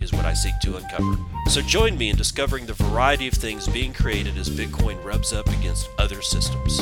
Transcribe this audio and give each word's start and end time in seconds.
is 0.00 0.12
what 0.12 0.24
I 0.24 0.34
seek 0.34 0.58
to 0.60 0.76
uncover. 0.76 1.16
So 1.48 1.60
join 1.60 1.96
me 1.96 2.10
in 2.10 2.16
discovering 2.16 2.66
the 2.66 2.74
variety 2.74 3.28
of 3.28 3.34
things 3.34 3.66
being 3.68 3.92
created 3.92 4.36
as 4.36 4.48
Bitcoin 4.48 5.02
rubs 5.04 5.32
up 5.32 5.48
against 5.48 5.88
other 5.98 6.22
systems. 6.22 6.80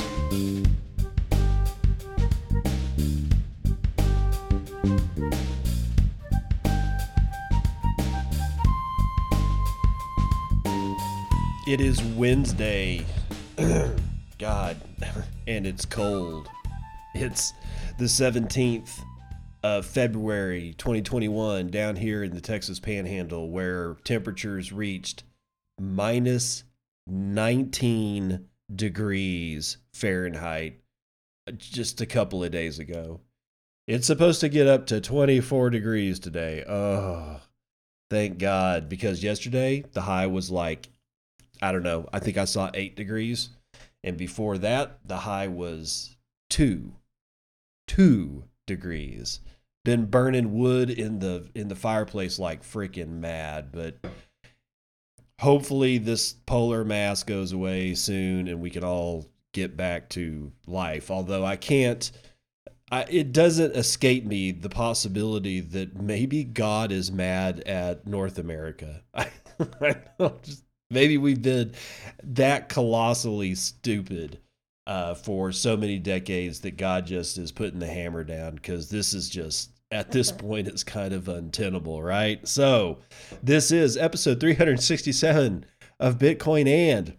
It 11.66 11.80
is 11.80 12.00
Wednesday. 12.14 13.04
God, 14.38 14.76
and 15.48 15.66
it's 15.66 15.84
cold. 15.84 16.48
It's 17.14 17.52
the 17.98 18.04
17th 18.04 19.00
of 19.62 19.86
February 19.86 20.74
2021 20.78 21.68
down 21.68 21.96
here 21.96 22.22
in 22.22 22.34
the 22.34 22.40
Texas 22.40 22.78
Panhandle 22.78 23.50
where 23.50 23.94
temperatures 24.04 24.72
reached 24.72 25.24
minus 25.80 26.64
19 27.06 28.46
degrees 28.74 29.78
Fahrenheit 29.92 30.80
uh, 31.48 31.52
just 31.52 32.00
a 32.00 32.06
couple 32.06 32.42
of 32.42 32.50
days 32.50 32.78
ago. 32.78 33.20
It's 33.86 34.06
supposed 34.06 34.40
to 34.40 34.48
get 34.48 34.66
up 34.66 34.86
to 34.86 35.00
24 35.00 35.70
degrees 35.70 36.18
today. 36.18 36.64
Oh, 36.66 37.40
thank 38.10 38.38
God. 38.38 38.88
Because 38.88 39.22
yesterday 39.22 39.84
the 39.92 40.02
high 40.02 40.26
was 40.26 40.50
like, 40.50 40.88
I 41.62 41.72
don't 41.72 41.84
know, 41.84 42.08
I 42.12 42.18
think 42.18 42.36
I 42.36 42.44
saw 42.44 42.70
eight 42.74 42.96
degrees. 42.96 43.50
And 44.02 44.16
before 44.16 44.58
that, 44.58 44.98
the 45.04 45.18
high 45.18 45.48
was 45.48 46.16
two. 46.50 46.92
Two 47.86 48.44
degrees 48.66 49.40
been 49.84 50.06
burning 50.06 50.52
wood 50.58 50.90
in 50.90 51.20
the 51.20 51.48
in 51.54 51.68
the 51.68 51.76
fireplace 51.76 52.38
like 52.38 52.62
freaking 52.62 53.20
mad 53.20 53.70
but 53.70 53.98
hopefully 55.40 55.98
this 55.98 56.32
polar 56.32 56.84
mass 56.84 57.22
goes 57.22 57.52
away 57.52 57.94
soon 57.94 58.48
and 58.48 58.60
we 58.60 58.70
can 58.70 58.82
all 58.82 59.26
get 59.52 59.76
back 59.76 60.08
to 60.10 60.52
life. 60.66 61.10
Although 61.10 61.44
i 61.44 61.56
can't 61.56 62.10
I, 62.90 63.04
it 63.08 63.32
doesn't 63.32 63.74
escape 63.74 64.24
me 64.24 64.52
the 64.52 64.68
possibility 64.68 65.60
that 65.60 66.00
maybe 66.00 66.44
god 66.44 66.92
is 66.92 67.10
mad 67.10 67.60
at 67.60 68.06
north 68.06 68.38
america. 68.38 69.02
I, 69.14 69.30
I 69.80 69.96
just, 70.42 70.64
maybe 70.90 71.16
we've 71.16 71.42
been 71.42 71.74
that 72.22 72.68
colossally 72.68 73.54
stupid 73.54 74.40
uh, 74.86 75.14
for 75.14 75.52
so 75.52 75.76
many 75.76 75.98
decades 75.98 76.60
that 76.60 76.76
God 76.76 77.06
just 77.06 77.38
is 77.38 77.52
putting 77.52 77.78
the 77.78 77.86
hammer 77.86 78.24
down 78.24 78.54
because 78.54 78.88
this 78.88 79.14
is 79.14 79.28
just 79.28 79.70
at 79.90 80.10
this 80.10 80.30
point 80.32 80.68
it's 80.68 80.84
kind 80.84 81.12
of 81.12 81.28
untenable, 81.28 82.02
right? 82.02 82.46
So, 82.46 82.98
this 83.42 83.70
is 83.70 83.96
episode 83.96 84.40
367 84.40 85.64
of 85.98 86.18
Bitcoin 86.18 86.68
and 86.68 87.16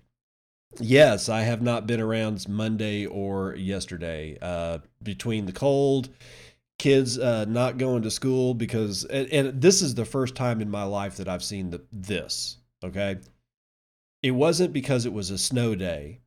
yes, 0.79 1.29
I 1.29 1.41
have 1.41 1.61
not 1.61 1.87
been 1.87 2.01
around 2.01 2.47
Monday 2.47 3.05
or 3.05 3.55
yesterday. 3.55 4.37
Uh, 4.41 4.79
between 5.03 5.45
the 5.45 5.53
cold, 5.53 6.09
kids 6.79 7.17
uh, 7.17 7.45
not 7.45 7.77
going 7.77 8.03
to 8.03 8.11
school 8.11 8.53
because, 8.53 9.05
and, 9.05 9.27
and, 9.29 9.61
this 9.61 9.81
is 9.81 9.95
the 9.95 10.05
first 10.05 10.35
time 10.35 10.61
in 10.61 10.69
my 10.69 10.83
life 10.83 11.17
that 11.17 11.27
I've 11.27 11.43
seen 11.43 11.69
the, 11.69 11.81
this. 11.91 12.57
Okay, 12.83 13.17
it 14.21 14.31
wasn't 14.31 14.73
because 14.73 15.05
it 15.05 15.13
was 15.13 15.31
a 15.31 15.37
snow 15.37 15.75
day; 15.75 16.19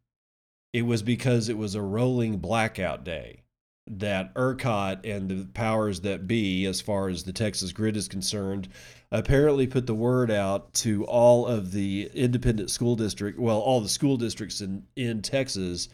it 0.72 0.82
was 0.82 1.02
because 1.02 1.48
it 1.48 1.58
was 1.58 1.74
a 1.74 1.82
rolling 1.82 2.38
blackout 2.38 3.04
day 3.04 3.42
that 3.90 4.32
ERCOT 4.34 5.04
and 5.04 5.28
the 5.28 5.46
powers 5.52 6.00
that 6.02 6.28
be, 6.28 6.64
as 6.66 6.80
far 6.80 7.08
as 7.08 7.24
the 7.24 7.32
Texas 7.32 7.72
grid 7.72 7.96
is 7.96 8.06
concerned, 8.06 8.68
apparently 9.10 9.66
put 9.66 9.86
the 9.86 9.94
word 9.94 10.30
out 10.30 10.72
to 10.74 11.04
all 11.06 11.46
of 11.46 11.72
the 11.72 12.08
independent 12.14 12.70
school 12.70 12.94
district, 12.94 13.38
well, 13.38 13.58
all 13.58 13.80
the 13.80 13.88
school 13.88 14.16
districts 14.16 14.60
in 14.60 14.84
in 14.94 15.22
Texas, 15.22 15.88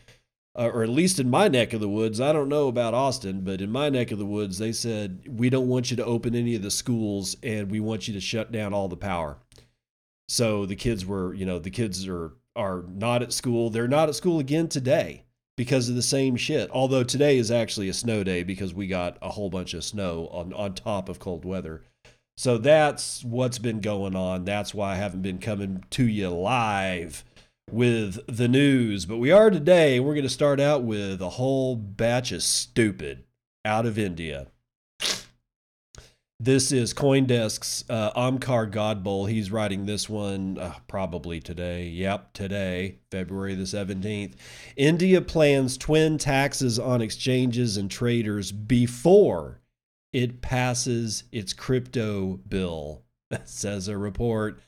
uh, 0.59 0.69
or 0.73 0.83
at 0.83 0.91
least 0.91 1.19
in 1.19 1.31
my 1.31 1.49
neck 1.49 1.73
of 1.73 1.81
the 1.81 1.89
woods. 1.89 2.21
I 2.21 2.33
don't 2.33 2.51
know 2.51 2.69
about 2.69 2.93
Austin, 2.93 3.41
but 3.43 3.63
in 3.63 3.71
my 3.71 3.89
neck 3.89 4.11
of 4.11 4.19
the 4.19 4.27
woods, 4.27 4.59
they 4.59 4.73
said 4.73 5.23
we 5.27 5.49
don't 5.49 5.69
want 5.69 5.91
you 5.91 5.97
to 5.97 6.05
open 6.05 6.35
any 6.35 6.55
of 6.55 6.63
the 6.63 6.71
schools, 6.71 7.37
and 7.43 7.71
we 7.71 7.81
want 7.81 8.09
you 8.09 8.15
to 8.15 8.21
shut 8.21 8.53
down 8.53 8.75
all 8.75 8.89
the 8.89 8.97
power. 8.97 9.39
So 10.29 10.67
the 10.67 10.77
kids 10.77 11.07
were, 11.07 11.33
you 11.33 11.47
know, 11.47 11.59
the 11.59 11.71
kids 11.71 12.07
are 12.09 12.33
are 12.57 12.85
not 12.89 13.23
at 13.23 13.33
school. 13.33 13.71
They're 13.71 13.89
not 13.89 14.09
at 14.09 14.15
school 14.15 14.39
again 14.39 14.69
today 14.69 15.25
because 15.57 15.89
of 15.89 15.95
the 15.95 16.03
same 16.03 16.37
shit. 16.37 16.71
Although 16.71 17.05
today 17.05 17.39
is 17.39 17.51
actually 17.51 17.89
a 17.89 17.95
snow 17.95 18.25
day 18.25 18.43
because 18.43 18.75
we 18.75 18.87
got 18.87 19.19
a 19.23 19.31
whole 19.31 19.51
bunch 19.51 19.75
of 19.75 19.85
snow 19.85 20.29
on, 20.33 20.53
on 20.53 20.75
top 20.75 21.09
of 21.09 21.19
cold 21.19 21.45
weather. 21.45 21.83
So 22.37 22.59
that's 22.59 23.25
what's 23.25 23.59
been 23.59 23.81
going 23.81 24.15
on. 24.15 24.45
That's 24.45 24.75
why 24.75 24.93
I 24.93 24.97
haven't 24.97 25.23
been 25.23 25.39
coming 25.39 25.85
to 25.91 26.07
you 26.07 26.29
live 26.29 27.25
with 27.71 28.21
the 28.27 28.49
news. 28.49 29.07
But 29.07 29.17
we 29.17 29.33
are 29.33 29.49
today. 29.49 30.01
We're 30.01 30.15
going 30.15 30.23
to 30.25 30.29
start 30.29 30.61
out 30.61 30.83
with 30.83 31.23
a 31.23 31.31
whole 31.31 31.77
batch 31.77 32.33
of 32.33 32.43
stupid 32.43 33.25
out 33.65 33.87
of 33.87 33.99
India. 33.99 34.49
This 36.39 36.71
is 36.71 36.93
Coindesk's 36.93 37.83
uh, 37.89 38.13
Omkar 38.13 38.71
Godbole. 38.71 39.31
He's 39.31 39.51
writing 39.51 39.87
this 39.87 40.07
one 40.07 40.59
uh, 40.59 40.75
probably 40.87 41.41
today. 41.41 41.89
Yep, 41.89 42.35
today, 42.35 42.99
February 43.11 43.55
the 43.55 43.63
17th. 43.63 44.35
India 44.77 45.23
plans 45.23 45.79
twin 45.79 46.19
taxes 46.19 46.79
on 46.79 47.01
exchanges 47.01 47.79
and 47.79 47.91
traders 47.91 48.53
before 48.53 49.63
it 50.13 50.43
passes 50.43 51.25
its 51.33 51.55
crypto 51.55 52.39
bill, 52.47 53.03
says 53.47 53.89
a 53.89 53.97
report. 53.97 54.61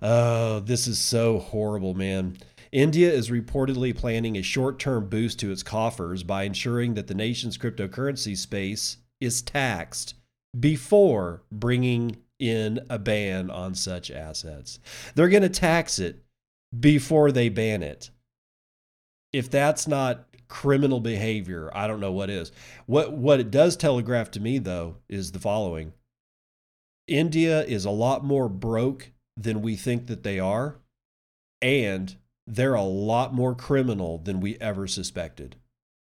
Oh, 0.00 0.60
this 0.60 0.86
is 0.86 1.00
so 1.00 1.40
horrible, 1.40 1.94
man. 1.94 2.36
India 2.70 3.10
is 3.10 3.28
reportedly 3.28 3.96
planning 3.96 4.36
a 4.36 4.42
short 4.42 4.78
term 4.78 5.08
boost 5.08 5.40
to 5.40 5.50
its 5.50 5.64
coffers 5.64 6.22
by 6.22 6.44
ensuring 6.44 6.94
that 6.94 7.08
the 7.08 7.14
nation's 7.14 7.58
cryptocurrency 7.58 8.36
space 8.36 8.98
is 9.20 9.42
taxed 9.42 10.14
before 10.58 11.42
bringing 11.50 12.16
in 12.38 12.80
a 12.88 12.98
ban 12.98 13.50
on 13.50 13.74
such 13.74 14.10
assets. 14.10 14.78
They're 15.14 15.28
going 15.28 15.42
to 15.42 15.48
tax 15.48 15.98
it 15.98 16.24
before 16.78 17.32
they 17.32 17.48
ban 17.48 17.82
it. 17.82 18.10
If 19.32 19.50
that's 19.50 19.86
not 19.86 20.26
criminal 20.48 21.00
behavior, 21.00 21.70
I 21.74 21.86
don't 21.86 22.00
know 22.00 22.12
what 22.12 22.30
is. 22.30 22.52
What 22.86 23.12
what 23.12 23.40
it 23.40 23.50
does 23.50 23.76
telegraph 23.76 24.30
to 24.32 24.40
me 24.40 24.58
though 24.58 24.96
is 25.08 25.32
the 25.32 25.38
following. 25.38 25.92
India 27.06 27.64
is 27.64 27.84
a 27.84 27.90
lot 27.90 28.24
more 28.24 28.48
broke 28.48 29.12
than 29.36 29.62
we 29.62 29.76
think 29.76 30.06
that 30.06 30.22
they 30.22 30.38
are, 30.38 30.76
and 31.62 32.16
they're 32.46 32.74
a 32.74 32.82
lot 32.82 33.34
more 33.34 33.54
criminal 33.54 34.18
than 34.18 34.40
we 34.40 34.56
ever 34.58 34.86
suspected. 34.86 35.56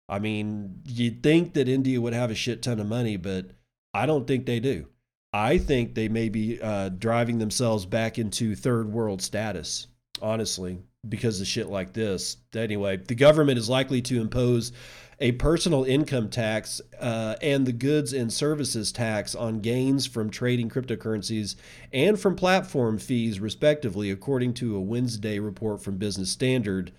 I 0.08 0.18
mean, 0.18 0.82
you'd 0.86 1.22
think 1.22 1.52
that 1.54 1.68
India 1.68 2.00
would 2.00 2.14
have 2.14 2.30
a 2.30 2.34
shit 2.34 2.62
ton 2.62 2.80
of 2.80 2.86
money, 2.86 3.16
but 3.16 3.50
I 3.98 4.06
don't 4.06 4.28
think 4.28 4.46
they 4.46 4.60
do. 4.60 4.86
I 5.32 5.58
think 5.58 5.94
they 5.94 6.08
may 6.08 6.28
be 6.28 6.60
uh, 6.62 6.90
driving 6.90 7.38
themselves 7.38 7.84
back 7.84 8.16
into 8.16 8.54
third 8.54 8.92
world 8.92 9.20
status, 9.20 9.88
honestly, 10.22 10.78
because 11.08 11.40
of 11.40 11.48
shit 11.48 11.68
like 11.68 11.94
this. 11.94 12.36
Anyway, 12.54 12.98
the 12.98 13.16
government 13.16 13.58
is 13.58 13.68
likely 13.68 14.00
to 14.02 14.20
impose 14.20 14.70
a 15.18 15.32
personal 15.32 15.82
income 15.82 16.30
tax 16.30 16.80
uh, 17.00 17.34
and 17.42 17.66
the 17.66 17.72
goods 17.72 18.12
and 18.12 18.32
services 18.32 18.92
tax 18.92 19.34
on 19.34 19.58
gains 19.58 20.06
from 20.06 20.30
trading 20.30 20.70
cryptocurrencies 20.70 21.56
and 21.92 22.20
from 22.20 22.36
platform 22.36 22.98
fees, 22.98 23.40
respectively, 23.40 24.12
according 24.12 24.54
to 24.54 24.76
a 24.76 24.80
Wednesday 24.80 25.40
report 25.40 25.82
from 25.82 25.96
Business 25.96 26.30
Standard. 26.30 26.92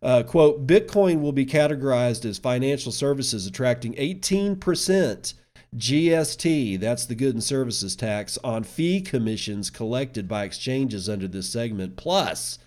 Uh, 0.00 0.22
quote, 0.22 0.66
Bitcoin 0.66 1.20
will 1.20 1.32
be 1.32 1.44
categorized 1.44 2.24
as 2.24 2.38
financial 2.38 2.90
services, 2.90 3.46
attracting 3.46 3.92
18% 3.96 5.34
GST, 5.76 6.80
that's 6.80 7.04
the 7.04 7.14
good 7.14 7.34
and 7.34 7.44
services 7.44 7.94
tax, 7.94 8.38
on 8.42 8.64
fee 8.64 9.00
commissions 9.00 9.70
collected 9.70 10.26
by 10.26 10.44
exchanges 10.44 11.08
under 11.08 11.28
this 11.28 11.50
segment, 11.50 11.96
plus 11.96 12.58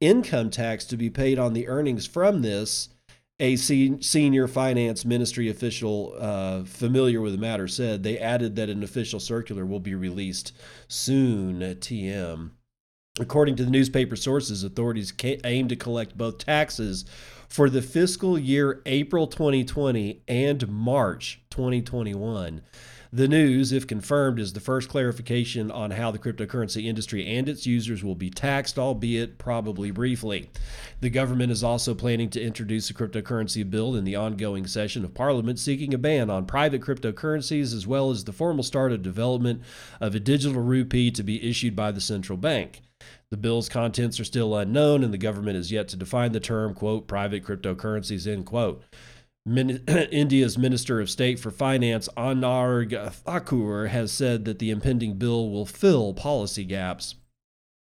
income 0.00 0.50
tax 0.50 0.84
to 0.86 0.96
be 0.96 1.10
paid 1.10 1.38
on 1.38 1.52
the 1.52 1.68
earnings 1.68 2.06
from 2.06 2.42
this. 2.42 2.88
A 3.40 3.54
senior 3.54 4.48
finance 4.48 5.04
ministry 5.04 5.48
official 5.48 6.16
uh, 6.18 6.64
familiar 6.64 7.20
with 7.20 7.32
the 7.32 7.38
matter 7.38 7.68
said 7.68 8.02
they 8.02 8.18
added 8.18 8.56
that 8.56 8.68
an 8.68 8.82
official 8.82 9.20
circular 9.20 9.64
will 9.64 9.78
be 9.78 9.94
released 9.94 10.52
soon. 10.88 11.60
TM. 11.60 12.50
According 13.20 13.54
to 13.56 13.64
the 13.64 13.70
newspaper 13.70 14.16
sources, 14.16 14.64
authorities 14.64 15.12
aim 15.44 15.68
to 15.68 15.76
collect 15.76 16.18
both 16.18 16.38
taxes 16.38 17.04
for 17.48 17.70
the 17.70 17.82
fiscal 17.82 18.38
year 18.38 18.82
April 18.86 19.26
2020 19.26 20.22
and 20.28 20.68
March 20.68 21.40
2021. 21.50 22.62
The 23.10 23.26
news, 23.26 23.72
if 23.72 23.86
confirmed, 23.86 24.38
is 24.38 24.52
the 24.52 24.60
first 24.60 24.90
clarification 24.90 25.70
on 25.70 25.92
how 25.92 26.10
the 26.10 26.18
cryptocurrency 26.18 26.84
industry 26.84 27.26
and 27.26 27.48
its 27.48 27.64
users 27.64 28.04
will 28.04 28.14
be 28.14 28.28
taxed, 28.28 28.78
albeit 28.78 29.38
probably 29.38 29.90
briefly. 29.90 30.50
The 31.00 31.08
government 31.08 31.50
is 31.50 31.64
also 31.64 31.94
planning 31.94 32.28
to 32.30 32.42
introduce 32.42 32.90
a 32.90 32.94
cryptocurrency 32.94 33.68
bill 33.68 33.96
in 33.96 34.04
the 34.04 34.16
ongoing 34.16 34.66
session 34.66 35.06
of 35.06 35.14
Parliament, 35.14 35.58
seeking 35.58 35.94
a 35.94 35.98
ban 35.98 36.28
on 36.28 36.44
private 36.44 36.82
cryptocurrencies 36.82 37.74
as 37.74 37.86
well 37.86 38.10
as 38.10 38.24
the 38.24 38.32
formal 38.32 38.62
start 38.62 38.92
of 38.92 39.00
development 39.00 39.62
of 40.02 40.14
a 40.14 40.20
digital 40.20 40.60
rupee 40.60 41.10
to 41.12 41.22
be 41.22 41.48
issued 41.48 41.74
by 41.74 41.90
the 41.90 42.02
central 42.02 42.36
bank. 42.36 42.82
The 43.30 43.36
bill's 43.36 43.68
contents 43.68 44.18
are 44.18 44.24
still 44.24 44.56
unknown, 44.56 45.04
and 45.04 45.12
the 45.12 45.18
government 45.18 45.58
is 45.58 45.70
yet 45.70 45.88
to 45.88 45.96
define 45.96 46.32
the 46.32 46.40
term, 46.40 46.74
quote, 46.74 47.06
private 47.06 47.44
cryptocurrencies, 47.44 48.26
end 48.26 48.46
quote. 48.46 48.82
Min- 49.44 49.84
India's 50.10 50.56
Minister 50.56 51.00
of 51.00 51.10
State 51.10 51.38
for 51.38 51.50
Finance, 51.50 52.08
Anurag 52.16 53.12
Thakur, 53.12 53.88
has 53.88 54.12
said 54.12 54.44
that 54.46 54.58
the 54.58 54.70
impending 54.70 55.18
bill 55.18 55.50
will 55.50 55.66
fill 55.66 56.14
policy 56.14 56.64
gaps 56.64 57.16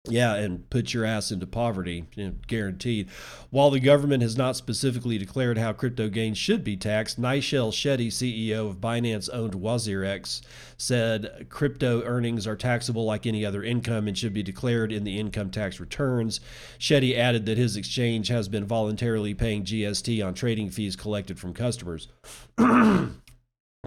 yeah, 0.06 0.34
and 0.34 0.68
put 0.68 0.92
your 0.92 1.06
ass 1.06 1.30
into 1.30 1.46
poverty, 1.46 2.04
you 2.14 2.26
know, 2.26 2.34
guaranteed. 2.46 3.08
While 3.48 3.70
the 3.70 3.80
government 3.80 4.22
has 4.22 4.36
not 4.36 4.54
specifically 4.54 5.16
declared 5.16 5.56
how 5.56 5.72
crypto 5.72 6.10
gains 6.10 6.36
should 6.36 6.62
be 6.62 6.76
taxed, 6.76 7.18
Nischal 7.18 7.72
Shetty, 7.72 8.08
CEO 8.08 8.68
of 8.68 8.82
Binance 8.82 9.30
owned 9.32 9.54
WazirX, 9.54 10.42
said 10.76 11.46
crypto 11.48 12.02
earnings 12.02 12.46
are 12.46 12.56
taxable 12.56 13.06
like 13.06 13.24
any 13.24 13.46
other 13.46 13.62
income 13.62 14.06
and 14.06 14.16
should 14.18 14.34
be 14.34 14.42
declared 14.42 14.92
in 14.92 15.04
the 15.04 15.18
income 15.18 15.50
tax 15.50 15.80
returns. 15.80 16.38
Shetty 16.78 17.16
added 17.16 17.46
that 17.46 17.56
his 17.56 17.74
exchange 17.74 18.28
has 18.28 18.46
been 18.46 18.66
voluntarily 18.66 19.32
paying 19.32 19.64
GST 19.64 20.22
on 20.24 20.34
trading 20.34 20.68
fees 20.68 20.96
collected 20.96 21.38
from 21.38 21.54
customers. 21.54 22.08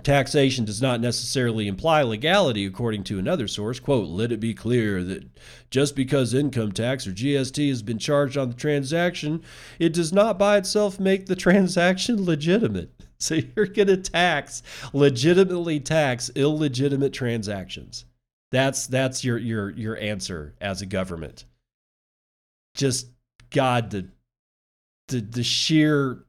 Taxation 0.04 0.66
does 0.66 0.82
not 0.82 1.02
necessarily 1.02 1.68
imply 1.68 2.02
legality, 2.02 2.66
according 2.66 3.04
to 3.06 3.20
another 3.20 3.48
source. 3.48 3.80
Quote, 3.80 4.08
let 4.08 4.32
it 4.32 4.40
be 4.40 4.54
clear 4.54 5.04
that 5.04 5.28
just 5.70 5.96
because 5.96 6.34
income 6.34 6.72
tax 6.72 7.08
or 7.08 7.12
GST 7.12 7.68
has 7.70 7.82
been 7.82 7.98
charged 7.98 8.38
on 8.38 8.50
the 8.50 8.56
transaction, 8.56 9.44
it 9.80 9.94
does 9.94 10.14
not 10.14 10.38
by 10.38 10.58
itself 10.58 11.00
make 11.00 11.26
the 11.26 11.36
transaction 11.48 12.24
legitimate. 12.26 12.92
So 13.20 13.36
you're 13.56 13.66
going 13.66 13.88
to 13.88 13.98
tax, 13.98 14.62
legitimately 14.94 15.80
tax 15.80 16.30
illegitimate 16.36 17.14
transactions. 17.14 18.06
That's 18.52 18.88
that's 18.88 19.24
your 19.24 19.38
your 19.38 19.72
your 19.72 19.98
answer 19.98 20.54
as 20.62 20.82
a 20.82 20.86
government. 20.86 21.46
Just 22.76 23.08
God, 23.50 23.90
the 23.90 24.08
the, 25.08 25.22
the 25.22 25.44
sheer 25.44 26.24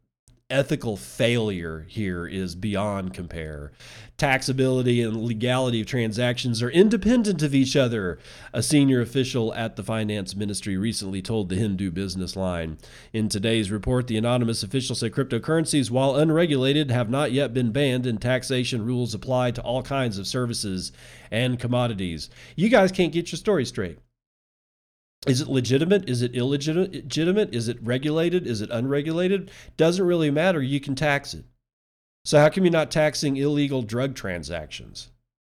ethical 0.51 0.97
failure 0.97 1.85
here 1.89 2.27
is 2.27 2.55
beyond 2.55 3.13
compare. 3.13 3.71
Taxability 4.17 5.07
and 5.07 5.23
legality 5.23 5.83
of 5.83 5.87
transactions 5.87 6.63
are 6.63 6.71
independent 6.71 7.43
of 7.43 7.55
each 7.55 7.77
other, 7.77 8.19
a 8.55 8.63
senior 8.63 9.03
official 9.03 9.53
at 9.53 9.77
the 9.77 9.83
finance 9.83 10.35
ministry 10.35 10.79
recently 10.79 11.21
told 11.21 11.51
the 11.51 11.57
Hindu 11.57 11.91
business 11.91 12.35
line. 12.35 12.79
In 13.13 13.29
today's 13.29 13.71
report, 13.71 14.07
the 14.07 14.17
anonymous 14.17 14.63
official 14.63 14.97
said 14.97 15.13
cryptocurrencies, 15.13 15.91
while 15.91 16.17
unregulated, 16.17 16.91
have 16.91 17.11
not 17.11 17.31
yet 17.31 17.53
been 17.53 17.71
banned, 17.71 18.07
and 18.07 18.21
taxation 18.21 18.87
rules 18.87 19.13
apply 19.13 19.51
to 19.51 19.63
all 19.63 19.83
kinds 19.83 20.17
of 20.17 20.27
services 20.27 20.93
and 21.31 21.61
commodities. 21.61 22.31
You 22.57 22.71
guys 22.71 22.91
can't 22.91 23.13
get 23.13 23.31
your 23.31 23.37
story 23.37 23.67
straight. 23.67 23.99
Is 25.27 25.41
it 25.41 25.49
legitimate? 25.49 26.09
Is 26.09 26.23
it 26.23 26.35
illegitimate? 26.35 27.55
Is 27.55 27.69
it 27.69 27.79
regulated? 27.83 28.47
Is 28.47 28.61
it 28.61 28.71
unregulated? 28.71 29.51
Doesn't 29.77 30.07
really 30.07 30.31
matter. 30.31 30.63
You 30.63 30.81
can 30.81 30.95
tax 30.95 31.35
it. 31.35 31.45
So 32.25 32.39
how 32.39 32.49
come 32.49 32.65
you're 32.65 32.73
not 32.73 32.91
taxing 32.91 33.37
illegal 33.37 33.83
drug 33.83 34.15
transactions? 34.15 35.11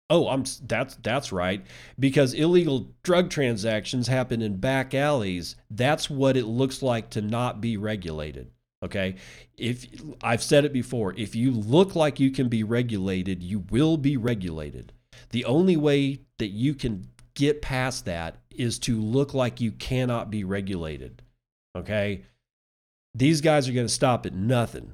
Oh, 0.10 0.28
I'm 0.28 0.44
that's 0.64 0.96
that's 0.96 1.32
right 1.32 1.64
because 2.00 2.34
illegal 2.34 2.88
drug 3.04 3.30
transactions 3.30 4.08
happen 4.08 4.42
in 4.42 4.58
back 4.58 4.94
alleys. 4.94 5.56
That's 5.70 6.10
what 6.10 6.36
it 6.36 6.46
looks 6.46 6.82
like 6.82 7.12
to 7.12 7.22
not 7.22 7.62
be 7.62 7.78
regulated. 7.78 8.50
Okay? 8.82 9.16
If 9.58 9.86
I've 10.24 10.42
said 10.42 10.66
it 10.66 10.74
before, 10.74 11.14
if 11.16 11.36
you 11.36 11.52
look 11.52 11.96
like 11.96 12.20
you 12.20 12.32
can 12.32 12.48
be 12.48 12.64
regulated, 12.64 13.44
you 13.44 13.66
will 13.70 13.98
be 13.98 14.16
regulated. 14.18 14.94
The 15.32 15.46
only 15.46 15.78
way 15.78 16.20
that 16.38 16.48
you 16.48 16.74
can 16.74 17.08
get 17.40 17.62
past 17.62 18.04
that 18.04 18.36
is 18.52 18.78
to 18.78 19.00
look 19.00 19.34
like 19.34 19.62
you 19.62 19.72
cannot 19.72 20.30
be 20.30 20.44
regulated. 20.44 21.22
Okay? 21.76 22.26
These 23.16 23.40
guys 23.40 23.70
are 23.70 23.72
going 23.72 23.88
to 23.88 23.94
stop 23.94 24.26
at 24.26 24.34
nothing 24.34 24.94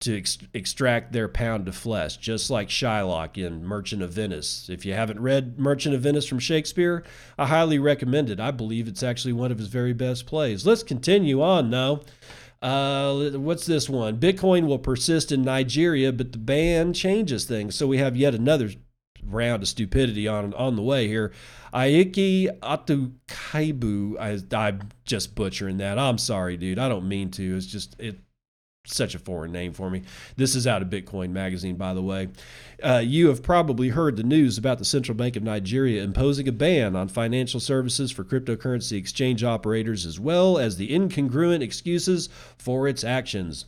to 0.00 0.18
ex- 0.18 0.38
extract 0.52 1.12
their 1.12 1.28
pound 1.28 1.68
of 1.68 1.76
flesh, 1.76 2.16
just 2.16 2.50
like 2.50 2.68
Shylock 2.68 3.38
in 3.38 3.64
Merchant 3.64 4.02
of 4.02 4.10
Venice. 4.10 4.68
If 4.68 4.84
you 4.84 4.92
haven't 4.92 5.20
read 5.20 5.58
Merchant 5.58 5.94
of 5.94 6.00
Venice 6.00 6.26
from 6.26 6.40
Shakespeare, 6.40 7.04
I 7.38 7.46
highly 7.46 7.78
recommend 7.78 8.28
it. 8.28 8.40
I 8.40 8.50
believe 8.50 8.88
it's 8.88 9.04
actually 9.04 9.32
one 9.32 9.52
of 9.52 9.58
his 9.58 9.68
very 9.68 9.92
best 9.92 10.26
plays. 10.26 10.66
Let's 10.66 10.82
continue 10.82 11.40
on 11.40 11.70
now. 11.70 12.00
Uh, 12.60 13.30
what's 13.32 13.66
this 13.66 13.88
one? 13.88 14.18
Bitcoin 14.18 14.66
will 14.66 14.78
persist 14.78 15.30
in 15.30 15.42
Nigeria, 15.42 16.12
but 16.12 16.32
the 16.32 16.38
ban 16.38 16.92
changes 16.92 17.44
things. 17.44 17.76
So 17.76 17.86
we 17.86 17.98
have 17.98 18.16
yet 18.16 18.34
another 18.34 18.70
round 19.26 19.62
of 19.62 19.68
stupidity 19.68 20.28
on 20.28 20.54
on 20.54 20.76
the 20.76 20.82
way 20.82 21.08
here. 21.08 21.32
Aiki 21.72 22.58
Atukaibu. 22.60 24.18
I, 24.18 24.56
I'm 24.56 24.90
just 25.04 25.34
butchering 25.34 25.78
that. 25.78 25.98
I'm 25.98 26.18
sorry, 26.18 26.56
dude. 26.56 26.78
I 26.78 26.88
don't 26.88 27.08
mean 27.08 27.30
to. 27.32 27.56
It's 27.56 27.66
just 27.66 27.98
it 27.98 28.18
such 28.86 29.14
a 29.14 29.18
foreign 29.18 29.52
name 29.52 29.72
for 29.72 29.88
me. 29.88 30.02
This 30.36 30.54
is 30.54 30.66
out 30.66 30.82
of 30.82 30.88
Bitcoin 30.88 31.30
Magazine, 31.30 31.76
by 31.76 31.94
the 31.94 32.02
way. 32.02 32.28
Uh, 32.82 33.02
you 33.04 33.28
have 33.28 33.42
probably 33.42 33.88
heard 33.88 34.16
the 34.16 34.22
news 34.22 34.58
about 34.58 34.78
the 34.78 34.84
Central 34.84 35.16
Bank 35.16 35.36
of 35.36 35.42
Nigeria 35.42 36.02
imposing 36.02 36.46
a 36.48 36.52
ban 36.52 36.94
on 36.94 37.08
financial 37.08 37.60
services 37.60 38.10
for 38.10 38.24
cryptocurrency 38.24 38.98
exchange 38.98 39.42
operators, 39.42 40.04
as 40.04 40.20
well 40.20 40.58
as 40.58 40.76
the 40.76 40.90
incongruent 40.90 41.62
excuses 41.62 42.28
for 42.58 42.86
its 42.86 43.02
actions. 43.04 43.64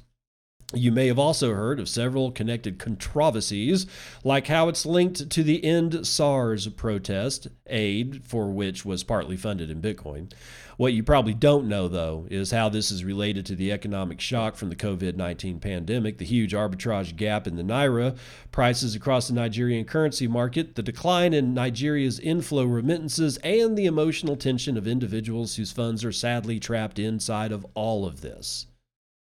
You 0.74 0.90
may 0.90 1.06
have 1.06 1.18
also 1.18 1.54
heard 1.54 1.78
of 1.78 1.88
several 1.88 2.32
connected 2.32 2.80
controversies, 2.80 3.86
like 4.24 4.48
how 4.48 4.68
it's 4.68 4.84
linked 4.84 5.30
to 5.30 5.44
the 5.44 5.64
End 5.64 6.04
SARS 6.04 6.66
protest, 6.66 7.46
aid 7.68 8.24
for 8.24 8.50
which 8.50 8.84
was 8.84 9.04
partly 9.04 9.36
funded 9.36 9.70
in 9.70 9.80
Bitcoin. 9.80 10.32
What 10.76 10.92
you 10.92 11.04
probably 11.04 11.34
don't 11.34 11.68
know, 11.68 11.86
though, 11.86 12.26
is 12.32 12.50
how 12.50 12.68
this 12.68 12.90
is 12.90 13.04
related 13.04 13.46
to 13.46 13.54
the 13.54 13.70
economic 13.70 14.20
shock 14.20 14.56
from 14.56 14.68
the 14.68 14.74
COVID 14.74 15.14
19 15.14 15.60
pandemic, 15.60 16.18
the 16.18 16.24
huge 16.24 16.52
arbitrage 16.52 17.14
gap 17.14 17.46
in 17.46 17.54
the 17.54 17.62
Naira, 17.62 18.18
prices 18.50 18.96
across 18.96 19.28
the 19.28 19.34
Nigerian 19.34 19.84
currency 19.84 20.26
market, 20.26 20.74
the 20.74 20.82
decline 20.82 21.32
in 21.32 21.54
Nigeria's 21.54 22.18
inflow 22.18 22.64
remittances, 22.64 23.36
and 23.38 23.78
the 23.78 23.86
emotional 23.86 24.34
tension 24.34 24.76
of 24.76 24.88
individuals 24.88 25.54
whose 25.54 25.70
funds 25.70 26.04
are 26.04 26.10
sadly 26.10 26.58
trapped 26.58 26.98
inside 26.98 27.52
of 27.52 27.64
all 27.74 28.04
of 28.04 28.20
this. 28.20 28.66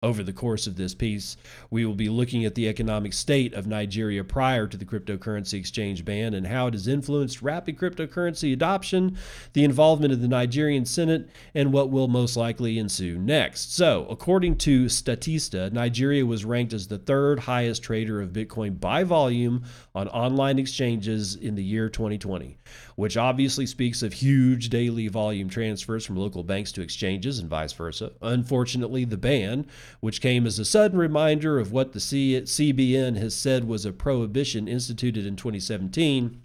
Over 0.04 0.24
the 0.24 0.32
course 0.32 0.66
of 0.66 0.74
this 0.74 0.96
piece, 0.96 1.36
we 1.70 1.86
will 1.86 1.94
be 1.94 2.08
looking 2.08 2.44
at 2.44 2.56
the 2.56 2.68
economic 2.68 3.12
state 3.12 3.54
of 3.54 3.68
Nigeria 3.68 4.24
prior 4.24 4.66
to 4.66 4.76
the 4.76 4.84
cryptocurrency 4.84 5.54
exchange 5.54 6.04
ban 6.04 6.34
and 6.34 6.48
how 6.48 6.66
it 6.66 6.74
has 6.74 6.88
influenced 6.88 7.40
rapid 7.40 7.78
cryptocurrency 7.78 8.52
adoption, 8.52 9.16
the 9.52 9.62
involvement 9.62 10.12
of 10.12 10.20
the 10.20 10.26
Nigerian 10.26 10.84
Senate, 10.84 11.30
and 11.54 11.72
what 11.72 11.90
will 11.90 12.08
most 12.08 12.36
likely 12.36 12.80
ensue 12.80 13.16
next. 13.16 13.76
So, 13.76 14.08
according 14.10 14.56
to 14.58 14.86
Statista, 14.86 15.70
Nigeria 15.72 16.26
was 16.26 16.44
ranked 16.44 16.72
as 16.72 16.88
the 16.88 16.98
third 16.98 17.38
highest 17.38 17.84
trader 17.84 18.20
of 18.20 18.30
Bitcoin 18.30 18.80
by 18.80 19.04
volume 19.04 19.62
on 19.94 20.08
online 20.08 20.58
exchanges 20.58 21.36
in 21.36 21.54
the 21.54 21.62
year 21.62 21.88
2020, 21.88 22.58
which 22.96 23.16
obviously 23.16 23.66
speaks 23.66 24.02
of 24.02 24.12
huge 24.12 24.68
daily 24.68 25.08
volume 25.08 25.48
transfers 25.48 26.04
from 26.04 26.16
local 26.16 26.42
banks 26.42 26.72
to 26.72 26.82
exchanges 26.82 27.38
and 27.38 27.48
vice 27.48 27.72
versa. 27.72 28.12
Unfortunately, 28.20 29.04
the 29.04 29.16
ban 29.16 29.66
which 30.00 30.20
came 30.20 30.46
as 30.46 30.58
a 30.58 30.64
sudden 30.64 30.98
reminder 30.98 31.58
of 31.58 31.72
what 31.72 31.92
the 31.92 31.98
CBN 31.98 33.16
has 33.16 33.34
said 33.34 33.64
was 33.64 33.86
a 33.86 33.92
prohibition 33.92 34.68
instituted 34.68 35.26
in 35.26 35.36
2017 35.36 36.42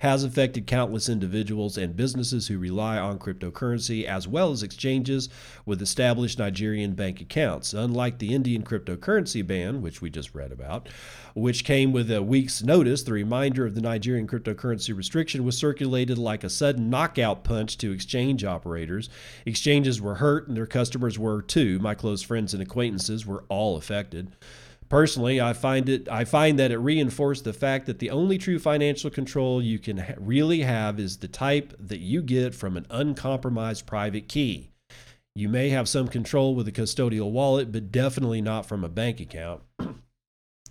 has 0.00 0.24
affected 0.24 0.66
countless 0.66 1.08
individuals 1.08 1.76
and 1.76 1.96
businesses 1.96 2.48
who 2.48 2.58
rely 2.58 2.98
on 2.98 3.18
cryptocurrency 3.18 4.04
as 4.04 4.26
well 4.26 4.50
as 4.50 4.62
exchanges 4.62 5.28
with 5.66 5.82
established 5.82 6.38
Nigerian 6.38 6.94
bank 6.94 7.20
accounts. 7.20 7.74
Unlike 7.74 8.18
the 8.18 8.34
Indian 8.34 8.62
cryptocurrency 8.62 9.46
ban, 9.46 9.82
which 9.82 10.00
we 10.00 10.10
just 10.10 10.34
read 10.34 10.52
about, 10.52 10.88
which 11.34 11.64
came 11.64 11.92
with 11.92 12.10
a 12.10 12.22
week's 12.22 12.62
notice, 12.62 13.02
the 13.02 13.12
reminder 13.12 13.66
of 13.66 13.74
the 13.74 13.80
Nigerian 13.80 14.26
cryptocurrency 14.26 14.96
restriction 14.96 15.44
was 15.44 15.56
circulated 15.56 16.18
like 16.18 16.44
a 16.44 16.50
sudden 16.50 16.90
knockout 16.90 17.44
punch 17.44 17.76
to 17.78 17.92
exchange 17.92 18.44
operators. 18.44 19.08
Exchanges 19.44 20.00
were 20.00 20.16
hurt 20.16 20.48
and 20.48 20.56
their 20.56 20.66
customers 20.66 21.18
were 21.18 21.42
too. 21.42 21.78
My 21.78 21.94
close 21.94 22.22
friends 22.22 22.54
and 22.54 22.62
acquaintances 22.62 23.26
were 23.26 23.44
all 23.48 23.76
affected. 23.76 24.34
Personally, 24.90 25.40
I 25.40 25.52
find 25.52 25.88
it 25.88 26.08
I 26.10 26.24
find 26.24 26.58
that 26.58 26.72
it 26.72 26.78
reinforced 26.78 27.44
the 27.44 27.52
fact 27.52 27.86
that 27.86 28.00
the 28.00 28.10
only 28.10 28.36
true 28.36 28.58
financial 28.58 29.08
control 29.08 29.62
you 29.62 29.78
can 29.78 29.98
ha- 29.98 30.14
really 30.18 30.62
have 30.62 30.98
is 30.98 31.18
the 31.18 31.28
type 31.28 31.72
that 31.78 32.00
you 32.00 32.22
get 32.22 32.56
from 32.56 32.76
an 32.76 32.86
uncompromised 32.90 33.86
private 33.86 34.28
key. 34.28 34.72
You 35.36 35.48
may 35.48 35.68
have 35.70 35.88
some 35.88 36.08
control 36.08 36.56
with 36.56 36.66
a 36.66 36.72
custodial 36.72 37.30
wallet, 37.30 37.70
but 37.70 37.92
definitely 37.92 38.40
not 38.40 38.66
from 38.66 38.82
a 38.82 38.88
bank 38.88 39.20
account. 39.20 39.62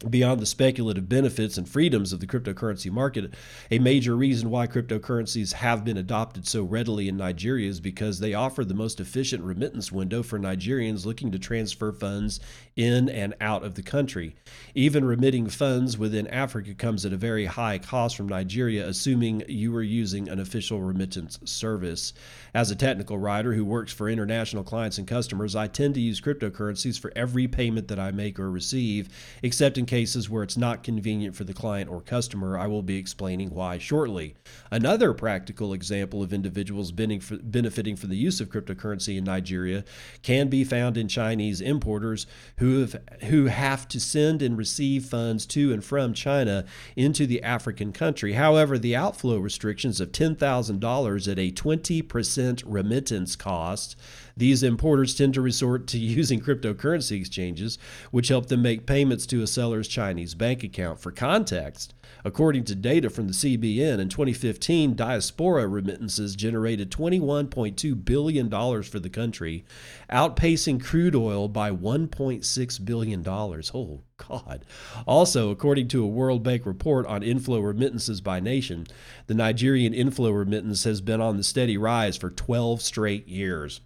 Beyond 0.07 0.39
the 0.39 0.45
speculative 0.45 1.09
benefits 1.09 1.57
and 1.57 1.67
freedoms 1.67 2.13
of 2.13 2.21
the 2.21 2.27
cryptocurrency 2.27 2.89
market, 2.89 3.33
a 3.69 3.79
major 3.79 4.15
reason 4.15 4.49
why 4.49 4.65
cryptocurrencies 4.65 5.51
have 5.51 5.83
been 5.83 5.97
adopted 5.97 6.47
so 6.47 6.63
readily 6.63 7.09
in 7.09 7.17
Nigeria 7.17 7.67
is 7.69 7.81
because 7.81 8.19
they 8.19 8.33
offer 8.33 8.63
the 8.63 8.73
most 8.73 9.01
efficient 9.01 9.43
remittance 9.43 9.91
window 9.91 10.23
for 10.23 10.39
Nigerians 10.39 11.05
looking 11.05 11.33
to 11.33 11.39
transfer 11.39 11.91
funds 11.91 12.39
in 12.77 13.09
and 13.09 13.35
out 13.41 13.65
of 13.65 13.75
the 13.75 13.83
country. 13.83 14.37
Even 14.73 15.03
remitting 15.03 15.49
funds 15.49 15.97
within 15.97 16.27
Africa 16.27 16.73
comes 16.73 17.05
at 17.05 17.11
a 17.11 17.17
very 17.17 17.45
high 17.45 17.77
cost 17.77 18.15
from 18.15 18.29
Nigeria, 18.29 18.87
assuming 18.87 19.43
you 19.49 19.75
are 19.75 19.83
using 19.83 20.29
an 20.29 20.39
official 20.39 20.79
remittance 20.79 21.39
service. 21.43 22.13
As 22.53 22.71
a 22.71 22.75
technical 22.75 23.17
writer 23.17 23.53
who 23.53 23.65
works 23.65 23.91
for 23.91 24.07
international 24.07 24.63
clients 24.63 24.97
and 24.97 25.05
customers, 25.05 25.57
I 25.57 25.67
tend 25.67 25.95
to 25.95 25.99
use 25.99 26.21
cryptocurrencies 26.21 26.97
for 26.97 27.11
every 27.17 27.49
payment 27.49 27.89
that 27.89 27.99
I 27.99 28.11
make 28.11 28.39
or 28.39 28.49
receive, 28.49 29.09
except 29.43 29.77
in 29.77 29.88
cases 29.89 30.29
where 30.29 30.43
it's 30.43 30.55
not 30.55 30.83
convenient 30.83 31.35
for 31.35 31.43
the 31.43 31.53
client 31.53 31.89
or 31.89 31.99
customer. 31.99 32.55
I 32.59 32.67
will 32.67 32.83
be 32.83 32.97
explaining 32.97 33.49
why 33.49 33.79
shortly. 33.79 34.35
Another 34.69 35.13
practical 35.13 35.73
example 35.73 36.21
of 36.21 36.31
individuals 36.31 36.91
benefiting 36.91 37.95
from 37.95 38.09
the 38.09 38.15
use 38.15 38.39
of 38.39 38.49
cryptocurrency 38.49 39.17
in 39.17 39.23
Nigeria 39.23 39.83
can 40.21 40.47
be 40.47 40.63
found 40.63 40.95
in 40.95 41.07
Chinese 41.07 41.59
importers 41.59 42.27
who 42.59 42.81
have 42.81 43.01
who 43.23 43.47
have 43.47 43.87
to 43.87 43.99
send 43.99 44.43
and 44.43 44.59
receive 44.59 45.05
funds 45.05 45.47
to 45.47 45.73
and 45.73 45.83
from 45.83 46.13
China 46.13 46.65
into 46.95 47.25
the 47.25 47.41
African 47.41 47.91
country. 47.91 48.33
However, 48.33 48.77
the 48.77 48.95
outflow 48.95 49.39
restrictions 49.39 49.99
of 49.99 50.11
$10,000 50.11 51.31
at 51.31 51.39
a 51.39 51.51
20% 51.51 52.63
remittance 52.67 53.35
cost 53.35 53.95
these 54.39 54.63
importers 54.63 55.15
tend 55.15 55.33
to 55.33 55.41
resort 55.41 55.85
to 55.87 55.99
using 55.99 56.39
cryptocurrency 56.39 57.19
exchanges, 57.19 57.77
which 58.09 58.29
help 58.29 58.47
them 58.47 58.61
make 58.61 58.85
payments 58.85 59.25
to 59.27 59.43
a 59.43 59.47
seller's 59.47 59.87
Chinese 59.87 60.33
bank 60.33 60.63
account. 60.63 60.99
For 60.99 61.11
context, 61.11 61.93
according 62.23 62.63
to 62.65 62.75
data 62.75 63.09
from 63.09 63.27
the 63.27 63.33
CBN, 63.33 63.99
in 63.99 64.07
2015, 64.07 64.95
diaspora 64.95 65.67
remittances 65.67 66.35
generated 66.35 66.89
$21.2 66.89 68.05
billion 68.05 68.49
for 68.49 68.99
the 68.99 69.09
country, 69.09 69.65
outpacing 70.09 70.81
crude 70.81 71.15
oil 71.15 71.49
by 71.49 71.69
$1.6 71.69 72.85
billion. 72.85 73.27
Oh, 73.27 74.01
God. 74.17 74.65
Also, 75.05 75.51
according 75.51 75.89
to 75.89 76.03
a 76.03 76.07
World 76.07 76.43
Bank 76.43 76.65
report 76.65 77.05
on 77.07 77.23
inflow 77.23 77.59
remittances 77.59 78.21
by 78.21 78.39
nation, 78.39 78.87
the 79.27 79.33
Nigerian 79.33 79.93
inflow 79.93 80.31
remittance 80.31 80.85
has 80.85 81.01
been 81.01 81.19
on 81.19 81.35
the 81.35 81.43
steady 81.43 81.77
rise 81.77 82.15
for 82.15 82.29
12 82.29 82.81
straight 82.81 83.27
years. 83.27 83.81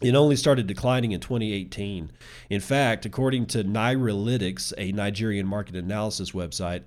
It 0.00 0.14
only 0.14 0.36
started 0.36 0.68
declining 0.68 1.10
in 1.10 1.18
2018. 1.18 2.12
In 2.50 2.60
fact, 2.60 3.04
according 3.04 3.46
to 3.46 3.64
Nairalytics, 3.64 4.72
a 4.78 4.92
Nigerian 4.92 5.44
market 5.44 5.74
analysis 5.74 6.30
website, 6.30 6.82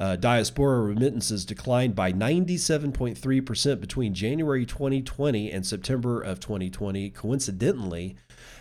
uh, 0.00 0.16
diaspora 0.16 0.80
remittances 0.80 1.44
declined 1.44 1.94
by 1.94 2.10
97.3% 2.10 3.80
between 3.80 4.14
January 4.14 4.64
2020 4.64 5.52
and 5.52 5.66
September 5.66 6.22
of 6.22 6.40
2020. 6.40 7.10
Coincidentally, 7.10 8.16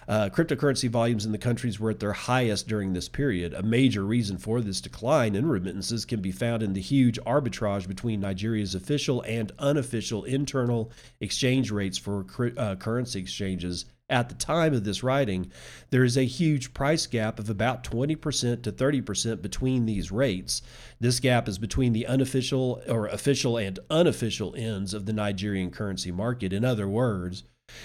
uh, 0.07 0.29
cryptocurrency 0.29 0.89
volumes 0.89 1.25
in 1.25 1.31
the 1.31 1.37
countries 1.37 1.79
were 1.79 1.91
at 1.91 1.99
their 1.99 2.13
highest 2.13 2.67
during 2.67 2.93
this 2.93 3.09
period. 3.09 3.53
A 3.53 3.63
major 3.63 4.03
reason 4.03 4.37
for 4.37 4.61
this 4.61 4.81
decline 4.81 5.35
in 5.35 5.47
remittances 5.47 6.05
can 6.05 6.21
be 6.21 6.31
found 6.31 6.63
in 6.63 6.73
the 6.73 6.81
huge 6.81 7.19
arbitrage 7.21 7.87
between 7.87 8.19
Nigeria's 8.19 8.75
official 8.75 9.21
and 9.21 9.51
unofficial 9.59 10.23
internal 10.23 10.91
exchange 11.19 11.71
rates 11.71 11.97
for 11.97 12.25
uh, 12.57 12.75
currency 12.75 13.19
exchanges 13.19 13.85
at 14.09 14.29
the 14.29 14.35
time 14.35 14.73
of 14.73 14.83
this 14.83 15.01
writing, 15.01 15.51
there 15.89 16.03
is 16.03 16.17
a 16.17 16.25
huge 16.25 16.73
price 16.73 17.07
gap 17.07 17.39
of 17.39 17.49
about 17.49 17.83
20% 17.83 18.61
to 18.63 18.71
30% 18.71 19.41
between 19.41 19.85
these 19.85 20.11
rates. 20.11 20.61
This 20.99 21.19
gap 21.19 21.47
is 21.47 21.57
between 21.57 21.93
the 21.93 22.05
unofficial 22.05 22.81
or 22.87 23.07
official 23.07 23.57
and 23.57 23.79
unofficial 23.89 24.55
ends 24.55 24.93
of 24.93 25.05
the 25.05 25.13
Nigerian 25.13 25.71
currency 25.71 26.11
market. 26.11 26.53
In 26.53 26.65
other 26.65 26.87
words, 26.87 27.43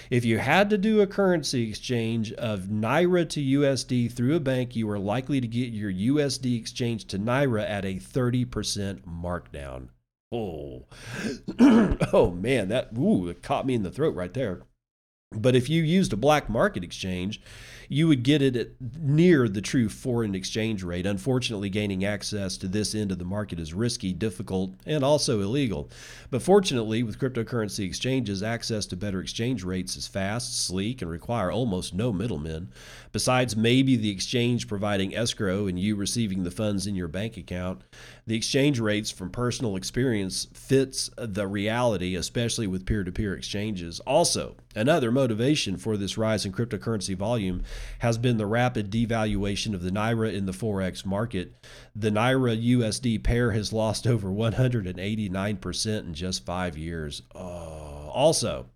if 0.09 0.25
you 0.25 0.37
had 0.37 0.69
to 0.69 0.77
do 0.77 1.01
a 1.01 1.07
currency 1.07 1.69
exchange 1.69 2.31
of 2.33 2.61
Naira 2.61 3.27
to 3.29 3.41
USD 3.41 4.11
through 4.11 4.35
a 4.35 4.39
bank, 4.39 4.75
you 4.75 4.89
are 4.89 4.99
likely 4.99 5.41
to 5.41 5.47
get 5.47 5.73
your 5.73 5.91
USD 5.91 6.57
exchange 6.57 7.05
to 7.05 7.19
Naira 7.19 7.67
at 7.69 7.85
a 7.85 7.95
30% 7.95 9.01
markdown. 9.01 9.89
Oh, 10.31 10.85
oh 12.13 12.31
man, 12.31 12.69
that 12.69 12.89
ooh, 12.97 13.27
it 13.29 13.41
caught 13.41 13.65
me 13.65 13.73
in 13.73 13.83
the 13.83 13.91
throat 13.91 14.15
right 14.15 14.33
there. 14.33 14.61
But 15.31 15.55
if 15.55 15.69
you 15.69 15.83
used 15.83 16.13
a 16.13 16.17
black 16.17 16.49
market 16.49 16.83
exchange, 16.83 17.41
you 17.91 18.07
would 18.07 18.21
get 18.21 18.41
it 18.41 18.55
at 18.55 18.67
near 18.99 19.49
the 19.49 19.61
true 19.61 19.89
foreign 19.89 20.35
exchange 20.35 20.83
rate. 20.83 21.07
Unfortunately, 21.07 21.69
gaining 21.69 22.05
access 22.05 22.55
to 22.57 22.67
this 22.67 22.93
end 22.93 23.11
of 23.11 23.17
the 23.17 23.25
market 23.25 23.59
is 23.59 23.73
risky, 23.73 24.13
difficult, 24.13 24.75
and 24.85 25.03
also 25.03 25.41
illegal. 25.41 25.89
But 26.29 26.43
fortunately, 26.43 27.01
with 27.01 27.17
cryptocurrency 27.17 27.85
exchanges, 27.85 28.43
access 28.43 28.85
to 28.87 28.95
better 28.95 29.19
exchange 29.19 29.63
rates 29.63 29.95
is 29.97 30.07
fast, 30.07 30.63
sleek, 30.63 31.01
and 31.01 31.09
require 31.09 31.51
almost 31.51 31.95
no 31.95 32.13
middlemen. 32.13 32.71
Besides 33.11 33.55
maybe 33.55 33.95
the 33.95 34.11
exchange 34.11 34.67
providing 34.67 35.15
escrow 35.15 35.65
and 35.65 35.79
you 35.79 35.95
receiving 35.95 36.43
the 36.43 36.51
funds 36.51 36.85
in 36.85 36.93
your 36.93 37.07
bank 37.07 37.37
account, 37.37 37.81
the 38.27 38.35
exchange 38.35 38.79
rates 38.79 39.09
from 39.09 39.31
personal 39.31 39.75
experience 39.75 40.47
fits 40.53 41.09
the 41.17 41.47
reality, 41.47 42.13
especially 42.15 42.67
with 42.67 42.85
peer-to-peer 42.85 43.33
exchanges. 43.33 43.99
Also, 44.01 44.55
another 44.75 45.11
motivation 45.11 45.75
for 45.75 45.97
this 45.97 46.19
rise 46.19 46.45
in 46.45 46.51
cryptocurrency 46.51 47.15
volume 47.15 47.63
has 47.99 48.17
been 48.17 48.37
the 48.37 48.45
rapid 48.45 48.91
devaluation 48.91 49.73
of 49.73 49.81
the 49.81 49.91
naira 49.91 50.33
in 50.33 50.45
the 50.45 50.51
forex 50.51 51.05
market. 51.05 51.53
The 51.95 52.09
naira 52.09 52.61
USD 52.61 53.23
pair 53.23 53.51
has 53.51 53.73
lost 53.73 54.07
over 54.07 54.29
189% 54.29 55.99
in 55.99 56.13
just 56.13 56.45
5 56.45 56.77
years. 56.77 57.21
Oh, 57.35 58.09
also, 58.13 58.67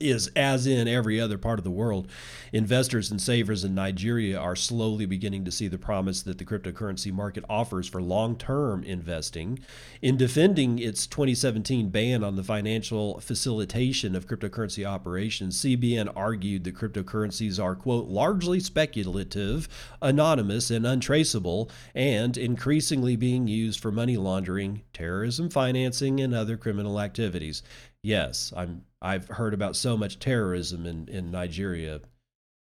is 0.00 0.28
as 0.36 0.66
in 0.66 0.88
every 0.88 1.20
other 1.20 1.38
part 1.38 1.58
of 1.58 1.64
the 1.64 1.70
world, 1.70 2.08
investors 2.52 3.10
and 3.10 3.20
savers 3.20 3.64
in 3.64 3.74
Nigeria 3.74 4.38
are 4.38 4.56
slowly 4.56 5.06
beginning 5.06 5.44
to 5.44 5.50
see 5.50 5.68
the 5.68 5.78
promise 5.78 6.22
that 6.22 6.38
the 6.38 6.44
cryptocurrency 6.44 7.12
market 7.12 7.44
offers 7.48 7.88
for 7.88 8.02
long 8.02 8.36
term 8.36 8.82
investing. 8.84 9.58
In 10.02 10.16
defending 10.16 10.78
its 10.78 11.06
2017 11.06 11.90
ban 11.90 12.22
on 12.22 12.36
the 12.36 12.44
financial 12.44 13.20
facilitation 13.20 14.14
of 14.14 14.26
cryptocurrency 14.26 14.84
operations, 14.84 15.60
CBN 15.60 16.12
argued 16.14 16.64
that 16.64 16.76
cryptocurrencies 16.76 17.62
are, 17.62 17.74
quote, 17.74 18.08
largely 18.08 18.60
speculative, 18.60 19.68
anonymous, 20.02 20.70
and 20.70 20.86
untraceable, 20.86 21.70
and 21.94 22.36
increasingly 22.36 23.16
being 23.16 23.48
used 23.48 23.80
for 23.80 23.90
money 23.92 24.16
laundering, 24.16 24.82
terrorism 24.92 25.48
financing, 25.50 26.20
and 26.20 26.34
other 26.34 26.56
criminal 26.56 27.00
activities. 27.00 27.62
Yes, 28.02 28.52
I'm 28.56 28.82
I've 29.06 29.28
heard 29.28 29.54
about 29.54 29.76
so 29.76 29.96
much 29.96 30.18
terrorism 30.18 30.84
in, 30.84 31.08
in 31.08 31.30
Nigeria. 31.30 32.00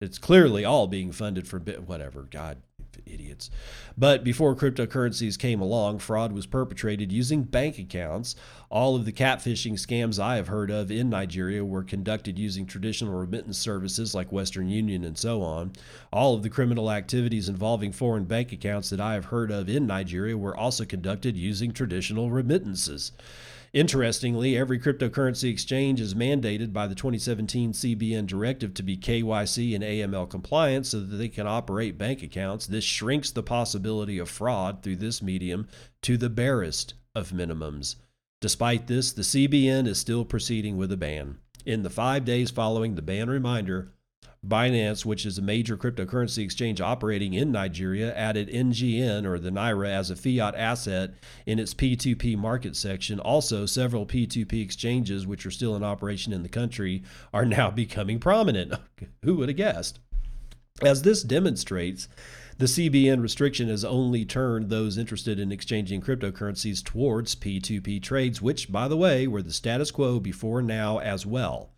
It's 0.01 0.19
clearly 0.19 0.65
all 0.65 0.87
being 0.87 1.13
funded 1.13 1.47
for 1.47 1.59
bit, 1.59 1.87
whatever. 1.87 2.23
God, 2.23 2.63
idiots. 3.07 3.51
But 3.97 4.25
before 4.25 4.57
cryptocurrencies 4.57 5.39
came 5.39 5.61
along, 5.61 5.99
fraud 5.99 6.33
was 6.33 6.47
perpetrated 6.47 7.13
using 7.13 7.43
bank 7.43 7.79
accounts. 7.79 8.37
All 8.71 8.97
of 8.97 9.05
the 9.05 9.13
catfishing 9.13 9.75
scams 9.75 10.19
I 10.19 10.37
have 10.37 10.49
heard 10.49 10.71
of 10.71 10.91
in 10.91 11.11
Nigeria 11.11 11.63
were 11.63 11.83
conducted 11.83 12.39
using 12.39 12.65
traditional 12.65 13.13
remittance 13.13 13.59
services 13.59 14.15
like 14.15 14.33
Western 14.33 14.71
Union 14.71 15.05
and 15.05 15.19
so 15.19 15.43
on. 15.43 15.73
All 16.13 16.35
of 16.35 16.43
the 16.43 16.51
criminal 16.51 16.91
activities 16.91 17.49
involving 17.49 17.93
foreign 17.93 18.25
bank 18.25 18.53
accounts 18.53 18.89
that 18.91 19.01
I 19.01 19.15
have 19.15 19.27
heard 19.27 19.51
of 19.51 19.69
in 19.69 19.87
Nigeria 19.87 20.39
were 20.39 20.57
also 20.57 20.85
conducted 20.85 21.37
using 21.37 21.73
traditional 21.73 22.31
remittances. 22.31 23.13
Interestingly, 23.73 24.57
every 24.57 24.81
cryptocurrency 24.81 25.49
exchange 25.49 26.01
is 26.01 26.15
mandated 26.15 26.73
by 26.73 26.89
the 26.89 26.95
2017 26.97 27.73
CBN 27.73 28.27
directive 28.27 28.75
to 28.75 28.83
be 28.83 28.97
KYC 28.97 29.77
and 29.77 29.85
AML 29.85 30.29
compliant 30.29 30.87
so 30.87 30.99
that 30.99 31.17
they 31.17 31.29
can 31.29 31.47
operate 31.47 31.97
bank 31.97 32.21
accounts. 32.23 32.67
This 32.67 32.83
shrinks 32.83 33.31
the 33.31 33.45
possibility 33.45 34.19
of 34.19 34.29
fraud 34.29 34.83
through 34.83 34.97
this 34.97 35.23
medium 35.23 35.69
to 36.03 36.17
the 36.17 36.31
barest 36.31 36.95
of 37.15 37.31
minimums. 37.31 37.95
Despite 38.41 38.89
this, 38.89 39.13
the 39.13 39.23
CBN 39.23 39.87
is 39.87 40.01
still 40.01 40.25
proceeding 40.25 40.77
with 40.77 40.91
a 40.91 40.97
ban. 40.97 41.37
In 41.65 41.85
the 41.85 41.91
five 41.91 42.25
days 42.25 42.51
following 42.51 42.97
the 42.97 43.03
ban 43.03 43.31
reminder, 43.31 43.93
Binance, 44.47 45.05
which 45.05 45.27
is 45.27 45.37
a 45.37 45.43
major 45.43 45.77
cryptocurrency 45.77 46.43
exchange 46.43 46.81
operating 46.81 47.35
in 47.35 47.53
Nigeria, 47.53 48.15
added 48.15 48.49
NGN 48.49 49.27
or 49.27 49.39
the 49.39 49.51
Naira 49.51 49.89
as 49.89 50.11
a 50.11 50.17
fiat 50.17 50.55
asset 50.55 51.13
in 51.45 51.59
its 51.59 51.75
P2P 51.75 52.39
market 52.39 52.75
section. 52.75 53.21
Also, 53.21 53.67
several 53.67 54.07
P2P 54.07 54.63
exchanges, 54.63 55.27
which 55.27 55.45
are 55.45 55.51
still 55.51 55.77
in 55.77 55.85
operation 55.85 56.33
in 56.33 56.43
the 56.43 56.49
country, 56.49 57.03
are 57.35 57.45
now 57.45 57.71
becoming 57.71 58.19
prominent. 58.19 58.73
Who 59.25 59.37
would 59.37 59.51
have 59.51 59.57
guessed? 59.57 59.99
As 60.83 61.03
this 61.03 61.23
demonstrates, 61.23 62.09
the 62.57 62.67
CBN 62.67 63.21
restriction 63.21 63.69
has 63.69 63.85
only 63.85 64.25
turned 64.25 64.71
those 64.71 64.97
interested 64.97 65.39
in 65.39 65.53
exchanging 65.53 66.01
cryptocurrencies 66.01 66.83
towards 66.83 67.35
P2P 67.35 68.03
trades, 68.03 68.41
which, 68.41 68.73
by 68.73 68.89
the 68.89 68.97
way, 68.97 69.27
were 69.27 69.43
the 69.43 69.53
status 69.53 69.91
quo 69.91 70.19
before 70.19 70.63
now 70.63 70.99
as 70.99 71.27
well. 71.27 71.71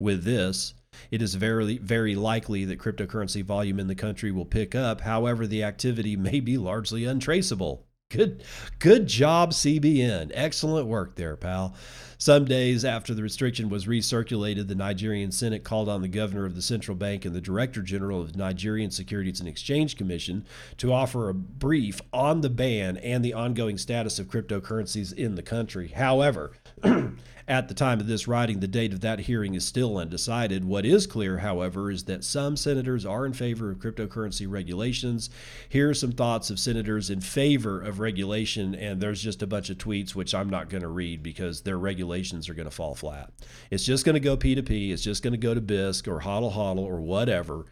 With 0.00 0.24
this, 0.24 0.74
it 1.10 1.22
is 1.22 1.34
very, 1.34 1.78
very 1.78 2.14
likely 2.14 2.64
that 2.64 2.78
cryptocurrency 2.78 3.44
volume 3.44 3.78
in 3.80 3.86
the 3.86 3.94
country 3.94 4.30
will 4.30 4.44
pick 4.44 4.74
up. 4.74 5.00
However, 5.02 5.46
the 5.46 5.62
activity 5.62 6.16
may 6.28 6.40
be 6.40 6.58
largely 6.58 7.04
untraceable. 7.04 7.84
Good, 8.10 8.42
good 8.78 9.06
job, 9.06 9.50
CBN. 9.50 10.30
Excellent 10.32 10.86
work 10.86 11.16
there, 11.16 11.36
pal. 11.36 11.74
Some 12.16 12.46
days 12.46 12.82
after 12.82 13.12
the 13.12 13.22
restriction 13.22 13.68
was 13.68 13.84
recirculated, 13.84 14.66
the 14.66 14.74
Nigerian 14.74 15.30
Senate 15.30 15.62
called 15.62 15.90
on 15.90 16.00
the 16.00 16.08
governor 16.08 16.46
of 16.46 16.54
the 16.54 16.62
central 16.62 16.96
bank 16.96 17.26
and 17.26 17.36
the 17.36 17.40
director 17.40 17.82
general 17.82 18.22
of 18.22 18.34
Nigerian 18.34 18.90
Securities 18.90 19.40
and 19.40 19.48
Exchange 19.48 19.96
Commission 19.96 20.46
to 20.78 20.90
offer 20.90 21.28
a 21.28 21.34
brief 21.34 22.00
on 22.10 22.40
the 22.40 22.48
ban 22.48 22.96
and 22.96 23.22
the 23.22 23.34
ongoing 23.34 23.76
status 23.76 24.18
of 24.18 24.28
cryptocurrencies 24.28 25.12
in 25.12 25.34
the 25.34 25.42
country. 25.42 25.88
However, 25.88 26.52
At 27.48 27.68
the 27.68 27.74
time 27.74 27.98
of 27.98 28.06
this 28.06 28.28
writing, 28.28 28.60
the 28.60 28.68
date 28.68 28.92
of 28.92 29.00
that 29.00 29.20
hearing 29.20 29.54
is 29.54 29.64
still 29.64 29.96
undecided. 29.96 30.66
What 30.66 30.84
is 30.84 31.06
clear, 31.06 31.38
however, 31.38 31.90
is 31.90 32.04
that 32.04 32.22
some 32.22 32.58
senators 32.58 33.06
are 33.06 33.24
in 33.24 33.32
favor 33.32 33.70
of 33.70 33.78
cryptocurrency 33.78 34.46
regulations. 34.46 35.30
Here 35.66 35.88
are 35.88 35.94
some 35.94 36.12
thoughts 36.12 36.50
of 36.50 36.60
senators 36.60 37.08
in 37.08 37.22
favor 37.22 37.80
of 37.80 38.00
regulation, 38.00 38.74
and 38.74 39.00
there's 39.00 39.22
just 39.22 39.42
a 39.42 39.46
bunch 39.46 39.70
of 39.70 39.78
tweets 39.78 40.14
which 40.14 40.34
I'm 40.34 40.50
not 40.50 40.68
going 40.68 40.82
to 40.82 40.88
read 40.88 41.22
because 41.22 41.62
their 41.62 41.78
regulations 41.78 42.50
are 42.50 42.54
going 42.54 42.68
to 42.68 42.74
fall 42.74 42.94
flat. 42.94 43.32
It's 43.70 43.84
just 43.84 44.04
going 44.04 44.12
to 44.12 44.20
go 44.20 44.36
P2P, 44.36 44.92
it's 44.92 45.02
just 45.02 45.22
going 45.22 45.32
to 45.32 45.38
go 45.38 45.54
to 45.54 45.60
Bisq 45.62 46.06
or 46.06 46.20
HODL 46.20 46.52
HODL 46.52 46.80
or 46.80 47.00
whatever 47.00 47.64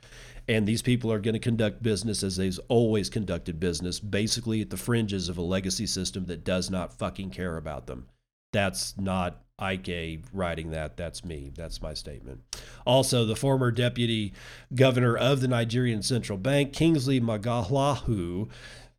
and 0.48 0.64
these 0.64 0.80
people 0.80 1.10
are 1.10 1.18
going 1.18 1.34
to 1.34 1.40
conduct 1.40 1.82
business 1.82 2.22
as 2.22 2.36
they've 2.36 2.60
always 2.68 3.10
conducted 3.10 3.58
business, 3.58 3.98
basically 3.98 4.62
at 4.62 4.70
the 4.70 4.76
fringes 4.76 5.28
of 5.28 5.38
a 5.38 5.42
legacy 5.42 5.86
system 5.86 6.26
that 6.26 6.44
does 6.44 6.70
not 6.70 6.96
fucking 6.96 7.30
care 7.30 7.56
about 7.56 7.88
them. 7.88 8.06
That's 8.52 8.96
not 8.96 9.45
Ike 9.58 10.20
writing 10.32 10.70
that. 10.72 10.96
That's 10.96 11.24
me. 11.24 11.50
That's 11.54 11.80
my 11.80 11.94
statement. 11.94 12.42
Also, 12.84 13.24
the 13.24 13.36
former 13.36 13.70
deputy 13.70 14.34
governor 14.74 15.16
of 15.16 15.40
the 15.40 15.48
Nigerian 15.48 16.02
Central 16.02 16.36
Bank, 16.36 16.72
Kingsley 16.72 17.20
Moghalu, 17.20 18.50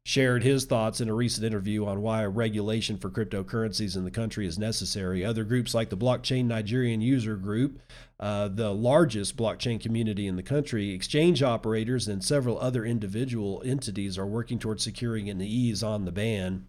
shared 0.08 0.42
his 0.42 0.64
thoughts 0.64 1.02
in 1.02 1.10
a 1.10 1.14
recent 1.14 1.46
interview 1.46 1.86
on 1.86 2.02
why 2.02 2.24
a 2.24 2.30
regulation 2.30 2.98
for 2.98 3.10
cryptocurrencies 3.10 3.98
in 3.98 4.06
the 4.06 4.10
country 4.10 4.48
is 4.48 4.58
necessary. 4.58 5.24
Other 5.24 5.44
groups 5.44 5.74
like 5.74 5.90
the 5.90 5.98
Blockchain 5.98 6.46
Nigerian 6.46 7.02
User 7.02 7.36
Group, 7.36 7.80
uh, 8.18 8.48
the 8.48 8.74
largest 8.74 9.36
blockchain 9.36 9.82
community 9.82 10.26
in 10.26 10.38
the 10.38 10.44
country, 10.44 10.92
exchange 10.92 11.44
operators, 11.44 12.08
and 12.08 12.24
several 12.24 12.58
other 12.60 12.86
individual 12.86 13.62
entities 13.66 14.18
are 14.18 14.26
working 14.26 14.60
towards 14.60 14.82
securing 14.82 15.30
an 15.30 15.42
ease 15.42 15.84
on 15.84 16.06
the 16.06 16.12
ban. 16.14 16.68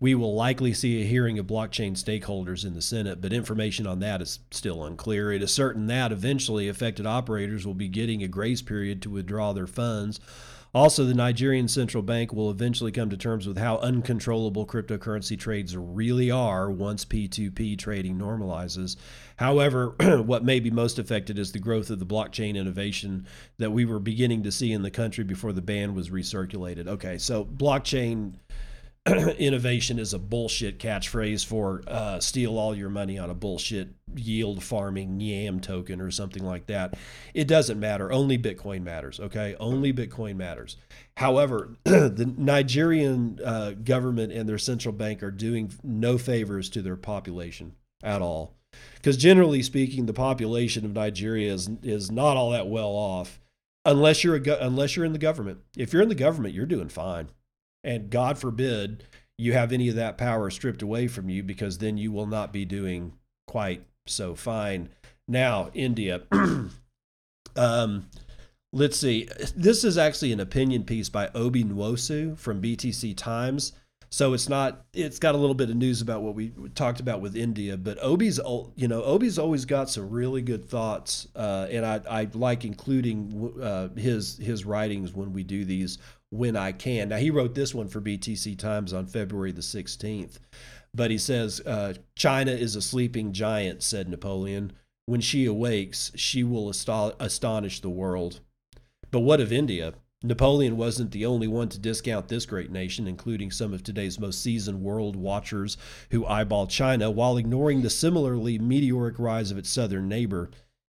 We 0.00 0.14
will 0.14 0.34
likely 0.34 0.72
see 0.72 1.02
a 1.02 1.06
hearing 1.06 1.38
of 1.38 1.46
blockchain 1.46 1.92
stakeholders 1.92 2.64
in 2.64 2.72
the 2.72 2.80
Senate, 2.80 3.20
but 3.20 3.34
information 3.34 3.86
on 3.86 4.00
that 4.00 4.22
is 4.22 4.40
still 4.50 4.82
unclear. 4.82 5.30
It 5.30 5.42
is 5.42 5.52
certain 5.52 5.86
that 5.88 6.10
eventually 6.10 6.68
affected 6.68 7.06
operators 7.06 7.66
will 7.66 7.74
be 7.74 7.88
getting 7.88 8.22
a 8.22 8.28
grace 8.28 8.62
period 8.62 9.02
to 9.02 9.10
withdraw 9.10 9.52
their 9.52 9.66
funds. 9.66 10.18
Also, 10.72 11.04
the 11.04 11.14
Nigerian 11.14 11.66
central 11.66 12.02
bank 12.02 12.32
will 12.32 12.48
eventually 12.48 12.92
come 12.92 13.10
to 13.10 13.16
terms 13.16 13.46
with 13.46 13.58
how 13.58 13.78
uncontrollable 13.78 14.64
cryptocurrency 14.64 15.36
trades 15.38 15.76
really 15.76 16.30
are 16.30 16.70
once 16.70 17.04
P2P 17.04 17.76
trading 17.76 18.16
normalizes. 18.16 18.96
However, 19.36 19.88
what 20.24 20.44
may 20.44 20.60
be 20.60 20.70
most 20.70 20.98
affected 20.98 21.38
is 21.38 21.52
the 21.52 21.58
growth 21.58 21.90
of 21.90 21.98
the 21.98 22.06
blockchain 22.06 22.54
innovation 22.54 23.26
that 23.58 23.72
we 23.72 23.84
were 23.84 23.98
beginning 23.98 24.44
to 24.44 24.52
see 24.52 24.72
in 24.72 24.82
the 24.82 24.92
country 24.92 25.24
before 25.24 25.52
the 25.52 25.60
ban 25.60 25.94
was 25.94 26.08
recirculated. 26.08 26.86
Okay, 26.86 27.18
so 27.18 27.44
blockchain 27.44 28.34
innovation 29.38 29.98
is 29.98 30.12
a 30.12 30.18
bullshit 30.18 30.78
catchphrase 30.78 31.44
for 31.44 31.82
uh, 31.86 32.20
steal 32.20 32.58
all 32.58 32.74
your 32.74 32.90
money 32.90 33.18
on 33.18 33.30
a 33.30 33.34
bullshit 33.34 33.88
yield 34.14 34.62
farming 34.62 35.18
yam 35.20 35.58
token 35.58 36.02
or 36.02 36.10
something 36.10 36.44
like 36.44 36.66
that. 36.66 36.94
It 37.32 37.48
doesn't 37.48 37.80
matter. 37.80 38.12
Only 38.12 38.36
Bitcoin 38.36 38.82
matters. 38.82 39.18
Okay, 39.18 39.56
only 39.58 39.92
Bitcoin 39.92 40.36
matters. 40.36 40.76
However, 41.16 41.76
the 41.84 42.30
Nigerian 42.36 43.38
uh, 43.42 43.72
government 43.72 44.32
and 44.32 44.46
their 44.46 44.58
central 44.58 44.92
bank 44.92 45.22
are 45.22 45.30
doing 45.30 45.72
no 45.82 46.18
favors 46.18 46.68
to 46.70 46.82
their 46.82 46.96
population 46.96 47.76
at 48.02 48.20
all, 48.20 48.54
because 48.96 49.16
generally 49.16 49.62
speaking, 49.62 50.04
the 50.04 50.12
population 50.12 50.84
of 50.84 50.92
Nigeria 50.92 51.54
is 51.54 51.70
is 51.82 52.10
not 52.10 52.36
all 52.36 52.50
that 52.50 52.68
well 52.68 52.90
off, 52.90 53.40
unless 53.86 54.22
you're 54.24 54.36
a 54.36 54.58
unless 54.60 54.94
you're 54.94 55.06
in 55.06 55.14
the 55.14 55.18
government. 55.18 55.60
If 55.74 55.94
you're 55.94 56.02
in 56.02 56.10
the 56.10 56.14
government, 56.14 56.54
you're 56.54 56.66
doing 56.66 56.90
fine 56.90 57.30
and 57.84 58.10
God 58.10 58.38
forbid 58.38 59.04
you 59.38 59.52
have 59.54 59.72
any 59.72 59.88
of 59.88 59.96
that 59.96 60.18
power 60.18 60.50
stripped 60.50 60.82
away 60.82 61.08
from 61.08 61.30
you 61.30 61.42
because 61.42 61.78
then 61.78 61.96
you 61.96 62.12
will 62.12 62.26
not 62.26 62.52
be 62.52 62.64
doing 62.64 63.14
quite 63.46 63.82
so 64.06 64.34
fine. 64.34 64.90
Now, 65.26 65.70
India. 65.72 66.22
um, 67.56 68.06
let's 68.72 68.98
see. 68.98 69.28
This 69.56 69.82
is 69.82 69.96
actually 69.96 70.32
an 70.32 70.40
opinion 70.40 70.84
piece 70.84 71.08
by 71.08 71.30
Obi 71.34 71.64
Nwosu 71.64 72.36
from 72.38 72.60
BTC 72.60 73.16
Times. 73.16 73.72
So 74.12 74.34
it's 74.34 74.48
not. 74.48 74.84
It's 74.92 75.20
got 75.20 75.36
a 75.36 75.38
little 75.38 75.54
bit 75.54 75.70
of 75.70 75.76
news 75.76 76.02
about 76.02 76.22
what 76.22 76.34
we 76.34 76.52
talked 76.74 76.98
about 76.98 77.20
with 77.20 77.36
India, 77.36 77.76
but 77.76 77.96
Obi's, 78.02 78.40
you 78.74 78.88
know, 78.88 79.04
Obi's 79.04 79.38
always 79.38 79.64
got 79.64 79.88
some 79.88 80.10
really 80.10 80.42
good 80.42 80.68
thoughts, 80.68 81.28
uh, 81.36 81.68
and 81.70 81.86
I, 81.86 82.00
I 82.10 82.28
like 82.34 82.64
including 82.64 83.54
uh, 83.62 83.88
his 83.90 84.36
his 84.36 84.64
writings 84.64 85.14
when 85.14 85.32
we 85.32 85.44
do 85.44 85.64
these 85.64 85.98
when 86.30 86.56
I 86.56 86.72
can. 86.72 87.10
Now, 87.10 87.16
he 87.16 87.30
wrote 87.30 87.54
this 87.54 87.74
one 87.74 87.88
for 87.88 88.00
BTC 88.00 88.58
Times 88.58 88.92
on 88.92 89.06
February 89.06 89.52
the 89.52 89.60
16th, 89.60 90.38
but 90.94 91.10
he 91.10 91.18
says, 91.18 91.60
uh, 91.66 91.94
China 92.16 92.52
is 92.52 92.76
a 92.76 92.82
sleeping 92.82 93.32
giant, 93.32 93.82
said 93.82 94.08
Napoleon. 94.08 94.72
When 95.06 95.20
she 95.20 95.44
awakes, 95.44 96.12
she 96.14 96.44
will 96.44 96.70
astonish 96.70 97.80
the 97.80 97.90
world. 97.90 98.40
But 99.10 99.20
what 99.20 99.40
of 99.40 99.52
India? 99.52 99.94
Napoleon 100.22 100.76
wasn't 100.76 101.12
the 101.12 101.24
only 101.24 101.48
one 101.48 101.70
to 101.70 101.78
discount 101.78 102.28
this 102.28 102.44
great 102.44 102.70
nation, 102.70 103.08
including 103.08 103.50
some 103.50 103.72
of 103.72 103.82
today's 103.82 104.20
most 104.20 104.42
seasoned 104.42 104.82
world 104.82 105.16
watchers 105.16 105.78
who 106.10 106.26
eyeball 106.26 106.66
China 106.66 107.10
while 107.10 107.38
ignoring 107.38 107.80
the 107.80 107.88
similarly 107.88 108.58
meteoric 108.58 109.18
rise 109.18 109.50
of 109.50 109.56
its 109.56 109.70
southern 109.70 110.08
neighbor. 110.08 110.50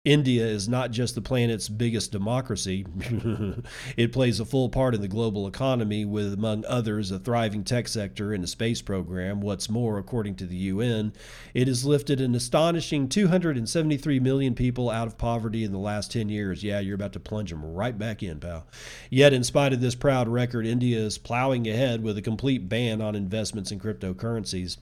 India 0.05 0.45
is 0.45 0.69
not 0.69 0.91
just 0.91 1.15
the 1.15 1.23
planet's 1.23 1.67
biggest 1.67 2.13
democracy. 2.13 2.85
it 3.97 4.13
plays 4.13 4.39
a 4.39 4.45
full 4.45 4.69
part 4.69 4.95
in 4.95 5.01
the 5.01 5.09
global 5.09 5.47
economy, 5.47 6.05
with, 6.05 6.35
among 6.35 6.63
others, 6.67 7.11
a 7.11 7.19
thriving 7.19 7.65
tech 7.65 7.89
sector 7.89 8.35
and 8.35 8.45
a 8.45 8.47
space 8.47 8.83
program. 8.83 9.41
What's 9.41 9.71
more, 9.71 9.97
according 9.97 10.35
to 10.37 10.47
the 10.47 10.57
UN, 10.57 11.15
it 11.55 11.69
has 11.69 11.87
lifted 11.87 12.21
an 12.21 12.35
astonishing 12.35 13.09
273 13.09 14.21
million 14.21 14.55
people 14.55 14.91
out 14.91 15.07
of 15.07 15.17
poverty 15.17 15.65
in 15.65 15.73
the 15.73 15.79
last 15.79 16.13
10 16.13 16.29
years. 16.29 16.63
Yeah, 16.63 16.81
you're 16.81 16.97
about 16.97 17.15
to 17.15 17.21
plunge 17.21 17.49
them 17.49 17.65
right 17.65 17.97
back 17.97 18.23
in, 18.23 18.41
pal. 18.41 18.67
Yet, 19.09 19.33
in 19.33 19.43
spite 19.43 19.73
of 19.73 19.81
this 19.81 19.95
proud 19.95 20.29
record, 20.29 20.67
India 20.67 20.99
is 20.99 21.17
plowing 21.17 21.67
ahead 21.67 22.03
with 22.03 22.19
a 22.19 22.23
complete 22.23 22.69
ban 22.69 23.01
on 23.01 23.15
investments 23.15 23.73
in 23.73 23.81
cryptocurrencies. 23.81 24.77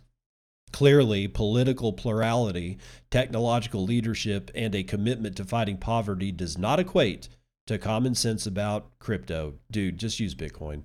Clearly, 0.73 1.29
political 1.29 1.93
plurality, 1.93 2.79
technological 3.11 3.85
leadership, 3.85 4.51
and 4.55 4.75
a 4.75 4.83
commitment 4.83 5.37
to 5.37 5.45
fighting 5.45 5.77
poverty 5.77 6.33
does 6.33 6.57
not 6.57 6.81
equate 6.81 7.29
to 7.67 7.79
common 7.79 8.15
sense 8.15 8.47
about 8.47 8.99
crypto. 8.99 9.55
Dude, 9.71 9.99
just 9.99 10.19
use 10.19 10.35
Bitcoin. 10.35 10.85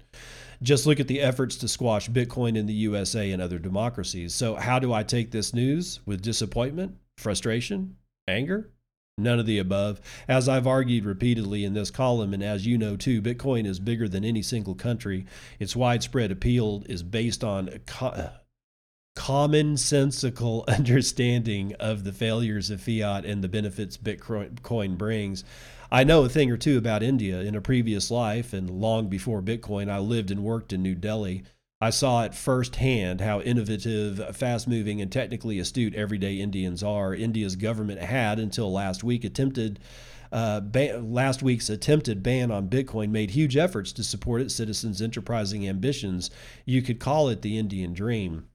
Just 0.62 0.86
look 0.86 1.00
at 1.00 1.08
the 1.08 1.22
efforts 1.22 1.56
to 1.58 1.68
squash 1.68 2.10
Bitcoin 2.10 2.58
in 2.58 2.66
the 2.66 2.74
USA 2.74 3.32
and 3.32 3.42
other 3.42 3.60
democracies. 3.60 4.34
So, 4.34 4.56
how 4.56 4.80
do 4.80 4.94
I 4.94 5.04
take 5.04 5.32
this 5.32 5.54
news? 5.54 6.00
With 6.06 6.22
disappointment, 6.22 6.98
frustration, 7.18 7.96
anger? 8.28 8.72
None 9.20 9.40
of 9.40 9.48
the 9.48 9.58
above. 9.58 10.00
As 10.28 10.48
I've 10.48 10.68
argued 10.68 11.04
repeatedly 11.04 11.66
in 11.66 11.74
this 11.74 11.90
column, 11.90 12.36
and 12.36 12.44
as 12.44 12.68
you 12.68 12.78
know 12.78 12.96
too, 12.96 13.20
Bitcoin 13.20 13.66
is 13.66 13.80
bigger 13.80 14.08
than 14.08 14.24
any 14.24 14.44
single 14.44 14.76
country. 14.76 15.26
Its 15.60 15.76
widespread 15.76 16.32
appeal 16.32 16.84
is 16.88 17.02
based 17.02 17.44
on 17.44 17.70
commonsensical 19.18 20.64
understanding 20.68 21.74
of 21.80 22.04
the 22.04 22.14
failures 22.14 22.70
of 22.70 22.80
fiat 22.80 23.26
and 23.26 23.44
the 23.44 23.50
benefits 23.50 23.98
Bitcoin 23.98 24.96
brings. 24.96 25.44
I 25.92 26.04
know 26.04 26.24
a 26.24 26.30
thing 26.30 26.52
or 26.52 26.58
two 26.58 26.78
about 26.78 27.02
India. 27.02 27.42
In 27.42 27.56
a 27.56 27.62
previous 27.62 28.12
life 28.12 28.54
and 28.54 28.70
long 28.70 29.10
before 29.10 29.42
Bitcoin, 29.42 29.90
I 29.90 29.98
lived 29.98 30.30
and 30.30 30.44
worked 30.44 30.72
in 30.72 30.84
New 30.84 30.94
Delhi. 30.94 31.44
I 31.82 31.90
saw 31.90 32.24
at 32.26 32.36
firsthand 32.36 33.22
how 33.22 33.42
innovative, 33.42 34.36
fast 34.36 34.68
moving, 34.68 35.02
and 35.02 35.12
technically 35.12 35.58
astute 35.58 35.96
everyday 35.96 36.36
Indians 36.36 36.84
are. 36.84 37.16
India's 37.16 37.56
government 37.56 38.02
had, 38.02 38.38
until 38.38 38.72
last 38.72 39.04
week, 39.04 39.24
attempted. 39.24 39.80
Uh, 40.32 40.60
ban- 40.60 41.12
last 41.12 41.42
week's 41.42 41.70
attempted 41.70 42.22
ban 42.22 42.52
on 42.52 42.70
Bitcoin 42.70 43.10
made 43.10 43.32
huge 43.32 43.58
efforts 43.58 43.92
to 43.94 44.04
support 44.04 44.42
its 44.42 44.54
citizens' 44.54 45.02
enterprising 45.02 45.68
ambitions. 45.68 46.30
You 46.66 46.82
could 46.84 47.00
call 47.00 47.30
it 47.30 47.42
the 47.42 47.58
Indian 47.58 47.94
dream. 47.94 48.46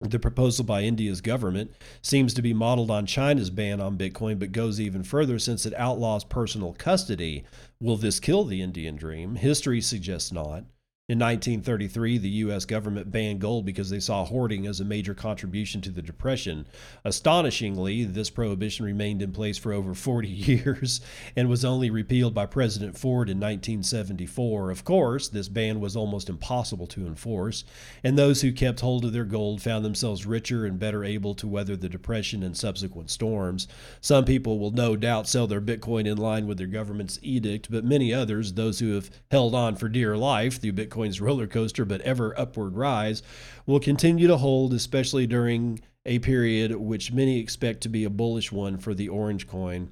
The 0.00 0.20
proposal 0.20 0.64
by 0.64 0.82
India's 0.82 1.20
government 1.20 1.72
seems 2.02 2.32
to 2.34 2.42
be 2.42 2.54
modeled 2.54 2.88
on 2.88 3.04
China's 3.04 3.50
ban 3.50 3.80
on 3.80 3.98
Bitcoin, 3.98 4.38
but 4.38 4.52
goes 4.52 4.80
even 4.80 5.02
further 5.02 5.40
since 5.40 5.66
it 5.66 5.74
outlaws 5.74 6.22
personal 6.22 6.72
custody. 6.74 7.42
Will 7.80 7.96
this 7.96 8.20
kill 8.20 8.44
the 8.44 8.62
Indian 8.62 8.94
dream? 8.94 9.34
History 9.34 9.80
suggests 9.80 10.30
not. 10.30 10.62
In 11.10 11.20
1933, 11.20 12.18
the 12.18 12.28
U.S. 12.28 12.66
government 12.66 13.10
banned 13.10 13.40
gold 13.40 13.64
because 13.64 13.88
they 13.88 13.98
saw 13.98 14.26
hoarding 14.26 14.66
as 14.66 14.78
a 14.78 14.84
major 14.84 15.14
contribution 15.14 15.80
to 15.80 15.90
the 15.90 16.02
Depression. 16.02 16.66
Astonishingly, 17.02 18.04
this 18.04 18.28
prohibition 18.28 18.84
remained 18.84 19.22
in 19.22 19.32
place 19.32 19.56
for 19.56 19.72
over 19.72 19.94
40 19.94 20.28
years 20.28 21.00
and 21.34 21.48
was 21.48 21.64
only 21.64 21.88
repealed 21.88 22.34
by 22.34 22.44
President 22.44 22.98
Ford 22.98 23.30
in 23.30 23.38
1974. 23.38 24.70
Of 24.70 24.84
course, 24.84 25.28
this 25.28 25.48
ban 25.48 25.80
was 25.80 25.96
almost 25.96 26.28
impossible 26.28 26.86
to 26.88 27.06
enforce, 27.06 27.64
and 28.04 28.18
those 28.18 28.42
who 28.42 28.52
kept 28.52 28.80
hold 28.80 29.06
of 29.06 29.14
their 29.14 29.24
gold 29.24 29.62
found 29.62 29.86
themselves 29.86 30.26
richer 30.26 30.66
and 30.66 30.78
better 30.78 31.04
able 31.04 31.34
to 31.36 31.48
weather 31.48 31.74
the 31.74 31.88
Depression 31.88 32.42
and 32.42 32.54
subsequent 32.54 33.08
storms. 33.08 33.66
Some 34.02 34.26
people 34.26 34.58
will 34.58 34.72
no 34.72 34.94
doubt 34.94 35.26
sell 35.26 35.46
their 35.46 35.62
Bitcoin 35.62 36.06
in 36.06 36.18
line 36.18 36.46
with 36.46 36.58
their 36.58 36.66
government's 36.66 37.18
edict, 37.22 37.70
but 37.70 37.82
many 37.82 38.12
others, 38.12 38.52
those 38.52 38.80
who 38.80 38.94
have 38.94 39.10
held 39.30 39.54
on 39.54 39.74
for 39.74 39.88
dear 39.88 40.14
life 40.14 40.60
through 40.60 40.72
Bitcoin, 40.72 40.97
Bitcoin's 40.98 41.20
roller 41.20 41.46
coaster 41.46 41.84
but 41.84 42.00
ever 42.00 42.38
upward 42.38 42.76
rise 42.76 43.22
will 43.66 43.80
continue 43.80 44.26
to 44.26 44.36
hold, 44.36 44.72
especially 44.74 45.26
during 45.26 45.80
a 46.04 46.18
period 46.18 46.74
which 46.74 47.12
many 47.12 47.38
expect 47.38 47.82
to 47.82 47.88
be 47.88 48.04
a 48.04 48.10
bullish 48.10 48.50
one 48.50 48.78
for 48.78 48.94
the 48.94 49.08
orange 49.08 49.46
coin. 49.46 49.88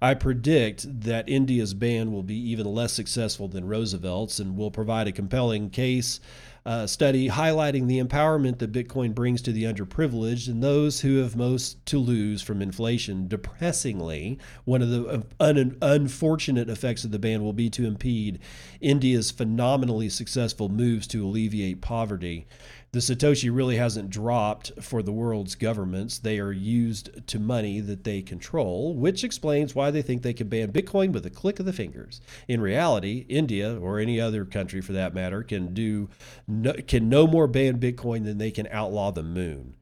I 0.00 0.14
predict 0.14 1.00
that 1.02 1.28
India's 1.28 1.74
ban 1.74 2.12
will 2.12 2.22
be 2.22 2.36
even 2.50 2.66
less 2.66 2.92
successful 2.92 3.48
than 3.48 3.66
Roosevelt's 3.66 4.38
and 4.38 4.56
will 4.56 4.70
provide 4.70 5.08
a 5.08 5.12
compelling 5.12 5.70
case 5.70 6.20
uh, 6.66 6.86
study 6.86 7.28
highlighting 7.28 7.86
the 7.86 8.02
empowerment 8.02 8.58
that 8.58 8.72
Bitcoin 8.72 9.14
brings 9.14 9.42
to 9.42 9.52
the 9.52 9.64
underprivileged 9.64 10.48
and 10.48 10.62
those 10.62 11.00
who 11.00 11.18
have 11.18 11.36
most 11.36 11.84
to 11.86 11.98
lose 11.98 12.42
from 12.42 12.60
inflation. 12.60 13.28
Depressingly, 13.28 14.38
one 14.64 14.82
of 14.82 14.90
the 14.90 15.06
uh, 15.08 15.22
un- 15.40 15.76
unfortunate 15.80 16.68
effects 16.68 17.04
of 17.04 17.10
the 17.10 17.18
ban 17.18 17.42
will 17.42 17.52
be 17.52 17.70
to 17.70 17.86
impede 17.86 18.38
India's 18.80 19.30
phenomenally 19.30 20.08
successful 20.08 20.68
moves 20.68 21.06
to 21.06 21.24
alleviate 21.24 21.80
poverty 21.80 22.46
the 22.92 23.00
Satoshi 23.00 23.54
really 23.54 23.76
hasn't 23.76 24.08
dropped 24.08 24.72
for 24.80 25.02
the 25.02 25.12
world's 25.12 25.54
governments. 25.54 26.18
They 26.18 26.38
are 26.38 26.52
used 26.52 27.26
to 27.26 27.38
money 27.38 27.80
that 27.80 28.04
they 28.04 28.22
control, 28.22 28.94
which 28.94 29.24
explains 29.24 29.74
why 29.74 29.90
they 29.90 30.00
think 30.00 30.22
they 30.22 30.32
can 30.32 30.48
ban 30.48 30.72
Bitcoin 30.72 31.12
with 31.12 31.26
a 31.26 31.30
click 31.30 31.60
of 31.60 31.66
the 31.66 31.72
fingers. 31.74 32.22
In 32.46 32.62
reality, 32.62 33.26
India 33.28 33.78
or 33.78 33.98
any 33.98 34.18
other 34.18 34.46
country 34.46 34.80
for 34.80 34.92
that 34.94 35.12
matter 35.12 35.42
can 35.42 35.74
do 35.74 36.08
no, 36.48 36.72
can 36.72 37.08
no 37.08 37.26
more 37.26 37.46
ban 37.46 37.78
Bitcoin 37.78 38.24
than 38.24 38.38
they 38.38 38.50
can 38.50 38.66
outlaw 38.70 39.12
the 39.12 39.22
moon. 39.22 39.74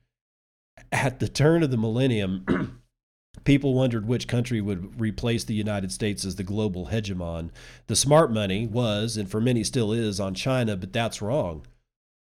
At 0.90 1.20
the 1.20 1.28
turn 1.28 1.62
of 1.62 1.70
the 1.70 1.76
millennium, 1.76 2.82
people 3.44 3.72
wondered 3.72 4.06
which 4.06 4.28
country 4.28 4.60
would 4.60 5.00
replace 5.00 5.44
the 5.44 5.54
United 5.54 5.92
States 5.92 6.24
as 6.24 6.34
the 6.34 6.42
global 6.42 6.88
hegemon. 6.88 7.50
The 7.86 7.96
smart 7.96 8.32
money 8.32 8.66
was, 8.66 9.16
and 9.16 9.30
for 9.30 9.40
many 9.40 9.62
still 9.62 9.92
is, 9.92 10.18
on 10.18 10.34
China, 10.34 10.76
but 10.76 10.92
that's 10.92 11.22
wrong. 11.22 11.64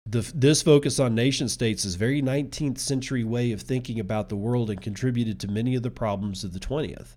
The, 0.06 0.32
this 0.34 0.62
focus 0.62 0.98
on 0.98 1.14
nation 1.14 1.48
states 1.48 1.84
is 1.84 1.94
very 1.94 2.22
19th 2.22 2.78
century 2.78 3.22
way 3.22 3.52
of 3.52 3.60
thinking 3.60 4.00
about 4.00 4.28
the 4.28 4.36
world 4.36 4.70
and 4.70 4.80
contributed 4.80 5.38
to 5.40 5.48
many 5.48 5.74
of 5.74 5.82
the 5.82 5.90
problems 5.90 6.42
of 6.42 6.54
the 6.54 6.58
20th. 6.58 7.16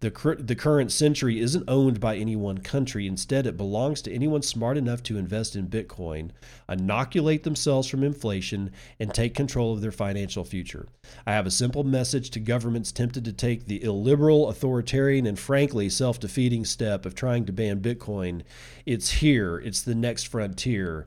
The, 0.00 0.36
the 0.40 0.56
current 0.56 0.90
century 0.90 1.38
isn't 1.38 1.68
owned 1.68 2.00
by 2.00 2.16
any 2.16 2.34
one 2.34 2.58
country. 2.58 3.06
Instead, 3.06 3.46
it 3.46 3.56
belongs 3.56 4.02
to 4.02 4.12
anyone 4.12 4.42
smart 4.42 4.76
enough 4.76 5.02
to 5.04 5.18
invest 5.18 5.54
in 5.54 5.68
Bitcoin, 5.68 6.30
inoculate 6.68 7.44
themselves 7.44 7.86
from 7.86 8.02
inflation, 8.02 8.72
and 8.98 9.14
take 9.14 9.34
control 9.34 9.72
of 9.72 9.82
their 9.82 9.92
financial 9.92 10.42
future. 10.42 10.88
I 11.26 11.32
have 11.32 11.46
a 11.46 11.50
simple 11.50 11.84
message 11.84 12.30
to 12.30 12.40
governments 12.40 12.90
tempted 12.90 13.24
to 13.26 13.32
take 13.32 13.66
the 13.66 13.84
illiberal, 13.84 14.48
authoritarian, 14.48 15.26
and 15.26 15.38
frankly 15.38 15.88
self 15.88 16.18
defeating 16.18 16.64
step 16.64 17.06
of 17.06 17.14
trying 17.14 17.44
to 17.44 17.52
ban 17.52 17.80
Bitcoin. 17.80 18.42
It's 18.84 19.10
here, 19.10 19.58
it's 19.58 19.82
the 19.82 19.94
next 19.94 20.26
frontier 20.26 21.06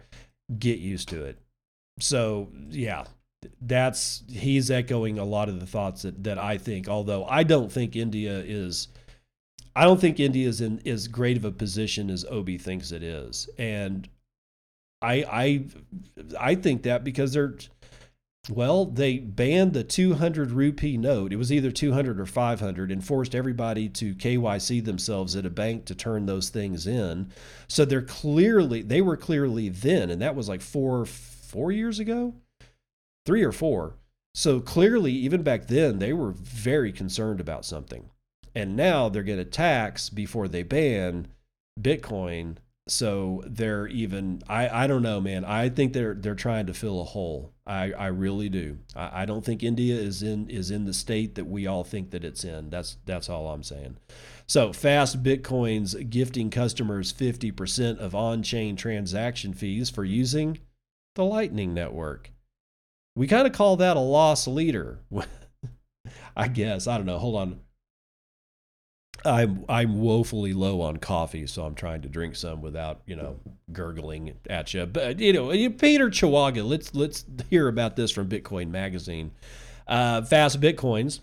get 0.59 0.79
used 0.79 1.09
to 1.09 1.23
it. 1.23 1.37
So 1.99 2.49
yeah, 2.69 3.05
that's 3.61 4.23
he's 4.29 4.71
echoing 4.71 5.17
a 5.17 5.25
lot 5.25 5.49
of 5.49 5.59
the 5.59 5.65
thoughts 5.65 6.03
that 6.03 6.23
that 6.23 6.37
I 6.37 6.57
think. 6.57 6.87
Although 6.87 7.25
I 7.25 7.43
don't 7.43 7.71
think 7.71 7.95
India 7.95 8.39
is, 8.39 8.89
I 9.75 9.85
don't 9.85 9.99
think 9.99 10.19
India 10.19 10.47
is 10.47 10.61
in 10.61 10.81
as 10.85 11.07
great 11.07 11.37
of 11.37 11.45
a 11.45 11.51
position 11.51 12.09
as 12.09 12.25
Obi 12.25 12.57
thinks 12.57 12.91
it 12.91 13.03
is, 13.03 13.49
and 13.57 14.07
I 15.01 15.25
I 15.31 15.65
I 16.39 16.55
think 16.55 16.83
that 16.83 17.03
because 17.03 17.33
they're 17.33 17.55
well, 18.49 18.85
they 18.85 19.17
banned 19.17 19.73
the 19.73 19.83
200 19.83 20.51
rupee 20.51 20.97
note. 20.97 21.33
It 21.33 21.37
was 21.37 21.51
either 21.51 21.71
200 21.71 22.19
or 22.19 22.25
500 22.25 22.91
and 22.91 23.03
forced 23.03 23.33
everybody 23.33 23.89
to 23.89 24.13
KYC 24.13 24.85
themselves 24.85 25.35
at 25.35 25.45
a 25.45 25.49
bank 25.49 25.85
to 25.85 25.95
turn 25.95 26.25
those 26.25 26.49
things 26.49 26.85
in. 26.85 27.31
So 27.67 27.85
they're 27.85 28.01
clearly, 28.01 28.81
they 28.81 29.01
were 29.01 29.17
clearly 29.17 29.69
then, 29.69 30.09
and 30.09 30.21
that 30.21 30.35
was 30.35 30.47
like 30.47 30.61
four, 30.61 31.05
four 31.05 31.71
years 31.71 31.99
ago, 31.99 32.35
three 33.25 33.43
or 33.43 33.51
four. 33.51 33.95
So 34.35 34.59
clearly, 34.59 35.11
even 35.13 35.43
back 35.43 35.67
then, 35.67 35.99
they 35.99 36.13
were 36.13 36.31
very 36.31 36.91
concerned 36.91 37.39
about 37.39 37.65
something. 37.65 38.09
And 38.53 38.75
now 38.75 39.09
they're 39.09 39.23
going 39.23 39.39
to 39.39 39.45
tax 39.45 40.09
before 40.09 40.47
they 40.47 40.63
ban 40.63 41.27
Bitcoin 41.79 42.57
so 42.87 43.43
they're 43.47 43.87
even 43.87 44.41
I, 44.47 44.83
I 44.83 44.87
don't 44.87 45.01
know 45.01 45.19
man. 45.19 45.43
I 45.43 45.69
think 45.69 45.93
they're 45.93 46.13
they're 46.13 46.35
trying 46.35 46.67
to 46.67 46.73
fill 46.73 47.01
a 47.01 47.05
hole. 47.05 47.51
I 47.65 47.91
i 47.93 48.07
really 48.07 48.47
do. 48.49 48.77
I, 48.95 49.23
I 49.23 49.25
don't 49.25 49.43
think 49.43 49.63
india 49.63 49.95
is 49.95 50.21
in 50.21 50.49
is 50.49 50.69
in 50.69 50.85
the 50.85 50.93
state 50.93 51.35
that 51.35 51.45
we 51.45 51.65
all 51.65 51.83
think 51.83 52.11
that 52.11 52.23
it's 52.23 52.43
in. 52.43 52.69
That's 52.69 52.97
that's 53.05 53.29
all 53.29 53.47
i'm 53.47 53.63
saying. 53.63 53.97
So 54.47 54.71
fast 54.71 55.23
bitcoins 55.23 56.09
gifting 56.09 56.51
customers 56.51 57.11
50% 57.11 57.97
of 57.97 58.13
on-chain 58.13 58.75
transaction 58.75 59.55
fees 59.55 59.89
for 59.89 60.03
using 60.03 60.59
the 61.15 61.25
lightning 61.25 61.73
network. 61.73 62.29
We 63.15 63.25
kind 63.25 63.47
of 63.47 63.53
call 63.53 63.77
that 63.77 63.97
a 63.97 64.01
loss 64.01 64.45
leader. 64.45 64.99
I 66.37 66.47
guess. 66.49 66.85
I 66.85 66.97
don't 66.97 67.07
know. 67.07 67.17
Hold 67.17 67.35
on 67.37 67.59
I'm 69.25 69.65
I'm 69.67 69.99
woefully 69.99 70.53
low 70.53 70.81
on 70.81 70.97
coffee, 70.97 71.47
so 71.47 71.65
I'm 71.65 71.75
trying 71.75 72.01
to 72.03 72.09
drink 72.09 72.35
some 72.35 72.61
without 72.61 73.01
you 73.05 73.15
know 73.15 73.39
gurgling 73.71 74.33
at 74.49 74.73
you. 74.73 74.85
But 74.85 75.19
you 75.19 75.33
know, 75.33 75.49
Peter 75.71 76.09
Chawaga, 76.09 76.67
let's 76.67 76.93
let's 76.93 77.25
hear 77.49 77.67
about 77.67 77.95
this 77.95 78.11
from 78.11 78.29
Bitcoin 78.29 78.69
Magazine. 78.69 79.31
Uh, 79.87 80.21
Fast 80.21 80.61
Bitcoins, 80.61 81.19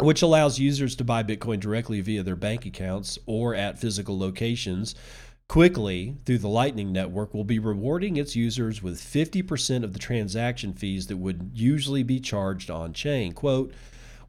which 0.00 0.22
allows 0.22 0.58
users 0.58 0.96
to 0.96 1.04
buy 1.04 1.22
Bitcoin 1.22 1.60
directly 1.60 2.00
via 2.00 2.22
their 2.22 2.36
bank 2.36 2.66
accounts 2.66 3.18
or 3.26 3.54
at 3.54 3.78
physical 3.78 4.18
locations 4.18 4.94
quickly 5.46 6.16
through 6.24 6.38
the 6.38 6.48
Lightning 6.48 6.92
Network, 6.92 7.34
will 7.34 7.44
be 7.44 7.58
rewarding 7.58 8.16
its 8.16 8.34
users 8.34 8.82
with 8.82 8.98
50% 8.98 9.84
of 9.84 9.92
the 9.92 9.98
transaction 9.98 10.72
fees 10.72 11.06
that 11.08 11.18
would 11.18 11.50
usually 11.52 12.02
be 12.02 12.18
charged 12.18 12.70
on 12.70 12.94
chain. 12.94 13.32
Quote 13.32 13.72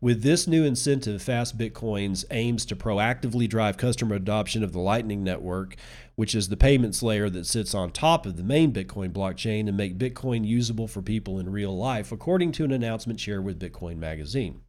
with 0.05 0.21
this 0.21 0.47
new 0.47 0.63
incentive, 0.63 1.19
Fast 1.19 1.57
Bitcoins 1.57 2.25
aims 2.29 2.63
to 2.67 2.75
proactively 2.75 3.49
drive 3.49 3.75
customer 3.75 4.13
adoption 4.13 4.63
of 4.63 4.71
the 4.71 4.79
Lightning 4.79 5.23
Network, 5.23 5.75
which 6.13 6.35
is 6.35 6.49
the 6.49 6.55
payments 6.55 7.01
layer 7.01 7.27
that 7.27 7.47
sits 7.47 7.73
on 7.73 7.89
top 7.89 8.27
of 8.27 8.37
the 8.37 8.43
main 8.43 8.71
Bitcoin 8.71 9.11
blockchain, 9.11 9.67
and 9.67 9.75
make 9.75 9.97
Bitcoin 9.97 10.45
usable 10.45 10.87
for 10.87 11.01
people 11.01 11.39
in 11.39 11.51
real 11.51 11.75
life, 11.75 12.11
according 12.11 12.51
to 12.51 12.63
an 12.63 12.71
announcement 12.71 13.19
shared 13.19 13.43
with 13.43 13.59
Bitcoin 13.59 13.97
Magazine. 13.97 14.61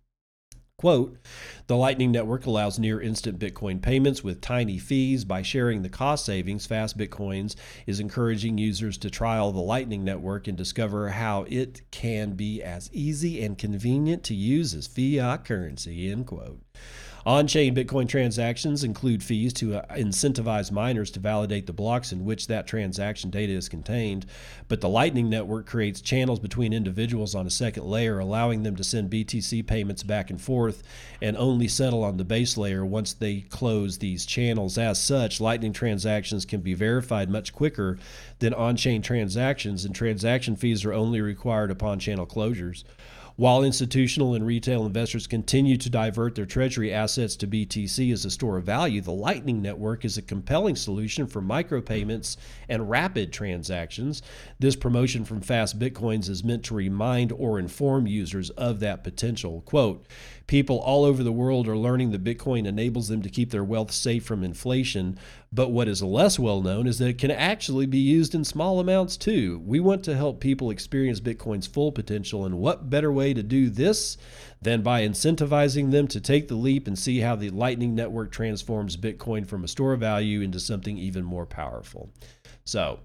Quote, 0.78 1.16
the 1.68 1.76
Lightning 1.76 2.12
Network 2.12 2.44
allows 2.44 2.78
near 2.78 3.00
instant 3.00 3.38
Bitcoin 3.38 3.80
payments 3.80 4.22
with 4.22 4.42
tiny 4.42 4.76
fees. 4.76 5.24
By 5.24 5.40
sharing 5.40 5.80
the 5.80 5.88
cost 5.88 6.26
savings, 6.26 6.66
Fast 6.66 6.98
Bitcoins 6.98 7.56
is 7.86 7.98
encouraging 7.98 8.58
users 8.58 8.98
to 8.98 9.08
trial 9.08 9.52
the 9.52 9.60
Lightning 9.60 10.04
Network 10.04 10.46
and 10.46 10.58
discover 10.58 11.08
how 11.08 11.46
it 11.48 11.80
can 11.90 12.32
be 12.32 12.62
as 12.62 12.90
easy 12.92 13.42
and 13.42 13.56
convenient 13.56 14.22
to 14.24 14.34
use 14.34 14.74
as 14.74 14.86
fiat 14.86 15.46
currency, 15.46 16.12
end 16.12 16.26
quote. 16.26 16.60
On 17.26 17.48
chain 17.48 17.74
Bitcoin 17.74 18.08
transactions 18.08 18.84
include 18.84 19.20
fees 19.20 19.52
to 19.54 19.74
uh, 19.74 19.96
incentivize 19.96 20.70
miners 20.70 21.10
to 21.10 21.18
validate 21.18 21.66
the 21.66 21.72
blocks 21.72 22.12
in 22.12 22.24
which 22.24 22.46
that 22.46 22.68
transaction 22.68 23.30
data 23.30 23.52
is 23.52 23.68
contained. 23.68 24.26
But 24.68 24.80
the 24.80 24.88
Lightning 24.88 25.28
Network 25.28 25.66
creates 25.66 26.00
channels 26.00 26.38
between 26.38 26.72
individuals 26.72 27.34
on 27.34 27.44
a 27.44 27.50
second 27.50 27.82
layer, 27.82 28.20
allowing 28.20 28.62
them 28.62 28.76
to 28.76 28.84
send 28.84 29.10
BTC 29.10 29.66
payments 29.66 30.04
back 30.04 30.30
and 30.30 30.40
forth 30.40 30.84
and 31.20 31.36
only 31.36 31.66
settle 31.66 32.04
on 32.04 32.16
the 32.16 32.24
base 32.24 32.56
layer 32.56 32.86
once 32.86 33.12
they 33.12 33.40
close 33.40 33.98
these 33.98 34.24
channels. 34.24 34.78
As 34.78 35.02
such, 35.02 35.40
Lightning 35.40 35.72
transactions 35.72 36.44
can 36.44 36.60
be 36.60 36.74
verified 36.74 37.28
much 37.28 37.52
quicker 37.52 37.98
than 38.38 38.54
on 38.54 38.76
chain 38.76 39.02
transactions, 39.02 39.84
and 39.84 39.92
transaction 39.92 40.54
fees 40.54 40.84
are 40.84 40.92
only 40.92 41.20
required 41.20 41.72
upon 41.72 41.98
channel 41.98 42.24
closures. 42.24 42.84
While 43.38 43.64
institutional 43.64 44.32
and 44.32 44.46
retail 44.46 44.86
investors 44.86 45.26
continue 45.26 45.76
to 45.76 45.90
divert 45.90 46.34
their 46.34 46.46
treasury 46.46 46.90
assets 46.90 47.36
to 47.36 47.46
BTC 47.46 48.10
as 48.10 48.24
a 48.24 48.30
store 48.30 48.56
of 48.56 48.64
value, 48.64 49.02
the 49.02 49.12
Lightning 49.12 49.60
Network 49.60 50.06
is 50.06 50.16
a 50.16 50.22
compelling 50.22 50.74
solution 50.74 51.26
for 51.26 51.42
micropayments 51.42 52.38
and 52.66 52.88
rapid 52.88 53.34
transactions. 53.34 54.22
This 54.58 54.74
promotion 54.74 55.26
from 55.26 55.42
Fast 55.42 55.78
Bitcoins 55.78 56.30
is 56.30 56.44
meant 56.44 56.64
to 56.64 56.74
remind 56.74 57.30
or 57.30 57.58
inform 57.58 58.06
users 58.06 58.48
of 58.50 58.80
that 58.80 59.04
potential. 59.04 59.60
Quote, 59.66 60.06
People 60.46 60.78
all 60.78 61.04
over 61.04 61.22
the 61.22 61.32
world 61.32 61.68
are 61.68 61.76
learning 61.76 62.12
that 62.12 62.24
Bitcoin 62.24 62.66
enables 62.66 63.08
them 63.08 63.20
to 63.20 63.28
keep 63.28 63.50
their 63.50 63.64
wealth 63.64 63.90
safe 63.90 64.24
from 64.24 64.44
inflation. 64.44 65.18
But 65.56 65.70
what 65.70 65.88
is 65.88 66.02
less 66.02 66.38
well 66.38 66.60
known 66.60 66.86
is 66.86 66.98
that 66.98 67.08
it 67.08 67.16
can 67.16 67.30
actually 67.30 67.86
be 67.86 67.96
used 67.96 68.34
in 68.34 68.44
small 68.44 68.78
amounts 68.78 69.16
too. 69.16 69.62
We 69.64 69.80
want 69.80 70.04
to 70.04 70.14
help 70.14 70.38
people 70.38 70.70
experience 70.70 71.18
Bitcoin's 71.18 71.66
full 71.66 71.92
potential, 71.92 72.44
and 72.44 72.58
what 72.58 72.90
better 72.90 73.10
way 73.10 73.32
to 73.32 73.42
do 73.42 73.70
this 73.70 74.18
than 74.60 74.82
by 74.82 75.00
incentivizing 75.00 75.92
them 75.92 76.08
to 76.08 76.20
take 76.20 76.48
the 76.48 76.56
leap 76.56 76.86
and 76.86 76.98
see 76.98 77.20
how 77.20 77.36
the 77.36 77.48
Lightning 77.48 77.94
Network 77.94 78.30
transforms 78.32 78.98
Bitcoin 78.98 79.46
from 79.46 79.64
a 79.64 79.68
store 79.68 79.94
of 79.94 80.00
value 80.00 80.42
into 80.42 80.60
something 80.60 80.98
even 80.98 81.24
more 81.24 81.46
powerful. 81.46 82.10
So, 82.66 83.00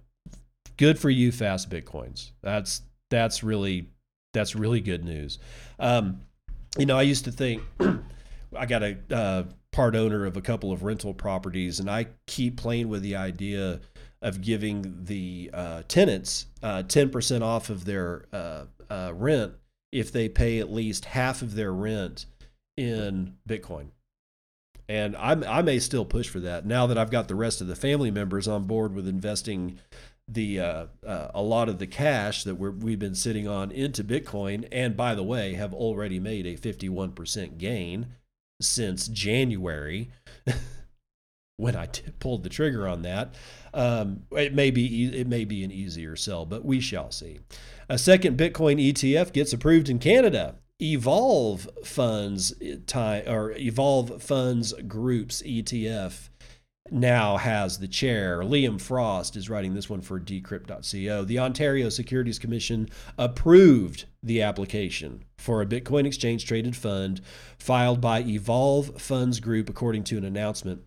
good 0.75 0.99
for 0.99 1.09
you, 1.09 1.31
fast 1.31 1.69
Bitcoins. 1.69 2.31
That's 2.41 2.81
that's 3.09 3.43
really 3.43 3.91
that's 4.33 4.57
really 4.57 4.81
good 4.81 5.05
news. 5.05 5.39
Um, 5.79 6.19
you 6.77 6.85
know, 6.85 6.97
I 6.97 7.03
used 7.03 7.23
to 7.25 7.31
think 7.31 7.63
I 8.57 8.65
got 8.65 8.83
a 8.83 8.97
uh, 9.09 9.43
part 9.71 9.95
owner 9.95 10.25
of 10.25 10.38
a 10.38 10.41
couple 10.41 10.71
of 10.71 10.84
rental 10.84 11.13
properties, 11.13 11.79
and 11.79 11.89
I 11.89 12.07
keep 12.27 12.57
playing 12.57 12.89
with 12.89 13.01
the 13.01 13.15
idea 13.15 13.79
of 14.21 14.41
giving 14.41 15.03
the 15.03 15.49
uh, 15.53 15.84
tenants 15.88 16.47
uh, 16.62 16.84
ten 16.84 17.10
percent 17.10 17.43
off 17.43 17.69
of 17.69 17.86
their 17.86 18.25
uh, 18.31 18.65
uh, 18.89 19.12
rent 19.15 19.53
if 19.91 20.12
they 20.12 20.29
pay 20.29 20.60
at 20.60 20.71
least 20.71 21.05
half 21.05 21.41
of 21.41 21.55
their 21.55 21.73
rent 21.73 22.25
in 22.77 23.36
Bitcoin. 23.47 23.88
And 24.88 25.15
I'm, 25.15 25.43
I 25.45 25.62
may 25.62 25.79
still 25.79 26.05
push 26.05 26.27
for 26.27 26.41
that 26.41 26.65
now 26.65 26.88
that 26.88 26.97
I've 26.97 27.12
got 27.12 27.27
the 27.27 27.36
rest 27.36 27.62
of 27.62 27.67
the 27.67 27.75
family 27.75 28.12
members 28.12 28.47
on 28.47 28.65
board 28.65 28.93
with 28.93 29.07
investing 29.07 29.79
the 30.27 30.60
uh, 30.60 30.86
uh, 31.05 31.27
a 31.34 31.41
lot 31.41 31.69
of 31.69 31.79
the 31.79 31.88
cash 31.88 32.43
that 32.43 32.55
we've 32.55 32.99
been 32.99 33.15
sitting 33.15 33.47
on 33.47 33.71
into 33.71 34.03
Bitcoin, 34.03 34.67
and 34.71 34.95
by 34.95 35.15
the 35.15 35.23
way, 35.23 35.53
have 35.53 35.73
already 35.73 36.19
made 36.19 36.45
a 36.45 36.57
51% 36.57 37.57
gain 37.57 38.07
since 38.62 39.08
January. 39.08 40.12
when 41.58 41.76
I 41.76 41.86
t- 41.86 42.04
pulled 42.19 42.43
the 42.43 42.50
trigger 42.50 42.88
on 42.88 43.04
that, 43.04 43.36
um, 43.74 44.24
it 44.32 44.54
may 44.54 44.71
be 44.71 45.06
it 45.15 45.28
may 45.28 45.45
be 45.45 45.63
an 45.63 45.71
easier 45.71 46.15
sell, 46.15 46.45
but 46.45 46.65
we 46.65 46.80
shall 46.80 47.12
see. 47.12 47.39
A 47.88 47.97
second 47.97 48.38
Bitcoin 48.38 48.84
ETF 48.91 49.32
gets 49.32 49.54
approved 49.54 49.89
in 49.89 50.00
Canada. 50.00 50.56
Evolve 50.82 51.69
Funds 51.84 52.56
time 52.88 53.24
or 53.28 53.52
Evolve 53.52 54.24
Funds 54.24 54.74
Groups 54.88 55.43
ETF 55.43 56.30
now 56.89 57.38
has 57.38 57.78
the 57.78 57.88
chair. 57.88 58.39
Liam 58.39 58.82
Frost 58.82 59.36
is 59.36 59.50
writing 59.50 59.76
this 59.76 59.89
one 59.89 60.02
for 60.02 60.19
decrypt.co. 60.19 61.24
The 61.24 61.39
Ontario 61.39 61.89
Securities 61.89 62.39
Commission 62.39 62.89
approved 63.17 64.06
the 64.23 64.41
application 64.41 65.25
for 65.38 65.62
a 65.62 65.65
Bitcoin 65.65 66.05
exchange 66.05 66.45
traded 66.45 66.75
fund 66.75 67.21
filed 67.57 67.99
by 67.99 68.21
Evolve 68.21 69.01
Funds 69.01 69.39
Group, 69.39 69.69
according 69.69 70.03
to 70.05 70.17
an 70.17 70.23
announcement. 70.23 70.84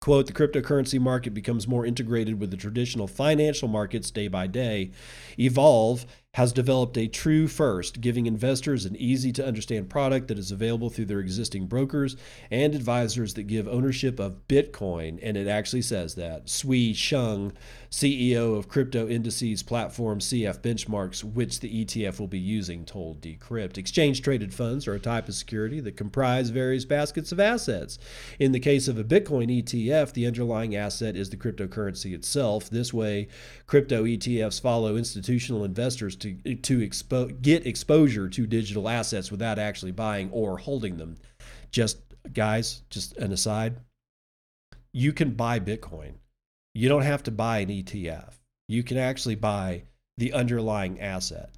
Quote, 0.00 0.26
the 0.26 0.32
cryptocurrency 0.32 0.98
market 0.98 1.34
becomes 1.34 1.68
more 1.68 1.84
integrated 1.84 2.40
with 2.40 2.50
the 2.50 2.56
traditional 2.56 3.06
financial 3.06 3.68
markets 3.68 4.10
day 4.10 4.28
by 4.28 4.46
day. 4.46 4.92
Evolve 5.38 6.06
has 6.34 6.52
developed 6.52 6.96
a 6.96 7.08
true 7.08 7.48
first, 7.48 8.00
giving 8.00 8.26
investors 8.26 8.84
an 8.84 8.94
easy 8.94 9.32
to 9.32 9.44
understand 9.44 9.90
product 9.90 10.28
that 10.28 10.38
is 10.38 10.52
available 10.52 10.88
through 10.88 11.04
their 11.04 11.18
existing 11.18 11.66
brokers 11.66 12.16
and 12.52 12.72
advisors 12.72 13.34
that 13.34 13.42
give 13.44 13.66
ownership 13.66 14.20
of 14.20 14.46
Bitcoin. 14.46 15.18
And 15.22 15.36
it 15.36 15.48
actually 15.48 15.82
says 15.82 16.14
that. 16.14 16.48
Sui 16.48 16.92
Chung, 16.92 17.52
CEO 17.90 18.56
of 18.56 18.68
crypto 18.68 19.08
indices 19.08 19.64
platform 19.64 20.20
CF 20.20 20.60
Benchmarks, 20.60 21.24
which 21.24 21.58
the 21.58 21.84
ETF 21.84 22.20
will 22.20 22.28
be 22.28 22.38
using, 22.38 22.84
told 22.84 23.20
Decrypt. 23.20 23.76
Exchange 23.76 24.22
traded 24.22 24.54
funds 24.54 24.86
are 24.86 24.94
a 24.94 25.00
type 25.00 25.26
of 25.26 25.34
security 25.34 25.80
that 25.80 25.96
comprise 25.96 26.50
various 26.50 26.84
baskets 26.84 27.32
of 27.32 27.40
assets. 27.40 27.98
In 28.38 28.52
the 28.52 28.60
case 28.60 28.86
of 28.86 28.96
a 28.96 29.02
Bitcoin 29.02 29.64
ETF, 29.64 30.12
the 30.12 30.28
underlying 30.28 30.76
asset 30.76 31.16
is 31.16 31.30
the 31.30 31.36
cryptocurrency 31.36 32.14
itself. 32.14 32.70
This 32.70 32.94
way, 32.94 33.26
crypto 33.66 34.04
ETFs 34.04 34.60
follow 34.60 34.96
institutional 34.96 35.64
investors 35.64 36.14
to 36.20 36.34
to 36.56 36.78
expo- 36.78 37.40
get 37.42 37.66
exposure 37.66 38.28
to 38.28 38.46
digital 38.46 38.88
assets 38.88 39.30
without 39.30 39.58
actually 39.58 39.92
buying 39.92 40.30
or 40.30 40.58
holding 40.58 40.96
them. 40.96 41.16
Just 41.70 41.98
guys, 42.32 42.82
just 42.90 43.16
an 43.16 43.32
aside, 43.32 43.76
you 44.92 45.12
can 45.12 45.30
buy 45.32 45.60
Bitcoin. 45.60 46.14
You 46.74 46.88
don't 46.88 47.02
have 47.02 47.22
to 47.24 47.30
buy 47.30 47.58
an 47.58 47.68
ETF. 47.68 48.34
You 48.68 48.82
can 48.82 48.96
actually 48.96 49.34
buy 49.34 49.84
the 50.18 50.32
underlying 50.32 51.00
asset. 51.00 51.50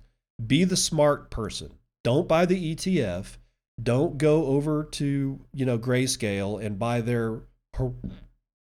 Be 0.47 0.65
the 0.65 0.77
smart 0.77 1.31
person. 1.31 1.73
Don't 2.05 2.29
buy 2.29 2.47
the 2.47 2.75
ETF. 2.75 3.37
Don't 3.83 4.19
go 4.19 4.47
over 4.47 4.85
to, 4.85 5.41
you 5.53 5.67
know, 5.67 5.79
Grayscale 5.79 6.65
and 6.65 6.79
buy 6.79 7.01
their 7.01 7.43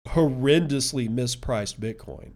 horrendously 0.08 1.08
mispriced 1.08 1.78
Bitcoin 1.78 2.32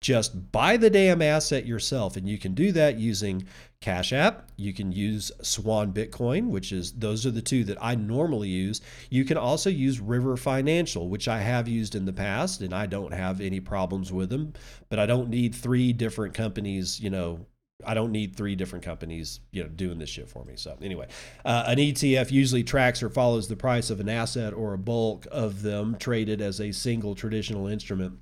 just 0.00 0.52
buy 0.52 0.76
the 0.76 0.90
damn 0.90 1.20
asset 1.20 1.66
yourself 1.66 2.16
and 2.16 2.28
you 2.28 2.38
can 2.38 2.54
do 2.54 2.70
that 2.70 2.98
using 2.98 3.44
cash 3.80 4.12
app 4.12 4.48
you 4.56 4.72
can 4.72 4.92
use 4.92 5.30
swan 5.42 5.92
bitcoin 5.92 6.48
which 6.48 6.72
is 6.72 6.92
those 6.92 7.24
are 7.24 7.30
the 7.30 7.42
two 7.42 7.64
that 7.64 7.78
i 7.80 7.94
normally 7.94 8.48
use 8.48 8.80
you 9.10 9.24
can 9.24 9.36
also 9.36 9.70
use 9.70 10.00
river 10.00 10.36
financial 10.36 11.08
which 11.08 11.28
i 11.28 11.40
have 11.40 11.68
used 11.68 11.94
in 11.94 12.04
the 12.04 12.12
past 12.12 12.60
and 12.60 12.72
i 12.72 12.86
don't 12.86 13.12
have 13.12 13.40
any 13.40 13.60
problems 13.60 14.12
with 14.12 14.30
them 14.30 14.52
but 14.88 14.98
i 14.98 15.06
don't 15.06 15.28
need 15.28 15.54
three 15.54 15.92
different 15.92 16.34
companies 16.34 17.00
you 17.00 17.10
know 17.10 17.46
I 17.86 17.94
don't 17.94 18.10
need 18.10 18.34
three 18.34 18.56
different 18.56 18.84
companies, 18.84 19.40
you 19.52 19.62
know, 19.62 19.68
doing 19.68 19.98
this 19.98 20.10
shit 20.10 20.28
for 20.28 20.44
me. 20.44 20.54
So 20.56 20.76
anyway, 20.82 21.06
uh, 21.44 21.64
an 21.68 21.76
ETF 21.76 22.32
usually 22.32 22.64
tracks 22.64 23.02
or 23.02 23.08
follows 23.08 23.46
the 23.46 23.54
price 23.54 23.90
of 23.90 24.00
an 24.00 24.08
asset 24.08 24.52
or 24.52 24.74
a 24.74 24.78
bulk 24.78 25.28
of 25.30 25.62
them 25.62 25.96
traded 25.96 26.40
as 26.40 26.60
a 26.60 26.72
single 26.72 27.14
traditional 27.14 27.68
instrument. 27.68 28.18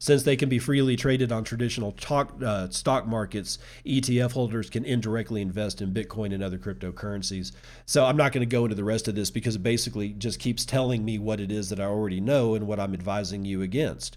Since 0.00 0.22
they 0.22 0.34
can 0.34 0.48
be 0.48 0.58
freely 0.58 0.96
traded 0.96 1.30
on 1.30 1.44
traditional 1.44 1.92
talk, 1.92 2.42
uh, 2.42 2.70
stock 2.70 3.06
markets, 3.06 3.58
ETF 3.84 4.32
holders 4.32 4.70
can 4.70 4.86
indirectly 4.86 5.42
invest 5.42 5.82
in 5.82 5.92
Bitcoin 5.92 6.32
and 6.32 6.42
other 6.42 6.58
cryptocurrencies. 6.58 7.52
So 7.84 8.06
I'm 8.06 8.16
not 8.16 8.32
going 8.32 8.40
to 8.40 8.50
go 8.50 8.64
into 8.64 8.74
the 8.74 8.82
rest 8.82 9.08
of 9.08 9.14
this 9.14 9.30
because 9.30 9.56
it 9.56 9.62
basically 9.62 10.14
just 10.14 10.38
keeps 10.40 10.64
telling 10.64 11.04
me 11.04 11.18
what 11.18 11.38
it 11.38 11.52
is 11.52 11.68
that 11.68 11.78
I 11.78 11.84
already 11.84 12.18
know 12.18 12.54
and 12.54 12.66
what 12.66 12.80
I'm 12.80 12.94
advising 12.94 13.44
you 13.44 13.60
against. 13.60 14.16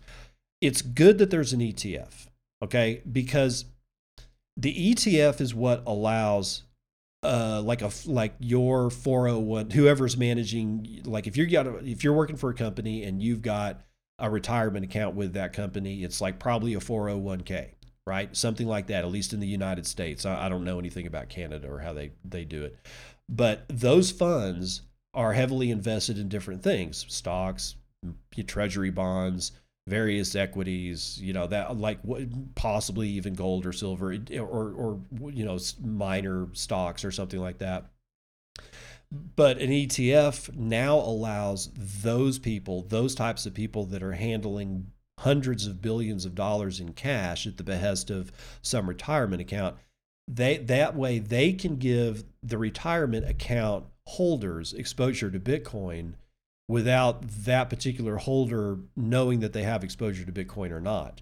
It's 0.61 0.81
good 0.81 1.17
that 1.17 1.29
there's 1.31 1.51
an 1.51 1.59
ETF, 1.59 2.27
okay? 2.63 3.01
Because 3.11 3.65
the 4.55 4.93
ETF 4.93 5.41
is 5.41 5.53
what 5.53 5.83
allows 5.85 6.63
uh, 7.23 7.61
like 7.61 7.81
a 7.81 7.91
like 8.05 8.35
your 8.39 8.89
401 8.89 9.71
whoever's 9.71 10.17
managing 10.17 11.01
like 11.05 11.25
if 11.25 11.37
you're 11.37 11.47
if 11.81 12.03
you're 12.03 12.13
working 12.13 12.35
for 12.35 12.49
a 12.49 12.53
company 12.53 13.03
and 13.03 13.23
you've 13.23 13.41
got 13.41 13.81
a 14.19 14.29
retirement 14.29 14.85
account 14.85 15.15
with 15.15 15.33
that 15.33 15.53
company. 15.53 16.03
It's 16.03 16.21
like 16.21 16.39
probably 16.39 16.73
a 16.73 16.79
401k, 16.79 17.69
right? 18.05 18.35
Something 18.35 18.67
like 18.67 18.87
that, 18.87 19.03
at 19.03 19.11
least 19.11 19.33
in 19.33 19.39
the 19.39 19.47
United 19.47 19.85
States. 19.85 20.25
I, 20.25 20.45
I 20.45 20.49
don't 20.49 20.63
know 20.63 20.79
anything 20.79 21.07
about 21.07 21.29
Canada 21.29 21.69
or 21.69 21.79
how 21.79 21.93
they, 21.93 22.11
they 22.23 22.45
do 22.45 22.63
it. 22.63 22.77
But 23.29 23.65
those 23.69 24.11
funds 24.11 24.81
are 25.13 25.33
heavily 25.33 25.71
invested 25.71 26.17
in 26.17 26.29
different 26.29 26.63
things 26.63 27.05
stocks, 27.07 27.75
mm, 28.05 28.47
treasury 28.47 28.89
bonds, 28.89 29.51
various 29.87 30.35
equities, 30.35 31.19
you 31.21 31.33
know, 31.33 31.47
that 31.47 31.77
like 31.77 31.99
possibly 32.55 33.09
even 33.09 33.33
gold 33.33 33.65
or 33.65 33.73
silver 33.73 34.17
or, 34.37 34.71
or, 34.71 34.99
you 35.31 35.45
know, 35.45 35.57
minor 35.83 36.47
stocks 36.53 37.03
or 37.03 37.11
something 37.11 37.39
like 37.39 37.57
that. 37.59 37.85
But 39.35 39.59
an 39.59 39.69
ETF 39.69 40.55
now 40.55 40.97
allows 40.97 41.69
those 41.75 42.39
people, 42.39 42.81
those 42.81 43.13
types 43.13 43.45
of 43.45 43.53
people 43.53 43.85
that 43.85 44.01
are 44.01 44.13
handling 44.13 44.87
hundreds 45.19 45.67
of 45.67 45.81
billions 45.81 46.25
of 46.25 46.33
dollars 46.33 46.79
in 46.79 46.93
cash 46.93 47.45
at 47.45 47.57
the 47.57 47.63
behest 47.63 48.09
of 48.09 48.31
some 48.61 48.89
retirement 48.89 49.41
account, 49.41 49.77
they 50.27 50.57
that 50.57 50.95
way 50.95 51.19
they 51.19 51.53
can 51.53 51.75
give 51.75 52.23
the 52.41 52.57
retirement 52.57 53.29
account 53.29 53.85
holders 54.07 54.73
exposure 54.73 55.29
to 55.29 55.39
Bitcoin 55.39 56.13
without 56.67 57.21
that 57.21 57.69
particular 57.69 58.17
holder 58.17 58.79
knowing 58.95 59.41
that 59.41 59.53
they 59.53 59.63
have 59.63 59.83
exposure 59.83 60.25
to 60.25 60.31
Bitcoin 60.31 60.71
or 60.71 60.81
not. 60.81 61.21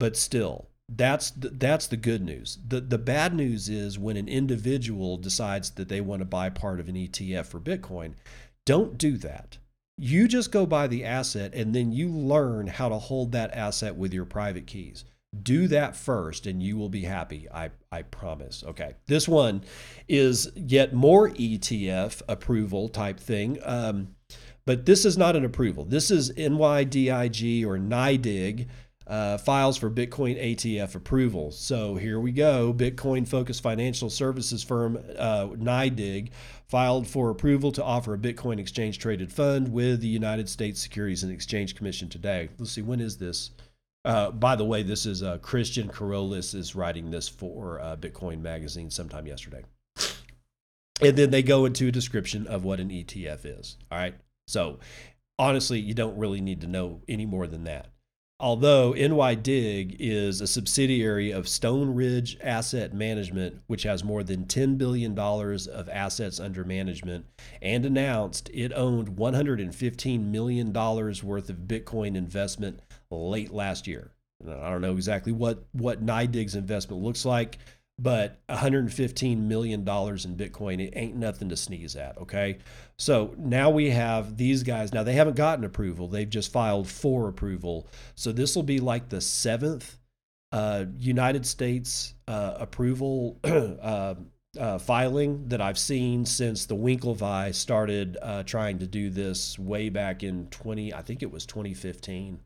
But 0.00 0.16
still, 0.16 0.68
that's 0.88 1.30
the, 1.30 1.50
that's 1.50 1.86
the 1.86 1.96
good 1.96 2.22
news. 2.22 2.58
The 2.66 2.80
the 2.80 2.98
bad 2.98 3.34
news 3.34 3.68
is 3.68 3.98
when 3.98 4.16
an 4.16 4.28
individual 4.28 5.18
decides 5.18 5.70
that 5.72 5.88
they 5.88 6.00
want 6.00 6.20
to 6.20 6.26
buy 6.26 6.48
part 6.48 6.80
of 6.80 6.88
an 6.88 6.94
ETF 6.94 7.46
for 7.46 7.60
Bitcoin, 7.60 8.14
don't 8.64 8.96
do 8.96 9.16
that. 9.18 9.58
You 9.98 10.28
just 10.28 10.52
go 10.52 10.64
buy 10.64 10.86
the 10.86 11.04
asset 11.04 11.54
and 11.54 11.74
then 11.74 11.92
you 11.92 12.08
learn 12.08 12.68
how 12.68 12.88
to 12.88 12.98
hold 12.98 13.32
that 13.32 13.52
asset 13.52 13.96
with 13.96 14.14
your 14.14 14.24
private 14.24 14.66
keys. 14.66 15.04
Do 15.42 15.68
that 15.68 15.96
first 15.96 16.46
and 16.46 16.62
you 16.62 16.76
will 16.78 16.88
be 16.88 17.02
happy. 17.02 17.48
I, 17.52 17.70
I 17.90 18.02
promise. 18.02 18.62
Okay. 18.64 18.94
This 19.06 19.26
one 19.26 19.62
is 20.06 20.52
yet 20.54 20.94
more 20.94 21.30
ETF 21.30 22.22
approval 22.28 22.88
type 22.88 23.18
thing. 23.18 23.58
Um, 23.64 24.14
but 24.64 24.86
this 24.86 25.04
is 25.04 25.18
not 25.18 25.34
an 25.34 25.44
approval. 25.44 25.84
This 25.84 26.10
is 26.10 26.30
NYDIG 26.32 27.64
or 27.64 27.78
NYDIG 27.78 28.68
uh, 29.08 29.38
files 29.38 29.78
for 29.78 29.90
Bitcoin 29.90 30.38
ATF 30.40 30.94
approval. 30.94 31.50
So 31.50 31.94
here 31.94 32.20
we 32.20 32.30
go. 32.30 32.74
Bitcoin 32.74 33.26
focused 33.26 33.62
financial 33.62 34.10
services 34.10 34.62
firm 34.62 34.98
uh, 35.18 35.46
NYDIG 35.46 36.30
filed 36.66 37.08
for 37.08 37.30
approval 37.30 37.72
to 37.72 37.82
offer 37.82 38.12
a 38.12 38.18
Bitcoin 38.18 38.58
exchange 38.58 38.98
traded 38.98 39.32
fund 39.32 39.72
with 39.72 40.00
the 40.02 40.08
United 40.08 40.48
States 40.48 40.80
Securities 40.80 41.22
and 41.22 41.32
Exchange 41.32 41.74
Commission 41.74 42.08
today. 42.08 42.50
Let's 42.58 42.72
see, 42.72 42.82
when 42.82 43.00
is 43.00 43.16
this? 43.16 43.50
Uh, 44.04 44.30
by 44.30 44.56
the 44.56 44.64
way, 44.64 44.82
this 44.82 45.06
is 45.06 45.22
uh, 45.22 45.38
Christian 45.38 45.88
Keroles 45.88 46.54
is 46.54 46.74
writing 46.74 47.10
this 47.10 47.28
for 47.28 47.80
uh, 47.80 47.96
Bitcoin 47.96 48.40
Magazine 48.40 48.90
sometime 48.90 49.26
yesterday. 49.26 49.64
And 51.00 51.16
then 51.16 51.30
they 51.30 51.42
go 51.42 51.64
into 51.64 51.88
a 51.88 51.92
description 51.92 52.46
of 52.46 52.64
what 52.64 52.80
an 52.80 52.90
ETF 52.90 53.40
is. 53.44 53.76
All 53.90 53.98
right. 53.98 54.14
So 54.48 54.80
honestly, 55.38 55.78
you 55.78 55.94
don't 55.94 56.18
really 56.18 56.40
need 56.40 56.60
to 56.62 56.66
know 56.66 57.00
any 57.08 57.24
more 57.24 57.46
than 57.46 57.64
that. 57.64 57.86
Although 58.40 58.92
NYDIG 58.92 59.96
is 59.98 60.40
a 60.40 60.46
subsidiary 60.46 61.32
of 61.32 61.48
Stone 61.48 61.96
Ridge 61.96 62.38
Asset 62.40 62.94
Management, 62.94 63.62
which 63.66 63.82
has 63.82 64.04
more 64.04 64.22
than 64.22 64.44
$10 64.44 64.78
billion 64.78 65.18
of 65.18 65.88
assets 65.88 66.38
under 66.38 66.62
management, 66.62 67.26
and 67.60 67.84
announced 67.84 68.48
it 68.54 68.72
owned 68.72 69.16
$115 69.16 70.24
million 70.24 70.72
worth 70.72 71.50
of 71.50 71.56
Bitcoin 71.66 72.14
investment 72.14 72.78
late 73.10 73.50
last 73.50 73.88
year. 73.88 74.12
I 74.46 74.70
don't 74.70 74.82
know 74.82 74.94
exactly 74.94 75.32
what, 75.32 75.64
what 75.72 76.06
NYDIG's 76.06 76.54
investment 76.54 77.02
looks 77.02 77.24
like, 77.24 77.58
but 77.98 78.40
115 78.46 79.48
million 79.48 79.84
dollars 79.84 80.24
in 80.24 80.36
bitcoin 80.36 80.80
it 80.80 80.92
ain't 80.94 81.16
nothing 81.16 81.48
to 81.48 81.56
sneeze 81.56 81.96
at 81.96 82.16
okay? 82.18 82.58
So 82.96 83.34
now 83.38 83.70
we 83.70 83.90
have 83.90 84.36
these 84.36 84.62
guys 84.62 84.92
now 84.92 85.02
they 85.02 85.14
haven't 85.14 85.36
gotten 85.36 85.64
approval 85.64 86.08
they've 86.08 86.28
just 86.28 86.52
filed 86.52 86.88
for 86.88 87.28
approval. 87.28 87.88
So 88.14 88.32
this 88.32 88.54
will 88.54 88.62
be 88.62 88.80
like 88.80 89.08
the 89.08 89.20
seventh 89.20 89.98
uh, 90.52 90.86
united 90.98 91.44
states 91.44 92.14
uh, 92.26 92.54
approval 92.58 93.38
uh, 93.44 94.14
uh, 94.58 94.78
filing 94.78 95.46
that 95.48 95.60
i've 95.60 95.78
seen 95.78 96.24
since 96.24 96.64
the 96.64 96.74
winklevi 96.74 97.54
started 97.54 98.16
uh, 98.22 98.42
trying 98.44 98.78
to 98.78 98.86
do 98.86 99.10
this 99.10 99.58
way 99.58 99.90
back 99.90 100.22
in 100.22 100.46
20 100.46 100.94
i 100.94 101.02
think 101.02 101.22
it 101.22 101.30
was 101.30 101.44
2015 101.44 102.40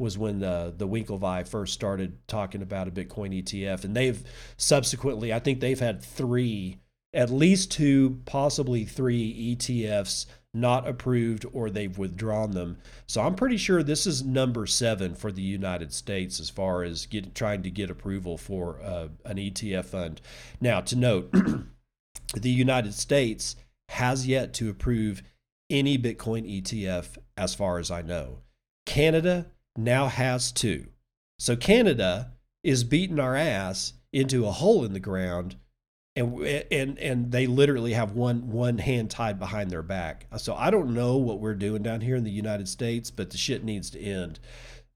was 0.00 0.18
when 0.18 0.40
the 0.40 0.74
the 0.76 0.88
Winklevi 0.88 1.46
first 1.46 1.74
started 1.74 2.16
talking 2.26 2.62
about 2.62 2.88
a 2.88 2.90
Bitcoin 2.90 3.42
ETF, 3.42 3.84
and 3.84 3.94
they've 3.94 4.22
subsequently, 4.56 5.32
I 5.32 5.38
think 5.38 5.60
they've 5.60 5.78
had 5.78 6.02
three, 6.02 6.78
at 7.12 7.30
least 7.30 7.70
two, 7.70 8.20
possibly 8.24 8.84
three 8.84 9.56
ETFs 9.56 10.26
not 10.52 10.88
approved 10.88 11.46
or 11.52 11.70
they've 11.70 11.96
withdrawn 11.96 12.52
them. 12.52 12.78
So 13.06 13.22
I'm 13.22 13.36
pretty 13.36 13.56
sure 13.56 13.82
this 13.82 14.06
is 14.06 14.24
number 14.24 14.66
seven 14.66 15.14
for 15.14 15.30
the 15.30 15.42
United 15.42 15.92
States 15.92 16.40
as 16.40 16.50
far 16.50 16.82
as 16.82 17.06
get, 17.06 17.34
trying 17.34 17.62
to 17.62 17.70
get 17.70 17.90
approval 17.90 18.36
for 18.36 18.80
uh, 18.82 19.08
an 19.24 19.36
ETF 19.36 19.84
fund. 19.86 20.20
Now, 20.60 20.80
to 20.80 20.96
note, 20.96 21.32
the 22.34 22.50
United 22.50 22.94
States 22.94 23.54
has 23.90 24.26
yet 24.26 24.52
to 24.54 24.70
approve 24.70 25.22
any 25.68 25.96
Bitcoin 25.96 26.60
ETF 26.60 27.16
as 27.36 27.54
far 27.54 27.78
as 27.78 27.90
I 27.90 28.02
know. 28.02 28.38
Canada 28.86 29.46
now 29.76 30.08
has 30.08 30.52
two. 30.52 30.86
So 31.38 31.56
Canada 31.56 32.32
is 32.62 32.84
beating 32.84 33.18
our 33.18 33.36
ass 33.36 33.94
into 34.12 34.46
a 34.46 34.50
hole 34.50 34.84
in 34.84 34.92
the 34.92 35.00
ground 35.00 35.56
and 36.16 36.42
and 36.70 36.98
and 36.98 37.32
they 37.32 37.46
literally 37.46 37.92
have 37.92 38.12
one 38.12 38.50
one 38.50 38.78
hand 38.78 39.10
tied 39.10 39.38
behind 39.38 39.70
their 39.70 39.82
back. 39.82 40.26
So 40.38 40.54
I 40.54 40.70
don't 40.70 40.92
know 40.92 41.16
what 41.16 41.40
we're 41.40 41.54
doing 41.54 41.82
down 41.82 42.00
here 42.00 42.16
in 42.16 42.24
the 42.24 42.30
United 42.30 42.68
States, 42.68 43.10
but 43.10 43.30
the 43.30 43.38
shit 43.38 43.64
needs 43.64 43.90
to 43.90 44.00
end. 44.00 44.40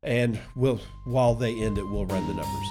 And 0.03 0.39
we'll 0.55 0.81
while 1.05 1.35
they 1.35 1.53
end 1.53 1.79
it, 1.79 1.85
we'll 1.85 2.07
run 2.07 2.27
the 2.27 2.35
numbers. 2.35 2.69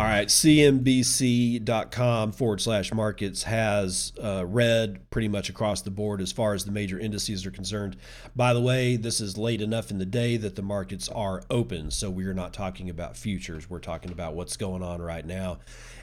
All 0.00 0.06
right, 0.06 0.28
CNBC.com 0.28 2.32
forward 2.32 2.62
slash 2.62 2.90
markets 2.90 3.42
has 3.42 4.14
uh, 4.18 4.46
red 4.46 5.10
pretty 5.10 5.28
much 5.28 5.50
across 5.50 5.82
the 5.82 5.90
board 5.90 6.22
as 6.22 6.32
far 6.32 6.54
as 6.54 6.64
the 6.64 6.72
major 6.72 6.98
indices 6.98 7.44
are 7.44 7.50
concerned. 7.50 7.98
By 8.34 8.54
the 8.54 8.62
way, 8.62 8.96
this 8.96 9.20
is 9.20 9.36
late 9.36 9.60
enough 9.60 9.90
in 9.90 9.98
the 9.98 10.06
day 10.06 10.38
that 10.38 10.56
the 10.56 10.62
markets 10.62 11.10
are 11.10 11.42
open, 11.50 11.90
so 11.90 12.08
we 12.08 12.24
are 12.24 12.32
not 12.32 12.54
talking 12.54 12.88
about 12.88 13.14
futures. 13.14 13.68
We're 13.68 13.78
talking 13.78 14.10
about 14.10 14.32
what's 14.32 14.56
going 14.56 14.82
on 14.82 15.02
right 15.02 15.26
now. 15.26 15.58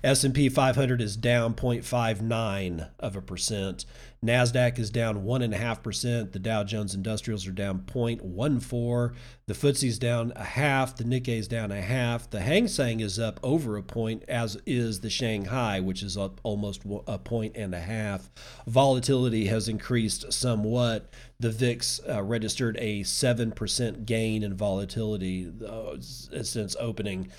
S&P 0.07 0.47
500 0.47 1.01
is 1.01 1.17
down 1.17 1.53
0.59 1.53 2.89
of 2.97 3.17
a 3.17 3.21
percent. 3.21 3.83
Nasdaq 4.25 4.79
is 4.79 4.89
down 4.89 5.25
one 5.25 5.41
and 5.41 5.53
a 5.53 5.57
half 5.57 5.83
percent. 5.83 6.31
The 6.31 6.39
Dow 6.39 6.63
Jones 6.63 6.95
Industrials 6.95 7.45
are 7.45 7.51
down 7.51 7.79
0.14. 7.79 9.13
The 9.47 9.53
FTSE's 9.53 9.99
down 9.99 10.31
a 10.37 10.45
half. 10.45 10.95
The 10.95 11.03
Nikkei 11.03 11.37
is 11.39 11.49
down 11.49 11.73
a 11.73 11.81
half. 11.81 12.29
The 12.29 12.39
Hang 12.39 12.69
Seng 12.69 13.01
is 13.01 13.19
up 13.19 13.37
over 13.43 13.75
a 13.75 13.83
point, 13.83 14.23
as 14.29 14.57
is 14.65 15.01
the 15.01 15.09
Shanghai, 15.09 15.81
which 15.81 16.01
is 16.01 16.17
up 16.17 16.39
almost 16.41 16.83
a 17.05 17.17
point 17.17 17.57
and 17.57 17.75
a 17.75 17.81
half. 17.81 18.29
Volatility 18.65 19.47
has 19.47 19.67
increased 19.67 20.31
somewhat. 20.31 21.11
The 21.39 21.51
VIX 21.51 21.99
uh, 22.09 22.23
registered 22.23 22.77
a 22.79 23.03
seven 23.03 23.51
percent 23.51 24.05
gain 24.05 24.41
in 24.41 24.55
volatility 24.55 25.51
uh, 25.67 25.97
since 25.99 26.77
opening. 26.79 27.29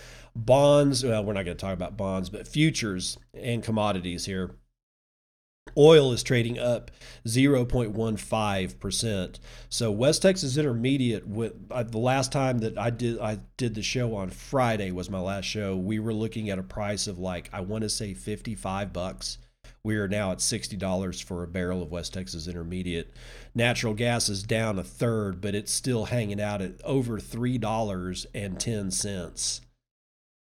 Bonds, 0.44 1.04
well, 1.04 1.24
we're 1.24 1.32
not 1.32 1.44
going 1.44 1.56
to 1.56 1.60
talk 1.60 1.74
about 1.74 1.96
bonds, 1.96 2.30
but 2.30 2.46
futures 2.46 3.18
and 3.34 3.62
commodities 3.62 4.24
here 4.24 4.54
Oil 5.76 6.12
is 6.12 6.22
trading 6.22 6.58
up 6.58 6.90
0.15%. 7.26 9.38
So 9.68 9.92
West 9.92 10.22
Texas 10.22 10.56
Intermediate 10.56 11.26
with 11.26 11.52
uh, 11.70 11.82
the 11.82 11.98
last 11.98 12.32
time 12.32 12.56
that 12.58 12.78
I 12.78 12.88
did 12.90 13.18
I 13.20 13.40
did 13.56 13.74
the 13.74 13.82
show 13.82 14.14
on 14.16 14.30
Friday 14.30 14.92
was 14.92 15.10
my 15.10 15.20
last 15.20 15.44
show. 15.44 15.76
We 15.76 15.98
were 15.98 16.14
looking 16.14 16.48
at 16.50 16.58
a 16.58 16.62
price 16.62 17.06
of 17.06 17.18
like 17.18 17.48
I 17.52 17.60
want 17.60 17.82
to 17.82 17.88
say 17.88 18.12
55 18.14 18.92
bucks. 18.92 19.38
We 19.84 19.96
are 19.96 20.08
now 20.08 20.32
at 20.32 20.38
$60 20.38 21.22
for 21.22 21.44
a 21.44 21.48
barrel 21.48 21.82
of 21.82 21.92
West 21.92 22.14
Texas 22.14 22.48
Intermediate. 22.48 23.12
Natural 23.54 23.94
gas 23.94 24.28
is 24.28 24.42
down 24.42 24.76
a 24.78 24.82
third, 24.82 25.40
but 25.40 25.54
it's 25.54 25.72
still 25.72 26.06
hanging 26.06 26.40
out 26.40 26.60
at 26.60 26.82
over 26.84 27.18
$3.10 27.18 29.60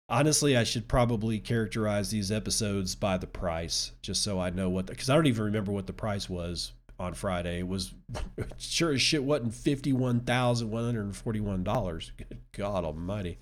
Honestly, 0.08 0.56
I 0.56 0.64
should 0.64 0.88
probably 0.88 1.40
characterize 1.40 2.12
these 2.12 2.32
episodes 2.32 2.94
by 2.94 3.18
the 3.18 3.26
price, 3.26 3.94
just 4.04 4.22
so 4.22 4.40
I 4.40 4.52
know 4.52 4.70
what, 4.70 4.86
because 4.86 5.10
I 5.10 5.16
don't 5.16 5.26
even 5.26 5.46
remember 5.46 5.72
what 5.72 5.88
the 5.88 5.94
price 5.94 6.30
was 6.30 6.74
on 7.00 7.16
Friday. 7.16 7.58
It 7.58 7.68
was 7.68 7.92
sure 8.60 8.94
as 8.94 9.02
shit 9.02 9.24
wasn't 9.24 9.54
$51,141. 9.54 12.12
Good 12.18 12.38
God 12.52 12.86
almighty. 12.86 13.40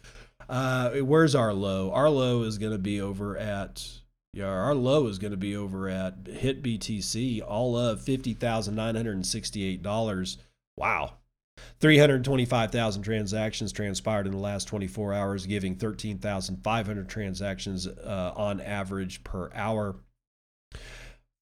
Uh, 0.48 0.92
where's 1.00 1.36
our 1.36 1.54
low? 1.54 1.92
Our 1.92 2.10
low 2.10 2.44
is 2.44 2.58
going 2.58 2.72
to 2.72 2.78
be 2.78 3.02
over 3.02 3.38
at 3.38 3.86
yeah, 4.34 4.46
our 4.46 4.74
low 4.74 5.08
is 5.08 5.19
going 5.19 5.32
to 5.32 5.38
be 5.38 5.56
over 5.56 5.88
at 5.88 6.28
Hit 6.28 6.63
BTC, 6.63 7.41
all 7.46 7.78
of 7.78 8.02
fifty 8.02 8.34
thousand 8.34 8.76
nine 8.76 8.96
hundred 8.96 9.15
and 9.15 9.26
sixty-eight 9.26 9.84
dollars. 9.84 10.38
Wow, 10.76 11.13
325,000 11.80 13.04
transactions 13.04 13.72
transpired 13.72 14.26
in 14.26 14.32
the 14.32 14.39
last 14.39 14.67
24 14.67 15.13
hours, 15.13 15.46
giving 15.46 15.76
13,500 15.76 17.10
transactions 17.10 17.88
uh, 17.88 18.34
on 18.36 18.60
average 18.60 19.23
per 19.23 19.52
hour. 19.54 19.98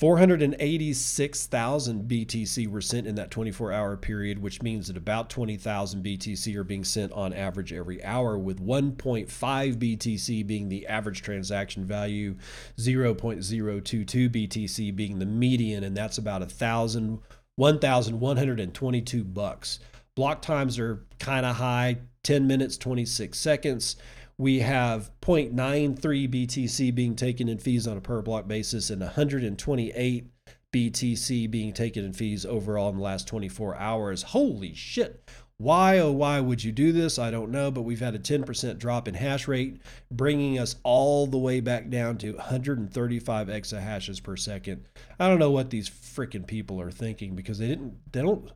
486,000 0.01 2.09
BTC 2.09 2.67
were 2.67 2.81
sent 2.81 3.05
in 3.05 3.13
that 3.13 3.29
24 3.29 3.71
hour 3.71 3.95
period, 3.95 4.41
which 4.41 4.63
means 4.63 4.87
that 4.87 4.97
about 4.97 5.29
20,000 5.29 6.03
BTC 6.03 6.55
are 6.55 6.63
being 6.63 6.83
sent 6.83 7.11
on 7.11 7.33
average 7.33 7.71
every 7.71 8.03
hour, 8.03 8.35
with 8.35 8.59
1.5 8.59 9.27
BTC 9.27 10.47
being 10.47 10.69
the 10.69 10.87
average 10.87 11.21
transaction 11.21 11.85
value, 11.85 12.35
0.022 12.79 14.27
BTC 14.27 14.95
being 14.95 15.19
the 15.19 15.25
median, 15.27 15.83
and 15.83 15.95
that's 15.95 16.17
about 16.17 16.41
a 16.41 16.47
thousand. 16.47 17.19
1,122 17.57 19.23
bucks. 19.23 19.77
Block 20.15 20.41
times 20.41 20.79
are 20.79 21.05
kind 21.19 21.45
of 21.45 21.57
high 21.57 21.97
10 22.23 22.47
minutes, 22.47 22.75
26 22.77 23.37
seconds. 23.37 23.97
We 24.41 24.61
have 24.61 25.11
0.93 25.21 25.99
BTC 26.27 26.95
being 26.95 27.15
taken 27.15 27.47
in 27.47 27.59
fees 27.59 27.85
on 27.85 27.95
a 27.95 28.01
per 28.01 28.23
block 28.23 28.47
basis 28.47 28.89
and 28.89 28.99
128 28.99 30.31
BTC 30.73 31.51
being 31.51 31.73
taken 31.73 32.03
in 32.03 32.11
fees 32.11 32.43
overall 32.43 32.89
in 32.89 32.95
the 32.95 33.03
last 33.03 33.27
24 33.27 33.75
hours. 33.75 34.23
Holy 34.23 34.73
shit. 34.73 35.29
Why, 35.57 35.99
oh, 35.99 36.11
why 36.11 36.39
would 36.39 36.63
you 36.63 36.71
do 36.71 36.91
this? 36.91 37.19
I 37.19 37.29
don't 37.29 37.51
know, 37.51 37.69
but 37.69 37.83
we've 37.83 37.99
had 37.99 38.15
a 38.15 38.19
10% 38.19 38.79
drop 38.79 39.07
in 39.07 39.13
hash 39.13 39.47
rate, 39.47 39.79
bringing 40.09 40.57
us 40.57 40.75
all 40.81 41.27
the 41.27 41.37
way 41.37 41.59
back 41.59 41.91
down 41.91 42.17
to 42.17 42.33
135 42.33 43.47
exahashes 43.47 44.23
per 44.23 44.35
second. 44.35 44.87
I 45.19 45.27
don't 45.27 45.37
know 45.37 45.51
what 45.51 45.69
these 45.69 45.87
freaking 45.87 46.47
people 46.47 46.81
are 46.81 46.89
thinking 46.89 47.35
because 47.35 47.59
they 47.59 47.67
didn't, 47.67 48.11
they 48.11 48.23
don't, 48.23 48.51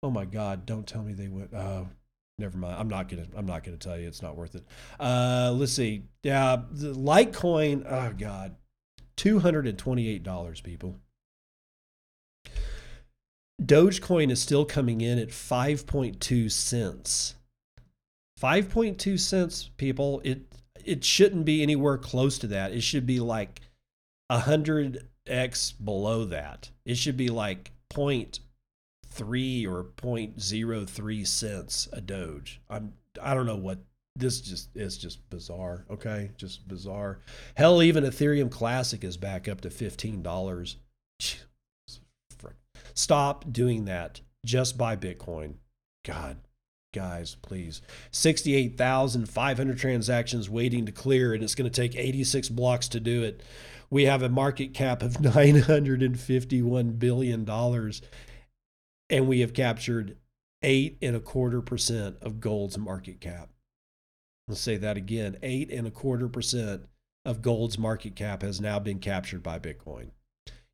oh 0.00 0.12
my 0.12 0.26
God, 0.26 0.64
don't 0.64 0.86
tell 0.86 1.02
me 1.02 1.12
they 1.12 1.26
went, 1.26 1.52
uh, 1.52 1.86
never 2.38 2.56
mind. 2.58 2.76
I'm 2.78 2.88
not 2.88 3.08
gonna. 3.08 3.26
I'm 3.36 3.46
not 3.46 3.64
gonna 3.64 3.76
tell 3.76 3.98
you. 3.98 4.08
It's 4.08 4.22
not 4.22 4.36
worth 4.36 4.54
it. 4.54 4.64
Uh, 4.98 5.52
let's 5.54 5.72
see. 5.72 6.04
Yeah, 6.22 6.62
the 6.70 6.92
Litecoin. 6.92 7.84
Oh 7.88 8.12
God, 8.16 8.56
two 9.16 9.38
hundred 9.38 9.66
and 9.66 9.78
twenty-eight 9.78 10.22
dollars, 10.22 10.60
people. 10.60 10.96
Dogecoin 13.62 14.30
is 14.30 14.42
still 14.42 14.64
coming 14.64 15.00
in 15.00 15.18
at 15.18 15.28
5.2 15.28 16.50
cents. 16.50 17.36
5.2 18.40 19.18
cents, 19.18 19.70
people. 19.76 20.20
It 20.24 20.42
it 20.84 21.04
shouldn't 21.04 21.44
be 21.44 21.62
anywhere 21.62 21.96
close 21.96 22.38
to 22.38 22.46
that. 22.48 22.72
It 22.72 22.82
should 22.82 23.06
be 23.06 23.20
like 23.20 23.62
100x 24.30 25.72
below 25.82 26.24
that. 26.26 26.70
It 26.84 26.96
should 26.96 27.16
be 27.16 27.28
like 27.28 27.70
0.3 29.14 29.66
or 29.66 29.84
0.03 29.84 31.26
cents 31.26 31.88
a 31.92 32.00
Doge. 32.00 32.60
I'm 32.68 32.94
I 33.22 33.34
don't 33.34 33.46
know 33.46 33.56
what 33.56 33.78
this 34.16 34.40
just 34.40 34.76
is 34.76 34.96
just 34.98 35.28
bizarre. 35.30 35.86
Okay, 35.90 36.30
just 36.36 36.66
bizarre. 36.68 37.20
Hell, 37.54 37.82
even 37.82 38.04
Ethereum 38.04 38.50
Classic 38.50 39.02
is 39.02 39.16
back 39.16 39.48
up 39.48 39.60
to 39.62 39.70
fifteen 39.70 40.22
dollars. 40.22 40.76
Stop 42.94 43.52
doing 43.52 43.86
that. 43.86 44.20
Just 44.46 44.78
buy 44.78 44.94
Bitcoin. 44.94 45.54
God, 46.04 46.36
guys, 46.94 47.34
please. 47.42 47.82
68,500 48.12 49.78
transactions 49.78 50.48
waiting 50.48 50.86
to 50.86 50.92
clear, 50.92 51.34
and 51.34 51.42
it's 51.42 51.56
going 51.56 51.70
to 51.70 51.74
take 51.80 51.96
86 51.96 52.48
blocks 52.50 52.88
to 52.88 53.00
do 53.00 53.24
it. 53.24 53.42
We 53.90 54.04
have 54.04 54.22
a 54.22 54.28
market 54.28 54.74
cap 54.74 55.02
of 55.02 55.12
$951 55.18 56.98
billion, 56.98 57.44
and 59.10 59.28
we 59.28 59.40
have 59.40 59.52
captured 59.52 60.16
eight 60.62 60.96
and 61.02 61.14
a 61.14 61.20
quarter 61.20 61.60
percent 61.60 62.16
of 62.22 62.40
gold's 62.40 62.78
market 62.78 63.20
cap. 63.20 63.50
Let's 64.48 64.60
say 64.60 64.76
that 64.76 64.96
again 64.96 65.36
eight 65.42 65.70
and 65.70 65.86
a 65.86 65.90
quarter 65.90 66.28
percent 66.28 66.82
of 67.24 67.42
gold's 67.42 67.78
market 67.78 68.16
cap 68.16 68.42
has 68.42 68.60
now 68.60 68.78
been 68.78 68.98
captured 68.98 69.42
by 69.42 69.58
Bitcoin. 69.58 70.10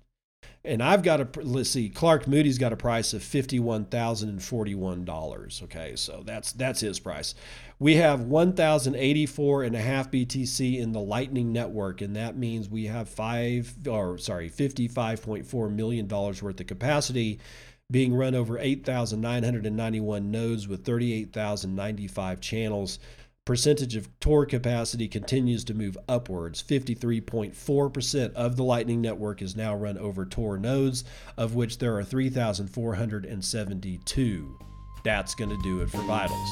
And 0.66 0.84
I've 0.84 1.04
got 1.04 1.22
a 1.22 1.42
let's 1.42 1.70
see, 1.70 1.88
Clark 1.88 2.28
Moody's 2.28 2.58
got 2.58 2.74
a 2.74 2.78
price 2.78 3.14
of 3.14 3.24
fifty-one 3.24 3.86
thousand 3.86 4.30
and 4.30 4.44
forty-one 4.44 5.06
dollars. 5.06 5.62
Okay, 5.64 5.96
so 5.96 6.22
that's 6.26 6.52
that's 6.52 6.82
his 6.82 7.00
price. 7.00 7.34
We 7.80 7.96
have 7.96 8.22
one 8.22 8.54
thousand 8.54 8.96
eighty-four 8.96 9.64
and 9.64 9.74
a 9.74 9.82
half 9.82 10.12
BTC 10.12 10.78
in 10.78 10.92
the 10.92 11.00
Lightning 11.00 11.54
Network, 11.54 12.02
and 12.02 12.14
that 12.18 12.36
means 12.36 12.68
we 12.68 12.88
have 12.88 13.08
five 13.08 13.74
or 13.88 14.18
sorry, 14.18 14.50
fifty-five 14.50 15.22
point 15.22 15.46
four 15.46 15.70
million 15.70 16.08
dollars 16.08 16.44
worth 16.44 16.60
of 16.60 16.68
capacity 16.68 17.40
being 17.92 18.14
run 18.14 18.36
over 18.36 18.60
8,991 18.60 20.30
nodes 20.30 20.68
with 20.68 20.86
38,095 20.86 22.40
channels. 22.40 23.00
Percentage 23.50 23.96
of 23.96 24.08
Tor 24.20 24.46
capacity 24.46 25.08
continues 25.08 25.64
to 25.64 25.74
move 25.74 25.98
upwards. 26.08 26.62
53.4% 26.62 28.34
of 28.34 28.56
the 28.56 28.64
Lightning 28.64 29.02
Network 29.02 29.42
is 29.42 29.56
now 29.56 29.74
run 29.74 29.98
over 29.98 30.24
Tor 30.24 30.60
nodes, 30.60 31.04
of 31.36 31.56
which 31.56 31.80
there 31.80 31.98
are 31.98 32.04
3,472. 32.04 34.60
That's 35.04 35.34
going 35.34 35.50
to 35.50 35.60
do 35.64 35.82
it 35.82 35.90
for 35.90 36.04
Vitals. 36.04 36.50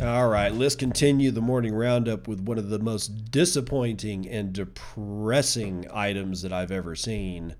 All 0.00 0.28
right, 0.28 0.54
let's 0.54 0.76
continue 0.76 1.32
the 1.32 1.40
morning 1.40 1.74
roundup 1.74 2.28
with 2.28 2.40
one 2.40 2.56
of 2.56 2.68
the 2.68 2.78
most 2.78 3.32
disappointing 3.32 4.28
and 4.28 4.52
depressing 4.52 5.86
items 5.92 6.42
that 6.42 6.52
I've 6.52 6.70
ever 6.70 6.94
seen. 6.94 7.56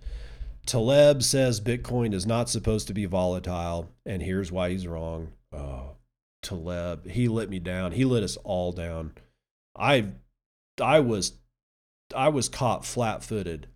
Taleb 0.64 1.24
says 1.24 1.61
Bitcoin 1.61 2.14
is 2.14 2.26
not 2.26 2.49
supposed 2.49 2.86
to 2.86 2.95
be 2.95 3.07
volatile, 3.07 3.91
and 4.07 4.22
here's 4.22 4.53
why 4.53 4.70
he's 4.70 4.86
wrong. 4.86 5.32
Oh, 5.53 5.97
Taleb, 6.41 7.09
he 7.09 7.26
let 7.26 7.51
me 7.51 7.59
down. 7.59 7.91
He 7.91 8.05
let 8.05 8.22
us 8.22 8.36
all 8.45 8.70
down. 8.70 9.14
I, 9.76 10.11
I 10.80 11.01
was, 11.01 11.32
I 12.14 12.28
was 12.28 12.49
caught 12.49 12.84
flat-footed 12.84 13.66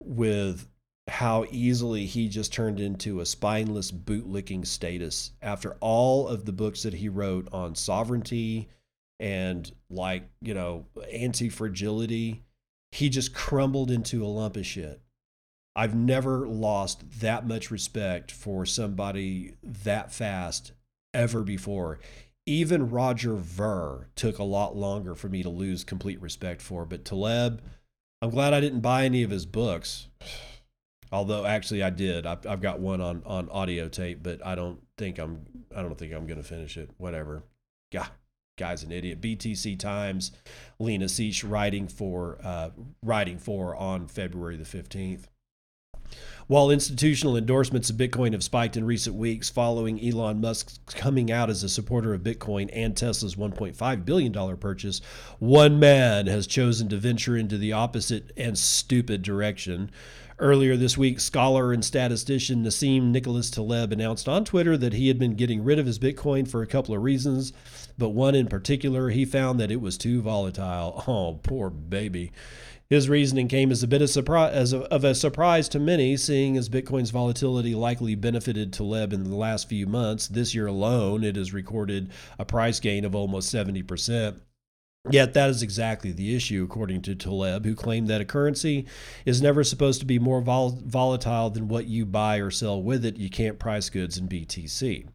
with 0.00 0.68
how 1.08 1.44
easily 1.50 2.04
he 2.04 2.28
just 2.28 2.52
turned 2.52 2.80
into 2.80 3.20
a 3.20 3.26
spineless 3.26 3.92
bootlicking 3.92 4.66
status 4.66 5.32
after 5.40 5.76
all 5.80 6.26
of 6.26 6.44
the 6.44 6.52
books 6.52 6.82
that 6.82 6.94
he 6.94 7.08
wrote 7.08 7.48
on 7.52 7.74
sovereignty 7.74 8.68
and 9.20 9.70
like 9.88 10.28
you 10.42 10.54
know 10.54 10.86
anti-fragility. 11.12 12.42
He 12.92 13.08
just 13.08 13.34
crumbled 13.34 13.90
into 13.90 14.24
a 14.24 14.26
lump 14.26 14.56
of 14.56 14.66
shit. 14.66 15.00
I've 15.74 15.94
never 15.94 16.46
lost 16.48 17.20
that 17.20 17.46
much 17.46 17.70
respect 17.70 18.32
for 18.32 18.64
somebody 18.64 19.54
that 19.62 20.10
fast 20.10 20.72
ever 21.12 21.42
before. 21.42 22.00
Even 22.46 22.90
roger 22.90 23.34
ver 23.34 24.08
took 24.16 24.38
a 24.38 24.44
lot 24.44 24.76
longer 24.76 25.14
for 25.14 25.28
me 25.28 25.42
to 25.42 25.50
lose 25.50 25.84
complete 25.84 26.20
respect 26.20 26.62
for 26.62 26.86
but 26.86 27.04
taleb 27.04 27.60
i'm 28.22 28.30
glad 28.30 28.54
i 28.54 28.60
didn't 28.60 28.82
buy 28.82 29.04
any 29.04 29.24
of 29.24 29.30
his 29.30 29.44
books 29.44 30.06
Although 31.12 31.46
actually 31.46 31.82
I 31.82 31.90
did. 31.90 32.26
I've, 32.26 32.46
I've 32.46 32.60
got 32.60 32.80
one 32.80 33.00
on 33.00 33.22
on 33.24 33.48
audio 33.50 33.88
tape, 33.88 34.22
but 34.22 34.44
I 34.44 34.54
don't 34.54 34.80
think 34.98 35.18
I'm 35.18 35.42
I 35.74 35.82
don't 35.82 35.96
think 35.96 36.12
I'm 36.12 36.26
gonna 36.26 36.42
finish 36.42 36.76
it. 36.76 36.90
Whatever. 36.98 37.42
Yeah, 37.92 38.06
guy's 38.58 38.82
an 38.82 38.92
idiot. 38.92 39.20
BTC 39.20 39.78
Times, 39.78 40.32
Lena 40.78 41.06
Seach 41.06 41.48
writing 41.48 41.88
for 41.88 42.38
uh, 42.42 42.70
writing 43.02 43.38
for 43.38 43.76
on 43.76 44.08
February 44.08 44.56
the 44.56 44.64
fifteenth. 44.64 45.28
While 46.46 46.70
institutional 46.70 47.36
endorsements 47.36 47.90
of 47.90 47.96
Bitcoin 47.96 48.32
have 48.32 48.44
spiked 48.44 48.76
in 48.76 48.84
recent 48.84 49.16
weeks 49.16 49.50
following 49.50 50.00
Elon 50.00 50.40
Musk's 50.40 50.78
coming 50.86 51.32
out 51.32 51.50
as 51.50 51.64
a 51.64 51.68
supporter 51.68 52.14
of 52.14 52.22
Bitcoin 52.22 52.70
and 52.72 52.96
Tesla's 52.96 53.34
$1.5 53.34 54.04
billion 54.04 54.56
purchase, 54.56 55.00
one 55.40 55.80
man 55.80 56.28
has 56.28 56.46
chosen 56.46 56.88
to 56.90 56.96
venture 56.96 57.36
into 57.36 57.58
the 57.58 57.72
opposite 57.72 58.30
and 58.36 58.56
stupid 58.56 59.22
direction. 59.22 59.90
Earlier 60.38 60.76
this 60.76 60.98
week, 60.98 61.18
scholar 61.18 61.72
and 61.72 61.82
statistician 61.82 62.62
Nassim 62.62 63.04
Nicholas 63.04 63.48
Taleb 63.48 63.90
announced 63.90 64.28
on 64.28 64.44
Twitter 64.44 64.76
that 64.76 64.92
he 64.92 65.08
had 65.08 65.18
been 65.18 65.34
getting 65.34 65.64
rid 65.64 65.78
of 65.78 65.86
his 65.86 65.98
Bitcoin 65.98 66.46
for 66.46 66.60
a 66.60 66.66
couple 66.66 66.94
of 66.94 67.02
reasons, 67.02 67.54
but 67.96 68.10
one 68.10 68.34
in 68.34 68.46
particular, 68.46 69.08
he 69.08 69.24
found 69.24 69.58
that 69.58 69.70
it 69.70 69.80
was 69.80 69.96
too 69.96 70.20
volatile. 70.20 71.02
Oh, 71.08 71.40
poor 71.42 71.70
baby. 71.70 72.32
His 72.90 73.08
reasoning 73.08 73.48
came 73.48 73.72
as 73.72 73.82
a 73.82 73.88
bit 73.88 74.02
of, 74.02 74.10
surprise, 74.10 74.52
as 74.52 74.72
a, 74.74 74.80
of 74.92 75.04
a 75.04 75.14
surprise 75.14 75.70
to 75.70 75.78
many, 75.78 76.18
seeing 76.18 76.58
as 76.58 76.68
Bitcoin's 76.68 77.10
volatility 77.10 77.74
likely 77.74 78.14
benefited 78.14 78.74
Taleb 78.74 79.14
in 79.14 79.24
the 79.24 79.34
last 79.34 79.70
few 79.70 79.86
months. 79.86 80.28
This 80.28 80.54
year 80.54 80.66
alone, 80.66 81.24
it 81.24 81.36
has 81.36 81.54
recorded 81.54 82.10
a 82.38 82.44
price 82.44 82.78
gain 82.78 83.06
of 83.06 83.14
almost 83.14 83.52
70%. 83.52 84.38
Yet 85.10 85.34
that 85.34 85.50
is 85.50 85.62
exactly 85.62 86.10
the 86.10 86.34
issue, 86.34 86.64
according 86.64 87.02
to 87.02 87.14
Taleb, 87.14 87.64
who 87.64 87.76
claimed 87.76 88.08
that 88.08 88.20
a 88.20 88.24
currency 88.24 88.86
is 89.24 89.40
never 89.40 89.62
supposed 89.62 90.00
to 90.00 90.06
be 90.06 90.18
more 90.18 90.40
vol- 90.40 90.80
volatile 90.84 91.50
than 91.50 91.68
what 91.68 91.86
you 91.86 92.04
buy 92.04 92.38
or 92.38 92.50
sell 92.50 92.82
with 92.82 93.04
it. 93.04 93.16
You 93.16 93.30
can't 93.30 93.58
price 93.58 93.88
goods 93.88 94.18
in 94.18 94.28
BTC. 94.28 95.06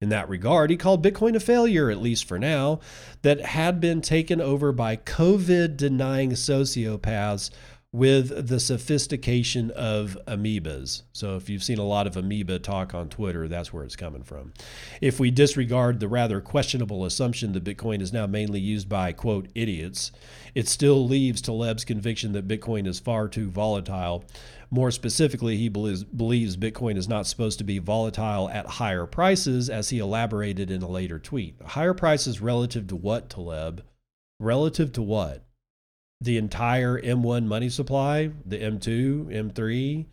In 0.00 0.08
that 0.10 0.28
regard, 0.28 0.70
he 0.70 0.76
called 0.76 1.04
Bitcoin 1.04 1.36
a 1.36 1.40
failure, 1.40 1.90
at 1.90 2.02
least 2.02 2.26
for 2.26 2.38
now, 2.38 2.80
that 3.22 3.40
had 3.40 3.80
been 3.80 4.02
taken 4.02 4.42
over 4.42 4.72
by 4.72 4.96
COVID 4.96 5.76
denying 5.76 6.32
sociopaths 6.32 7.50
with 7.92 8.48
the 8.48 8.60
sophistication 8.60 9.70
of 9.70 10.18
amoebas. 10.26 11.02
So, 11.12 11.36
if 11.36 11.48
you've 11.48 11.62
seen 11.62 11.78
a 11.78 11.84
lot 11.84 12.06
of 12.06 12.16
amoeba 12.16 12.58
talk 12.58 12.94
on 12.94 13.08
Twitter, 13.08 13.48
that's 13.48 13.72
where 13.72 13.84
it's 13.84 13.96
coming 13.96 14.22
from. 14.22 14.52
If 15.00 15.18
we 15.18 15.30
disregard 15.30 16.00
the 16.00 16.08
rather 16.08 16.40
questionable 16.40 17.04
assumption 17.04 17.52
that 17.52 17.64
Bitcoin 17.64 18.02
is 18.02 18.12
now 18.12 18.26
mainly 18.26 18.60
used 18.60 18.88
by, 18.88 19.12
quote, 19.12 19.48
idiots, 19.54 20.12
it 20.54 20.68
still 20.68 21.06
leaves 21.06 21.40
Taleb's 21.40 21.84
conviction 21.84 22.32
that 22.32 22.48
Bitcoin 22.48 22.86
is 22.86 23.00
far 23.00 23.28
too 23.28 23.48
volatile. 23.48 24.24
More 24.70 24.90
specifically, 24.90 25.56
he 25.56 25.68
believes, 25.68 26.04
believes 26.04 26.56
Bitcoin 26.56 26.96
is 26.96 27.08
not 27.08 27.26
supposed 27.26 27.58
to 27.58 27.64
be 27.64 27.78
volatile 27.78 28.50
at 28.50 28.66
higher 28.66 29.06
prices, 29.06 29.70
as 29.70 29.90
he 29.90 30.00
elaborated 30.00 30.70
in 30.70 30.82
a 30.82 30.88
later 30.88 31.18
tweet. 31.18 31.54
Higher 31.62 31.94
prices 31.94 32.40
relative 32.42 32.88
to 32.88 32.96
what, 32.96 33.30
Taleb? 33.30 33.82
Relative 34.38 34.92
to 34.92 35.02
what? 35.02 35.45
The 36.20 36.38
entire 36.38 37.00
M1 37.00 37.44
money 37.46 37.68
supply, 37.68 38.30
the 38.44 38.58
M2, 38.58 39.26
M3, 39.26 40.06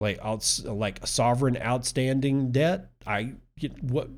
like 0.00 0.18
outs, 0.22 0.64
like 0.64 1.06
sovereign 1.06 1.56
outstanding 1.56 2.50
debt. 2.52 2.90
I 3.06 3.34
what 3.80 4.08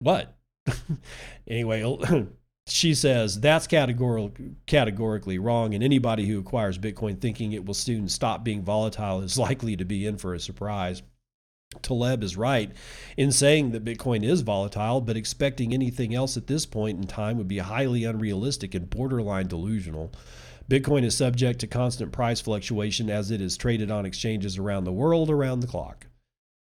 what 0.00 0.36
anyway. 1.48 1.98
she 2.66 2.94
says 2.94 3.40
that's 3.40 3.66
categorical, 3.66 4.32
categorically 4.66 5.38
wrong, 5.38 5.74
and 5.74 5.84
anybody 5.84 6.26
who 6.26 6.38
acquires 6.38 6.78
Bitcoin 6.78 7.20
thinking 7.20 7.52
it 7.52 7.64
will 7.64 7.74
soon 7.74 8.08
stop 8.08 8.42
being 8.44 8.62
volatile 8.62 9.20
is 9.20 9.38
likely 9.38 9.76
to 9.76 9.84
be 9.84 10.06
in 10.06 10.16
for 10.16 10.34
a 10.34 10.40
surprise. 10.40 11.02
Taleb 11.82 12.22
is 12.22 12.36
right 12.36 12.70
in 13.16 13.32
saying 13.32 13.72
that 13.72 13.84
Bitcoin 13.84 14.24
is 14.24 14.42
volatile, 14.42 15.00
but 15.00 15.16
expecting 15.16 15.72
anything 15.72 16.14
else 16.14 16.36
at 16.36 16.46
this 16.46 16.66
point 16.66 16.98
in 16.98 17.06
time 17.06 17.36
would 17.38 17.48
be 17.48 17.58
highly 17.58 18.04
unrealistic 18.04 18.74
and 18.74 18.90
borderline 18.90 19.46
delusional. 19.46 20.12
Bitcoin 20.68 21.04
is 21.04 21.16
subject 21.16 21.60
to 21.60 21.66
constant 21.66 22.10
price 22.10 22.40
fluctuation 22.40 23.08
as 23.08 23.30
it 23.30 23.40
is 23.40 23.56
traded 23.56 23.90
on 23.90 24.04
exchanges 24.04 24.58
around 24.58 24.84
the 24.84 24.92
world 24.92 25.30
around 25.30 25.60
the 25.60 25.66
clock. 25.66 26.06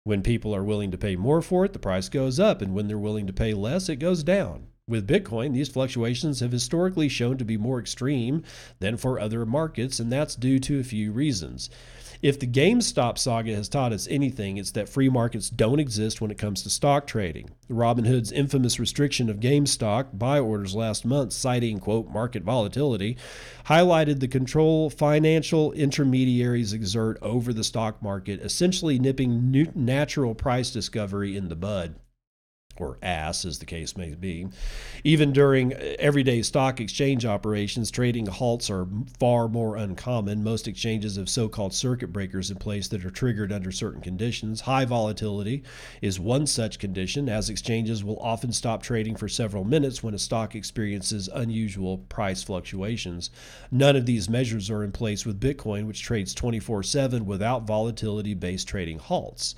When 0.03 0.23
people 0.23 0.53
are 0.53 0.63
willing 0.63 0.91
to 0.91 0.97
pay 0.97 1.15
more 1.15 1.41
for 1.41 1.63
it, 1.63 1.73
the 1.73 1.79
price 1.79 2.09
goes 2.09 2.39
up, 2.39 2.61
and 2.61 2.73
when 2.73 2.87
they're 2.87 2.97
willing 2.97 3.27
to 3.27 3.33
pay 3.33 3.53
less, 3.53 3.87
it 3.87 3.97
goes 3.97 4.23
down. 4.23 4.67
With 4.85 5.07
Bitcoin, 5.07 5.53
these 5.53 5.69
fluctuations 5.69 6.41
have 6.41 6.51
historically 6.51 7.07
shown 7.07 7.37
to 7.37 7.45
be 7.45 7.55
more 7.55 7.79
extreme 7.79 8.43
than 8.79 8.97
for 8.97 9.17
other 9.17 9.45
markets, 9.45 9.99
and 10.01 10.11
that's 10.11 10.35
due 10.35 10.59
to 10.59 10.79
a 10.79 10.83
few 10.83 11.13
reasons. 11.13 11.69
If 12.23 12.39
the 12.39 12.47
GameStop 12.47 13.17
saga 13.17 13.53
has 13.53 13.67
taught 13.67 13.91
us 13.91 14.07
anything, 14.09 14.55
it's 14.55 14.71
that 14.71 14.87
free 14.87 15.09
markets 15.09 15.49
don't 15.49 15.81
exist 15.81 16.21
when 16.21 16.31
it 16.31 16.37
comes 16.37 16.63
to 16.63 16.69
stock 16.69 17.05
trading. 17.05 17.49
Robinhood's 17.69 18.31
infamous 18.31 18.79
restriction 18.79 19.29
of 19.29 19.41
GameStop 19.41 20.17
buy 20.17 20.39
orders 20.39 20.73
last 20.73 21.03
month, 21.03 21.33
citing, 21.33 21.79
quote, 21.79 22.07
market 22.07 22.43
volatility, 22.43 23.17
highlighted 23.65 24.21
the 24.21 24.29
control 24.29 24.89
financial 24.89 25.73
intermediaries 25.73 26.71
exert 26.71 27.17
over 27.21 27.51
the 27.51 27.61
stock 27.61 28.01
market, 28.01 28.39
essentially 28.39 28.97
nipping 28.97 29.51
natural 29.75 30.33
price 30.33 30.71
discovery 30.71 31.35
in 31.35 31.49
the 31.49 31.57
bud 31.57 31.93
or 32.77 32.97
ass, 33.03 33.45
as 33.45 33.59
the 33.59 33.65
case 33.65 33.95
may 33.95 34.15
be. 34.15 34.47
Even 35.03 35.31
during 35.31 35.73
everyday 35.73 36.41
stock 36.41 36.79
exchange 36.79 37.25
operations, 37.25 37.91
trading 37.91 38.25
halts 38.25 38.69
are 38.69 38.87
far 39.19 39.47
more 39.47 39.75
uncommon. 39.75 40.43
Most 40.43 40.67
exchanges 40.67 41.15
have 41.17 41.29
so 41.29 41.47
called 41.47 41.73
circuit 41.73 42.11
breakers 42.11 42.49
in 42.49 42.57
place 42.57 42.87
that 42.87 43.05
are 43.05 43.11
triggered 43.11 43.51
under 43.51 43.71
certain 43.71 44.01
conditions. 44.01 44.61
High 44.61 44.85
volatility 44.85 45.63
is 46.01 46.19
one 46.19 46.47
such 46.47 46.79
condition, 46.79 47.29
as 47.29 47.49
exchanges 47.49 48.03
will 48.03 48.19
often 48.19 48.51
stop 48.51 48.81
trading 48.81 49.15
for 49.15 49.29
several 49.29 49.63
minutes 49.63 50.01
when 50.01 50.15
a 50.15 50.19
stock 50.19 50.55
experiences 50.55 51.29
unusual 51.33 51.99
price 51.99 52.41
fluctuations. 52.41 53.29
None 53.71 53.95
of 53.95 54.05
these 54.05 54.29
measures 54.29 54.69
are 54.69 54.83
in 54.83 54.91
place 54.91 55.25
with 55.25 55.39
Bitcoin, 55.39 55.85
which 55.85 56.01
trades 56.01 56.33
24 56.33 56.83
7 56.83 57.25
without 57.25 57.67
volatility 57.67 58.33
based 58.33 58.67
trading 58.67 58.99
halts. 58.99 59.55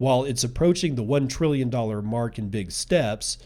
While 0.00 0.24
it's 0.24 0.44
approaching 0.44 0.94
the 0.94 1.04
$1 1.04 1.28
trillion 1.28 1.68
mark 2.06 2.38
in 2.38 2.48
big 2.48 2.72
steps, 2.72 3.36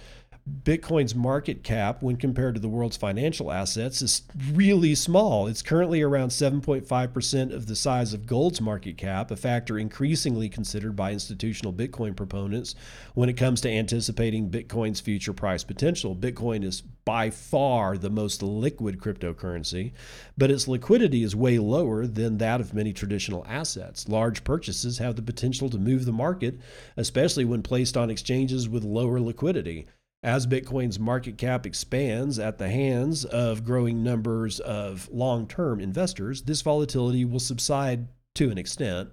Bitcoin's 0.47 1.14
market 1.14 1.62
cap, 1.62 2.03
when 2.03 2.16
compared 2.16 2.55
to 2.55 2.61
the 2.61 2.68
world's 2.68 2.99
financial 2.99 3.51
assets, 3.51 4.03
is 4.03 4.22
really 4.53 4.95
small. 4.95 5.47
It's 5.47 5.62
currently 5.62 6.03
around 6.03 6.28
7.5% 6.28 7.55
of 7.55 7.66
the 7.66 7.74
size 7.74 8.12
of 8.12 8.26
gold's 8.26 8.61
market 8.61 8.99
cap, 8.99 9.30
a 9.30 9.36
factor 9.36 9.78
increasingly 9.78 10.51
considered 10.51 10.95
by 10.97 11.12
institutional 11.12 11.72
Bitcoin 11.72 12.14
proponents 12.14 12.74
when 13.14 13.30
it 13.30 13.38
comes 13.38 13.62
to 13.62 13.70
anticipating 13.70 14.51
Bitcoin's 14.51 15.01
future 15.01 15.32
price 15.32 15.64
potential. 15.64 16.14
Bitcoin 16.14 16.62
is 16.62 16.82
by 17.07 17.30
far 17.30 17.97
the 17.97 18.11
most 18.11 18.42
liquid 18.42 18.99
cryptocurrency, 18.99 19.92
but 20.36 20.51
its 20.51 20.68
liquidity 20.68 21.22
is 21.22 21.34
way 21.34 21.59
lower 21.59 22.07
than 22.07 22.36
that 22.36 22.61
of 22.61 22.74
many 22.74 22.92
traditional 22.92 23.47
assets. 23.49 24.11
Large 24.11 24.45
purchases 24.45 24.99
have 24.99 25.16
the 25.16 25.22
potential 25.22 25.70
to 25.70 25.78
move 25.78 26.05
the 26.05 26.12
market, 26.12 26.61
especially 26.99 27.47
when 27.47 27.62
placed 27.62 27.97
on 27.97 28.11
exchanges 28.11 28.68
with 28.68 28.84
lower 28.84 29.20
liquidity. 29.20 29.86
As 30.25 30.47
Bitcoin's 30.47 30.99
market 30.99 31.37
cap 31.37 31.66
expands 31.66 32.39
at 32.39 32.57
the 32.57 32.70
hands 32.70 33.27
of 33.27 33.62
growing 33.62 34.03
numbers 34.03 34.59
of 34.59 35.07
long 35.12 35.47
term 35.47 35.81
investors, 35.81 36.41
this 36.41 36.62
volatility 36.62 37.27
will 37.27 37.39
subside 37.39 38.09
to 38.37 38.51
an 38.51 38.57
extent. 38.57 39.11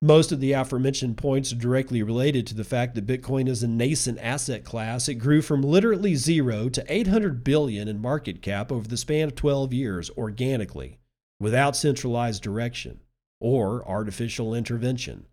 Most 0.00 0.30
of 0.30 0.38
the 0.38 0.52
aforementioned 0.52 1.16
points 1.16 1.52
are 1.52 1.56
directly 1.56 2.04
related 2.04 2.46
to 2.46 2.54
the 2.54 2.62
fact 2.62 2.94
that 2.94 3.04
Bitcoin 3.04 3.48
is 3.48 3.64
a 3.64 3.68
nascent 3.68 4.20
asset 4.20 4.62
class. 4.62 5.08
It 5.08 5.16
grew 5.16 5.42
from 5.42 5.62
literally 5.62 6.14
zero 6.14 6.68
to 6.68 6.84
800 6.86 7.42
billion 7.42 7.88
in 7.88 8.00
market 8.00 8.40
cap 8.40 8.70
over 8.70 8.86
the 8.86 8.96
span 8.96 9.26
of 9.26 9.34
12 9.34 9.72
years 9.72 10.08
organically, 10.16 11.00
without 11.40 11.74
centralized 11.74 12.44
direction 12.44 13.00
or 13.40 13.84
artificial 13.88 14.54
intervention. 14.54 15.26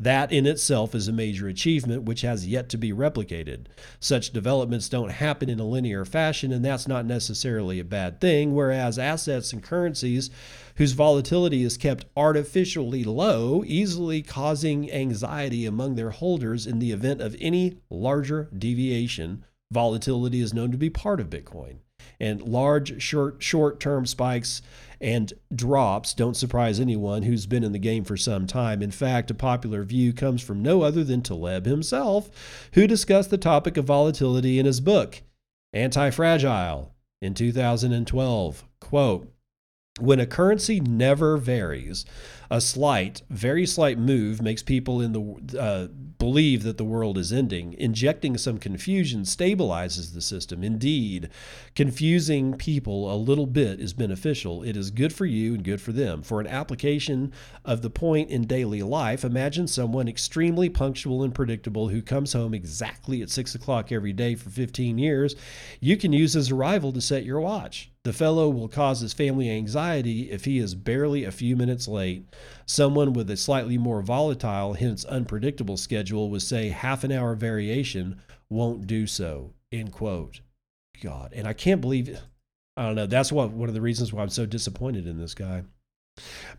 That 0.00 0.32
in 0.32 0.44
itself 0.44 0.94
is 0.94 1.06
a 1.06 1.12
major 1.12 1.46
achievement 1.46 2.02
which 2.02 2.22
has 2.22 2.46
yet 2.46 2.68
to 2.70 2.76
be 2.76 2.92
replicated. 2.92 3.66
Such 4.00 4.32
developments 4.32 4.88
don't 4.88 5.10
happen 5.10 5.48
in 5.48 5.60
a 5.60 5.66
linear 5.66 6.04
fashion, 6.04 6.52
and 6.52 6.64
that's 6.64 6.88
not 6.88 7.06
necessarily 7.06 7.78
a 7.78 7.84
bad 7.84 8.20
thing, 8.20 8.54
whereas 8.54 8.98
assets 8.98 9.52
and 9.52 9.62
currencies 9.62 10.30
whose 10.76 10.92
volatility 10.92 11.62
is 11.62 11.76
kept 11.76 12.06
artificially 12.16 13.04
low, 13.04 13.62
easily 13.64 14.20
causing 14.20 14.90
anxiety 14.90 15.64
among 15.64 15.94
their 15.94 16.10
holders 16.10 16.66
in 16.66 16.80
the 16.80 16.90
event 16.90 17.20
of 17.20 17.36
any 17.40 17.78
larger 17.88 18.50
deviation, 18.56 19.44
volatility 19.70 20.40
is 20.40 20.52
known 20.52 20.72
to 20.72 20.78
be 20.78 20.90
part 20.90 21.20
of 21.20 21.30
Bitcoin. 21.30 21.76
And 22.18 22.42
large 22.42 23.00
short 23.00 23.42
short-term 23.42 24.06
spikes 24.06 24.60
and 25.00 25.32
drops 25.54 26.14
don't 26.14 26.36
surprise 26.36 26.80
anyone 26.80 27.22
who's 27.22 27.46
been 27.46 27.64
in 27.64 27.72
the 27.72 27.78
game 27.78 28.04
for 28.04 28.16
some 28.16 28.46
time. 28.46 28.82
In 28.82 28.90
fact, 28.90 29.30
a 29.30 29.34
popular 29.34 29.82
view 29.82 30.12
comes 30.12 30.42
from 30.42 30.62
no 30.62 30.82
other 30.82 31.04
than 31.04 31.22
Taleb 31.22 31.66
himself, 31.66 32.30
who 32.74 32.86
discussed 32.86 33.30
the 33.30 33.38
topic 33.38 33.76
of 33.76 33.84
volatility 33.84 34.58
in 34.58 34.66
his 34.66 34.80
book, 34.80 35.22
Anti 35.72 36.10
Fragile, 36.10 36.94
in 37.20 37.34
2012. 37.34 38.64
Quote, 38.80 39.33
when 40.00 40.18
a 40.18 40.26
currency 40.26 40.80
never 40.80 41.36
varies, 41.36 42.04
a 42.50 42.60
slight, 42.60 43.22
very 43.30 43.64
slight 43.64 43.96
move 43.96 44.42
makes 44.42 44.60
people 44.60 45.00
in 45.00 45.12
the 45.12 45.58
uh, 45.58 45.86
believe 46.18 46.64
that 46.64 46.78
the 46.78 46.84
world 46.84 47.16
is 47.16 47.32
ending. 47.32 47.74
Injecting 47.74 48.36
some 48.36 48.58
confusion 48.58 49.22
stabilizes 49.22 50.12
the 50.12 50.20
system. 50.20 50.64
Indeed, 50.64 51.30
confusing 51.76 52.54
people 52.54 53.12
a 53.12 53.14
little 53.14 53.46
bit 53.46 53.78
is 53.78 53.92
beneficial. 53.92 54.64
It 54.64 54.76
is 54.76 54.90
good 54.90 55.12
for 55.12 55.26
you 55.26 55.54
and 55.54 55.62
good 55.62 55.80
for 55.80 55.92
them. 55.92 56.22
For 56.22 56.40
an 56.40 56.48
application 56.48 57.32
of 57.64 57.82
the 57.82 57.90
point 57.90 58.30
in 58.30 58.48
daily 58.48 58.82
life, 58.82 59.24
imagine 59.24 59.68
someone 59.68 60.08
extremely 60.08 60.68
punctual 60.68 61.22
and 61.22 61.32
predictable 61.32 61.88
who 61.88 62.02
comes 62.02 62.32
home 62.32 62.52
exactly 62.52 63.22
at 63.22 63.30
six 63.30 63.54
o'clock 63.54 63.92
every 63.92 64.12
day 64.12 64.34
for 64.34 64.50
15 64.50 64.98
years. 64.98 65.36
You 65.78 65.96
can 65.96 66.12
use 66.12 66.32
his 66.32 66.50
arrival 66.50 66.92
to 66.94 67.00
set 67.00 67.24
your 67.24 67.40
watch. 67.40 67.92
The 68.04 68.12
fellow 68.12 68.50
will 68.50 68.68
cause 68.68 69.00
his 69.00 69.14
family 69.14 69.50
anxiety 69.50 70.30
if 70.30 70.44
he 70.44 70.58
is 70.58 70.74
barely 70.74 71.24
a 71.24 71.32
few 71.32 71.56
minutes 71.56 71.88
late. 71.88 72.26
Someone 72.66 73.14
with 73.14 73.30
a 73.30 73.36
slightly 73.36 73.78
more 73.78 74.02
volatile, 74.02 74.74
hence 74.74 75.06
unpredictable 75.06 75.78
schedule 75.78 76.28
would 76.28 76.42
say 76.42 76.68
half 76.68 77.02
an 77.02 77.12
hour 77.12 77.34
variation 77.34 78.20
won't 78.50 78.86
do 78.86 79.06
so. 79.06 79.54
End 79.72 79.90
quote. 79.90 80.40
God. 81.02 81.32
And 81.34 81.48
I 81.48 81.54
can't 81.54 81.80
believe 81.80 82.10
it. 82.10 82.20
I 82.76 82.84
don't 82.84 82.94
know. 82.94 83.06
That's 83.06 83.32
what 83.32 83.52
one 83.52 83.70
of 83.70 83.74
the 83.74 83.80
reasons 83.80 84.12
why 84.12 84.22
I'm 84.22 84.28
so 84.28 84.44
disappointed 84.44 85.06
in 85.06 85.18
this 85.18 85.34
guy. 85.34 85.64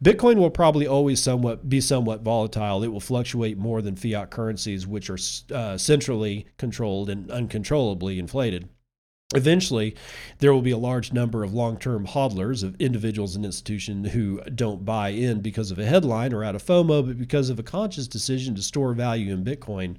Bitcoin 0.03 0.37
will 0.37 0.49
probably 0.49 0.87
always 0.87 1.21
somewhat 1.21 1.69
be 1.69 1.79
somewhat 1.79 2.21
volatile. 2.21 2.83
It 2.83 2.91
will 2.91 2.99
fluctuate 2.99 3.57
more 3.57 3.83
than 3.83 3.95
fiat 3.95 4.31
currencies, 4.31 4.87
which 4.87 5.11
are 5.11 5.19
uh, 5.53 5.77
centrally 5.77 6.47
controlled 6.57 7.09
and 7.09 7.29
uncontrollably 7.29 8.17
inflated. 8.17 8.67
Eventually, 9.33 9.95
there 10.37 10.53
will 10.53 10.61
be 10.61 10.69
a 10.69 10.77
large 10.77 11.11
number 11.11 11.43
of 11.43 11.51
long 11.51 11.77
term 11.77 12.05
hodlers, 12.05 12.63
of 12.63 12.79
individuals 12.79 13.35
and 13.35 13.43
institutions 13.43 14.11
who 14.11 14.39
don't 14.53 14.85
buy 14.85 15.09
in 15.09 15.41
because 15.41 15.71
of 15.71 15.79
a 15.79 15.85
headline 15.85 16.31
or 16.31 16.43
out 16.43 16.53
of 16.53 16.63
FOMO, 16.63 17.07
but 17.07 17.17
because 17.17 17.49
of 17.49 17.57
a 17.57 17.63
conscious 17.63 18.07
decision 18.07 18.53
to 18.53 18.61
store 18.61 18.93
value 18.93 19.33
in 19.33 19.43
Bitcoin. 19.43 19.97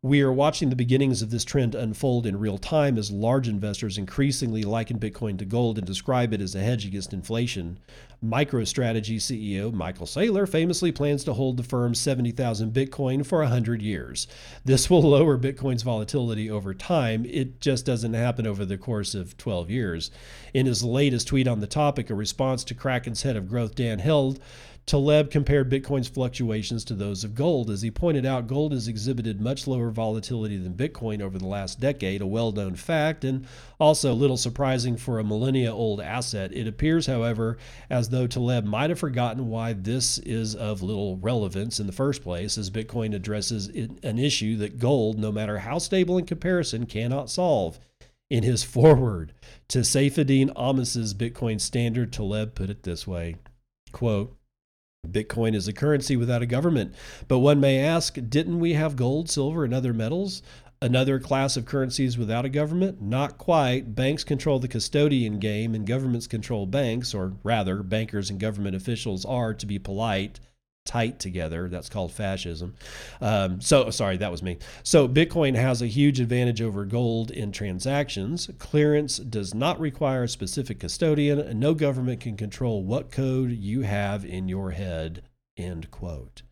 We 0.00 0.22
are 0.22 0.32
watching 0.32 0.70
the 0.70 0.76
beginnings 0.76 1.22
of 1.22 1.30
this 1.32 1.44
trend 1.44 1.74
unfold 1.74 2.24
in 2.24 2.38
real 2.38 2.56
time 2.56 2.98
as 2.98 3.10
large 3.10 3.48
investors 3.48 3.98
increasingly 3.98 4.62
liken 4.62 5.00
Bitcoin 5.00 5.36
to 5.38 5.44
gold 5.44 5.76
and 5.76 5.84
describe 5.84 6.32
it 6.32 6.40
as 6.40 6.54
a 6.54 6.60
hedge 6.60 6.86
against 6.86 7.12
inflation. 7.12 7.80
MicroStrategy 8.24 9.16
CEO 9.16 9.72
Michael 9.72 10.06
Saylor 10.06 10.48
famously 10.48 10.92
plans 10.92 11.24
to 11.24 11.32
hold 11.32 11.56
the 11.56 11.64
firm's 11.64 11.98
70,000 11.98 12.72
Bitcoin 12.72 13.26
for 13.26 13.40
100 13.40 13.82
years. 13.82 14.28
This 14.64 14.88
will 14.88 15.02
lower 15.02 15.36
Bitcoin's 15.36 15.82
volatility 15.82 16.48
over 16.48 16.74
time. 16.74 17.24
It 17.26 17.60
just 17.60 17.84
doesn't 17.84 18.14
happen 18.14 18.46
over 18.46 18.64
the 18.64 18.78
course 18.78 19.16
of 19.16 19.36
12 19.36 19.68
years. 19.68 20.12
In 20.54 20.66
his 20.66 20.84
latest 20.84 21.26
tweet 21.26 21.48
on 21.48 21.58
the 21.58 21.66
topic, 21.66 22.08
a 22.08 22.14
response 22.14 22.62
to 22.64 22.74
Kraken's 22.74 23.22
head 23.22 23.34
of 23.34 23.48
growth, 23.48 23.74
Dan 23.74 23.98
Held, 23.98 24.38
Taleb 24.88 25.30
compared 25.30 25.70
Bitcoin's 25.70 26.08
fluctuations 26.08 26.82
to 26.86 26.94
those 26.94 27.22
of 27.22 27.34
gold. 27.34 27.68
As 27.68 27.82
he 27.82 27.90
pointed 27.90 28.24
out, 28.24 28.46
gold 28.46 28.72
has 28.72 28.88
exhibited 28.88 29.38
much 29.38 29.66
lower 29.66 29.90
volatility 29.90 30.56
than 30.56 30.72
Bitcoin 30.72 31.20
over 31.20 31.38
the 31.38 31.46
last 31.46 31.78
decade, 31.78 32.22
a 32.22 32.26
well 32.26 32.52
known 32.52 32.74
fact, 32.74 33.22
and 33.22 33.46
also 33.78 34.14
little 34.14 34.38
surprising 34.38 34.96
for 34.96 35.18
a 35.18 35.24
millennia 35.24 35.74
old 35.74 36.00
asset. 36.00 36.54
It 36.54 36.66
appears, 36.66 37.04
however, 37.04 37.58
as 37.90 38.08
though 38.08 38.26
Taleb 38.26 38.64
might 38.64 38.88
have 38.88 38.98
forgotten 38.98 39.48
why 39.48 39.74
this 39.74 40.16
is 40.20 40.54
of 40.54 40.82
little 40.82 41.18
relevance 41.18 41.78
in 41.78 41.86
the 41.86 41.92
first 41.92 42.22
place, 42.22 42.56
as 42.56 42.70
Bitcoin 42.70 43.14
addresses 43.14 43.66
an 43.66 44.18
issue 44.18 44.56
that 44.56 44.78
gold, 44.78 45.18
no 45.18 45.30
matter 45.30 45.58
how 45.58 45.76
stable 45.76 46.16
in 46.16 46.24
comparison, 46.24 46.86
cannot 46.86 47.28
solve. 47.28 47.78
In 48.30 48.42
his 48.42 48.62
foreword 48.64 49.34
to 49.68 49.80
Saifedean 49.80 50.50
Ammous's 50.56 51.12
Bitcoin 51.12 51.60
standard, 51.60 52.10
Taleb 52.10 52.54
put 52.54 52.70
it 52.70 52.84
this 52.84 53.06
way 53.06 53.36
quote, 53.92 54.37
Bitcoin 55.12 55.54
is 55.54 55.68
a 55.68 55.72
currency 55.72 56.16
without 56.16 56.42
a 56.42 56.46
government. 56.46 56.94
But 57.26 57.38
one 57.38 57.60
may 57.60 57.80
ask 57.80 58.18
didn't 58.28 58.60
we 58.60 58.74
have 58.74 58.96
gold, 58.96 59.30
silver, 59.30 59.64
and 59.64 59.74
other 59.74 59.92
metals? 59.92 60.42
Another 60.80 61.18
class 61.18 61.56
of 61.56 61.66
currencies 61.66 62.16
without 62.16 62.44
a 62.44 62.48
government? 62.48 63.02
Not 63.02 63.36
quite. 63.36 63.96
Banks 63.96 64.22
control 64.22 64.60
the 64.60 64.68
custodian 64.68 65.40
game, 65.40 65.74
and 65.74 65.84
governments 65.84 66.28
control 66.28 66.66
banks, 66.66 67.14
or 67.14 67.32
rather, 67.42 67.82
bankers 67.82 68.30
and 68.30 68.38
government 68.38 68.76
officials 68.76 69.24
are, 69.24 69.52
to 69.54 69.66
be 69.66 69.80
polite, 69.80 70.38
tight 70.88 71.18
together. 71.18 71.68
That's 71.68 71.90
called 71.90 72.12
fascism. 72.12 72.74
Um, 73.20 73.60
so, 73.60 73.90
sorry, 73.90 74.16
that 74.16 74.30
was 74.30 74.42
me. 74.42 74.58
So, 74.82 75.06
Bitcoin 75.06 75.54
has 75.54 75.82
a 75.82 75.86
huge 75.86 76.18
advantage 76.18 76.62
over 76.62 76.86
gold 76.86 77.30
in 77.30 77.52
transactions. 77.52 78.48
Clearance 78.58 79.18
does 79.18 79.54
not 79.54 79.78
require 79.78 80.24
a 80.24 80.28
specific 80.28 80.80
custodian, 80.80 81.38
and 81.38 81.60
no 81.60 81.74
government 81.74 82.20
can 82.20 82.36
control 82.36 82.82
what 82.82 83.10
code 83.10 83.50
you 83.50 83.82
have 83.82 84.24
in 84.24 84.48
your 84.48 84.70
head. 84.70 85.22
End 85.56 85.90
quote. 85.90 86.42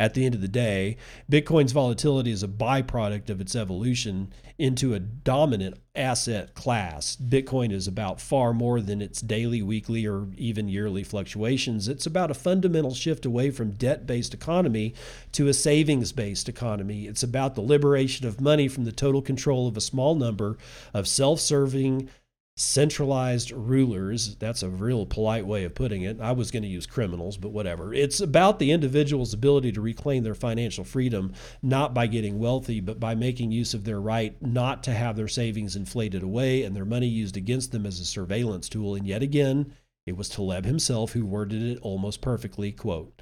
At 0.00 0.14
the 0.14 0.24
end 0.24 0.34
of 0.34 0.40
the 0.40 0.48
day, 0.48 0.96
Bitcoin's 1.30 1.72
volatility 1.72 2.30
is 2.30 2.42
a 2.42 2.48
byproduct 2.48 3.28
of 3.28 3.38
its 3.38 3.54
evolution 3.54 4.32
into 4.56 4.94
a 4.94 4.98
dominant 4.98 5.76
asset 5.94 6.54
class. 6.54 7.16
Bitcoin 7.16 7.70
is 7.70 7.86
about 7.86 8.18
far 8.18 8.54
more 8.54 8.80
than 8.80 9.02
its 9.02 9.20
daily, 9.20 9.60
weekly, 9.60 10.06
or 10.06 10.28
even 10.38 10.70
yearly 10.70 11.04
fluctuations. 11.04 11.86
It's 11.86 12.06
about 12.06 12.30
a 12.30 12.34
fundamental 12.34 12.94
shift 12.94 13.26
away 13.26 13.50
from 13.50 13.72
debt 13.72 14.06
based 14.06 14.32
economy 14.32 14.94
to 15.32 15.48
a 15.48 15.52
savings 15.52 16.12
based 16.12 16.48
economy. 16.48 17.06
It's 17.06 17.22
about 17.22 17.54
the 17.54 17.60
liberation 17.60 18.26
of 18.26 18.40
money 18.40 18.68
from 18.68 18.86
the 18.86 18.92
total 18.92 19.20
control 19.20 19.68
of 19.68 19.76
a 19.76 19.82
small 19.82 20.14
number 20.14 20.56
of 20.94 21.08
self 21.08 21.40
serving 21.40 22.08
centralized 22.56 23.52
rulers. 23.52 24.36
That's 24.36 24.62
a 24.62 24.68
real 24.68 25.06
polite 25.06 25.46
way 25.46 25.64
of 25.64 25.74
putting 25.74 26.02
it. 26.02 26.20
I 26.20 26.32
was 26.32 26.50
going 26.50 26.62
to 26.62 26.68
use 26.68 26.86
criminals, 26.86 27.36
but 27.36 27.52
whatever. 27.52 27.94
It's 27.94 28.20
about 28.20 28.58
the 28.58 28.72
individual's 28.72 29.32
ability 29.32 29.72
to 29.72 29.80
reclaim 29.80 30.22
their 30.22 30.34
financial 30.34 30.84
freedom, 30.84 31.32
not 31.62 31.94
by 31.94 32.06
getting 32.06 32.38
wealthy, 32.38 32.80
but 32.80 33.00
by 33.00 33.14
making 33.14 33.50
use 33.50 33.72
of 33.72 33.84
their 33.84 34.00
right 34.00 34.40
not 34.42 34.82
to 34.84 34.92
have 34.92 35.16
their 35.16 35.28
savings 35.28 35.76
inflated 35.76 36.22
away 36.22 36.62
and 36.62 36.76
their 36.76 36.84
money 36.84 37.08
used 37.08 37.36
against 37.36 37.72
them 37.72 37.86
as 37.86 37.98
a 37.98 38.04
surveillance 38.04 38.68
tool. 38.68 38.94
And 38.94 39.06
yet 39.06 39.22
again, 39.22 39.72
it 40.06 40.16
was 40.16 40.28
Taleb 40.28 40.64
himself 40.64 41.12
who 41.12 41.24
worded 41.24 41.62
it 41.62 41.78
almost 41.82 42.20
perfectly. 42.20 42.72
Quote, 42.72 43.19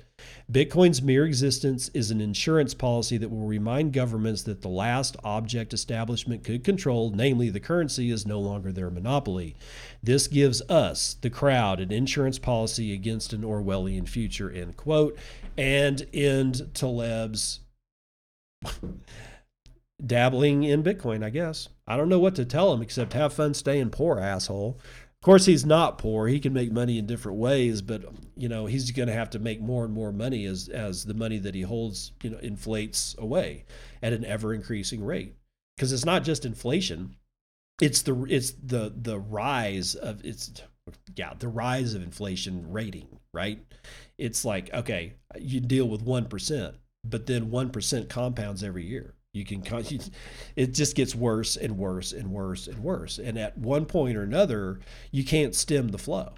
Bitcoin's 0.50 1.02
mere 1.02 1.26
existence 1.26 1.90
is 1.92 2.10
an 2.10 2.20
insurance 2.20 2.72
policy 2.72 3.18
that 3.18 3.28
will 3.28 3.46
remind 3.46 3.92
governments 3.92 4.42
that 4.44 4.62
the 4.62 4.68
last 4.68 5.16
object 5.22 5.74
establishment 5.74 6.42
could 6.42 6.64
control, 6.64 7.10
namely 7.10 7.50
the 7.50 7.60
currency, 7.60 8.10
is 8.10 8.26
no 8.26 8.40
longer 8.40 8.72
their 8.72 8.90
monopoly. 8.90 9.54
This 10.02 10.26
gives 10.26 10.62
us, 10.62 11.16
the 11.20 11.28
crowd, 11.28 11.80
an 11.80 11.92
insurance 11.92 12.38
policy 12.38 12.94
against 12.94 13.32
an 13.32 13.42
Orwellian 13.42 14.08
future, 14.08 14.50
end 14.50 14.76
quote, 14.76 15.18
and 15.58 16.06
end 16.14 16.70
Taleb's 16.72 17.60
dabbling 20.04 20.62
in 20.64 20.82
Bitcoin, 20.82 21.22
I 21.22 21.30
guess. 21.30 21.68
I 21.86 21.96
don't 21.96 22.08
know 22.08 22.18
what 22.18 22.34
to 22.36 22.44
tell 22.44 22.72
him 22.72 22.82
except 22.82 23.12
have 23.12 23.32
fun 23.32 23.54
staying 23.54 23.90
poor, 23.90 24.18
asshole. 24.18 24.78
Of 25.20 25.24
course, 25.24 25.46
he's 25.46 25.66
not 25.66 25.98
poor. 25.98 26.28
He 26.28 26.38
can 26.38 26.52
make 26.52 26.70
money 26.70 26.96
in 26.96 27.06
different 27.06 27.38
ways, 27.38 27.82
but 27.82 28.04
you 28.36 28.48
know 28.48 28.66
he's 28.66 28.92
going 28.92 29.08
to 29.08 29.14
have 29.14 29.30
to 29.30 29.40
make 29.40 29.60
more 29.60 29.84
and 29.84 29.92
more 29.92 30.12
money 30.12 30.44
as 30.44 30.68
as 30.68 31.04
the 31.04 31.14
money 31.14 31.38
that 31.38 31.56
he 31.56 31.62
holds 31.62 32.12
you 32.22 32.30
know 32.30 32.38
inflates 32.38 33.16
away 33.18 33.64
at 34.00 34.12
an 34.12 34.24
ever 34.24 34.54
increasing 34.54 35.04
rate. 35.04 35.34
Because 35.76 35.92
it's 35.92 36.04
not 36.04 36.22
just 36.22 36.44
inflation; 36.44 37.16
it's 37.80 38.02
the 38.02 38.14
it's 38.28 38.52
the 38.52 38.92
the 38.96 39.18
rise 39.18 39.96
of 39.96 40.24
it's 40.24 40.52
yeah 41.16 41.34
the 41.36 41.48
rise 41.48 41.94
of 41.94 42.02
inflation 42.02 42.70
rating. 42.70 43.18
Right? 43.34 43.58
It's 44.18 44.44
like 44.44 44.72
okay, 44.72 45.14
you 45.36 45.58
deal 45.58 45.88
with 45.88 46.02
one 46.02 46.26
percent, 46.26 46.76
but 47.04 47.26
then 47.26 47.50
one 47.50 47.70
percent 47.70 48.08
compounds 48.08 48.62
every 48.62 48.86
year 48.86 49.14
you 49.38 49.44
can 49.44 49.62
it 50.56 50.74
just 50.74 50.96
gets 50.96 51.14
worse 51.14 51.56
and 51.56 51.78
worse 51.78 52.12
and 52.12 52.30
worse 52.30 52.66
and 52.66 52.78
worse. 52.80 53.18
And 53.18 53.38
at 53.38 53.56
one 53.56 53.86
point 53.86 54.16
or 54.16 54.22
another 54.22 54.80
you 55.10 55.24
can't 55.24 55.54
stem 55.54 55.88
the 55.88 55.98
flow. 55.98 56.32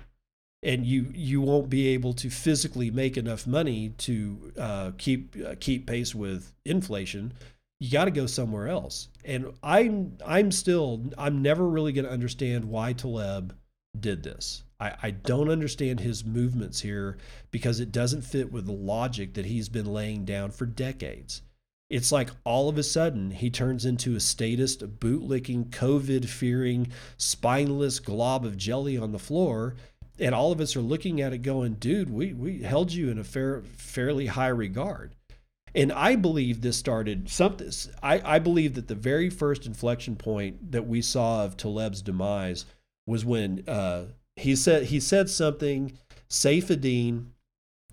And 0.63 0.85
you 0.85 1.11
you 1.15 1.41
won't 1.41 1.71
be 1.71 1.89
able 1.89 2.13
to 2.15 2.29
physically 2.29 2.91
make 2.91 3.17
enough 3.17 3.47
money 3.47 3.91
to 3.99 4.53
uh, 4.59 4.91
keep 4.99 5.35
uh, 5.45 5.55
keep 5.59 5.87
pace 5.87 6.15
with 6.15 6.53
inflation. 6.67 7.33
You 7.79 7.91
got 7.91 8.05
to 8.05 8.11
go 8.11 8.27
somewhere 8.27 8.69
else. 8.69 9.09
And 9.25 9.55
i'm 9.63 10.19
i'm 10.27 10.53
still 10.53 11.11
i'm 11.17 11.41
never 11.41 11.67
really 11.67 11.93
going 11.93 12.05
to 12.05 12.11
understand 12.11 12.67
why 12.67 12.93
taleb 12.93 13.55
did 13.99 14.23
this. 14.23 14.63
I, 14.79 14.95
I 15.03 15.11
don't 15.11 15.51
understand 15.51 16.01
his 16.01 16.25
movements 16.25 16.81
here 16.81 17.19
because 17.51 17.81
it 17.81 17.93
doesn't 17.93 18.23
fit 18.23 18.53
with 18.53 18.67
the 18.67 18.73
logic 18.73 19.35
that 19.35 19.47
he's 19.47 19.69
been 19.69 19.87
laying 19.87 20.25
down 20.25 20.51
for 20.51 20.67
decades 20.67 21.43
it's 21.91 22.13
like 22.13 22.31
all 22.45 22.69
of 22.69 22.79
a 22.79 22.85
sudden 22.85 23.33
he 23.33 23.51
turns 23.51 23.85
into 23.85 24.15
a 24.15 24.21
statist, 24.21 24.81
bootlicking, 25.01 25.71
COVID 25.71 26.27
fearing, 26.27 26.93
spineless 27.17 27.99
glob 27.99 28.47
of 28.47 28.57
jelly 28.57 28.97
on 28.97 29.11
the 29.11 29.19
floor. 29.19 29.75
And 30.19 30.35
all 30.35 30.53
of 30.53 30.61
us 30.61 30.77
are 30.77 30.81
looking 30.81 31.21
at 31.21 31.33
it 31.33 31.39
going, 31.39 31.75
dude, 31.75 32.11
we, 32.11 32.33
we 32.33 32.63
held 32.63 32.93
you 32.93 33.11
in 33.11 33.19
a 33.19 33.25
fair, 33.25 33.63
fairly 33.77 34.27
high 34.27 34.49
regard. 34.49 35.17
And 35.75 35.93
I 35.93 36.17
believe 36.17 36.61
this 36.61 36.77
started 36.77 37.29
something. 37.29 37.71
I, 38.03 38.37
I 38.37 38.39
believe 38.39 38.75
that 38.75 38.89
the 38.89 38.95
very 38.95 39.31
first 39.31 39.67
inflection 39.67 40.17
point 40.17 40.73
that 40.73 40.87
we 40.87 41.03
saw 41.03 41.45
of 41.45 41.57
Taleb's 41.57 42.03
demise 42.03 42.67
was 43.07 43.25
when 43.25 43.65
uh, 43.69 44.07
he 44.37 44.57
said 44.57 44.85
he 44.85 45.01
said 45.01 45.31
something. 45.31 45.97
Saifedean, 46.29 47.27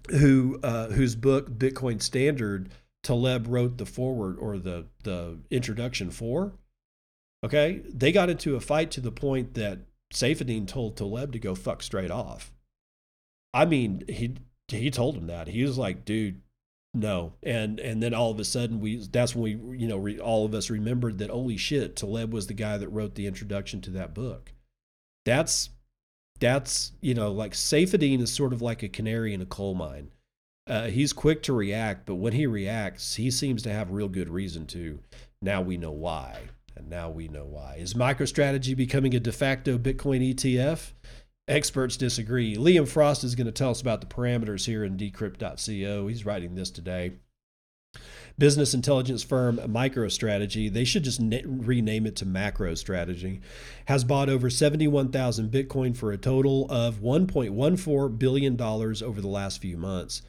who 0.10 0.60
uh, 0.64 0.90
whose 0.90 1.16
book 1.16 1.52
Bitcoin 1.52 2.02
Standard 2.02 2.70
Taleb 3.04 3.48
wrote 3.48 3.78
the 3.78 3.86
forward 3.86 4.38
or 4.40 4.58
the 4.58 4.86
the 5.04 5.40
introduction 5.50 6.12
for. 6.12 6.54
Okay, 7.44 7.82
they 7.88 8.12
got 8.12 8.30
into 8.30 8.56
a 8.56 8.60
fight 8.60 8.92
to 8.92 9.02
the 9.02 9.12
point 9.12 9.54
that 9.54 9.80
Saifedean 10.14 10.68
told 10.68 10.98
Taleb 10.98 11.32
to 11.34 11.40
go 11.40 11.56
fuck 11.56 11.84
straight 11.84 12.12
off. 12.12 12.52
I 13.54 13.66
mean, 13.66 14.04
he 14.08 14.36
he 14.68 14.92
told 14.92 15.16
him 15.16 15.28
that 15.28 15.48
he 15.48 15.64
was 15.64 15.78
like, 15.78 16.04
dude, 16.04 16.42
no, 16.94 17.34
and 17.44 17.80
and 17.80 18.02
then 18.02 18.14
all 18.14 18.32
of 18.32 18.40
a 18.40 18.46
sudden 18.46 18.80
we 18.80 18.98
that's 18.98 19.36
when 19.36 19.44
we 19.44 19.78
you 19.78 19.88
know 19.88 19.98
re, 19.98 20.20
all 20.20 20.46
of 20.46 20.54
us 20.54 20.70
remembered 20.70 21.20
that 21.20 21.30
holy 21.30 21.58
shit, 21.58 21.96
Taleb 21.96 22.34
was 22.34 22.48
the 22.48 22.54
guy 22.54 22.78
that 22.78 22.90
wrote 22.90 23.16
the 23.16 23.28
introduction 23.28 23.82
to 23.82 23.92
that 23.92 24.14
book. 24.14 24.54
That's 25.26 25.70
that's 26.40 26.94
you 27.02 27.14
know 27.14 27.32
like 27.32 27.54
Saifedean 27.54 28.22
is 28.22 28.34
sort 28.34 28.54
of 28.54 28.62
like 28.62 28.84
a 28.84 28.90
canary 28.90 29.34
in 29.34 29.42
a 29.42 29.46
coal 29.46 29.76
mine 29.76 30.12
uh, 30.68 30.88
he's 30.88 31.14
quick 31.14 31.44
to 31.44 31.54
react, 31.54 32.06
but 32.06 32.16
when 32.16 32.34
he 32.34 32.46
reacts, 32.46 33.16
he 33.16 33.32
seems 33.32 33.64
to 33.64 33.72
have 33.72 33.92
real 33.92 34.08
good 34.08 34.30
reason 34.30 34.66
to. 34.68 35.00
Now 35.42 35.62
we 35.62 35.78
know 35.78 35.92
why. 35.92 36.42
And 36.76 36.90
now 36.90 37.10
we 37.10 37.28
know 37.28 37.46
why. 37.46 37.78
Is 37.80 37.96
MicroStrategy 37.96 38.76
becoming 38.76 39.16
a 39.16 39.20
de 39.20 39.32
facto 39.32 39.78
Bitcoin 39.78 40.34
ETF? 40.36 40.92
Experts 41.48 41.98
disagree. 41.98 42.56
Liam 42.56 42.88
Frost 42.88 43.24
is 43.24 43.34
going 43.34 43.46
to 43.46 43.52
tell 43.52 43.72
us 43.72 43.82
about 43.82 44.02
the 44.02 44.08
parameters 44.08 44.66
here 44.66 44.84
in 44.84 44.98
decrypt.co. 44.98 46.08
He's 46.08 46.26
writing 46.26 46.56
this 46.56 46.70
today 46.70 47.14
business 48.38 48.74
intelligence 48.74 49.24
firm 49.24 49.58
MicroStrategy, 49.58 50.72
they 50.72 50.84
should 50.84 51.04
just 51.04 51.20
na- 51.20 51.40
rename 51.46 52.06
it 52.06 52.16
to 52.18 52.26
MacroStrategy, 52.26 53.42
has 53.86 54.04
bought 54.04 54.30
over 54.30 54.50
71,000 54.50 55.52
Bitcoin 55.52 55.96
for 55.96 56.12
a 56.12 56.18
total 56.18 56.70
of 56.70 57.00
$1.14 57.02 58.20
billion 58.20 58.62
over 58.62 59.22
the 59.22 59.28
last 59.28 59.62
few 59.62 59.78
months. 59.78 60.22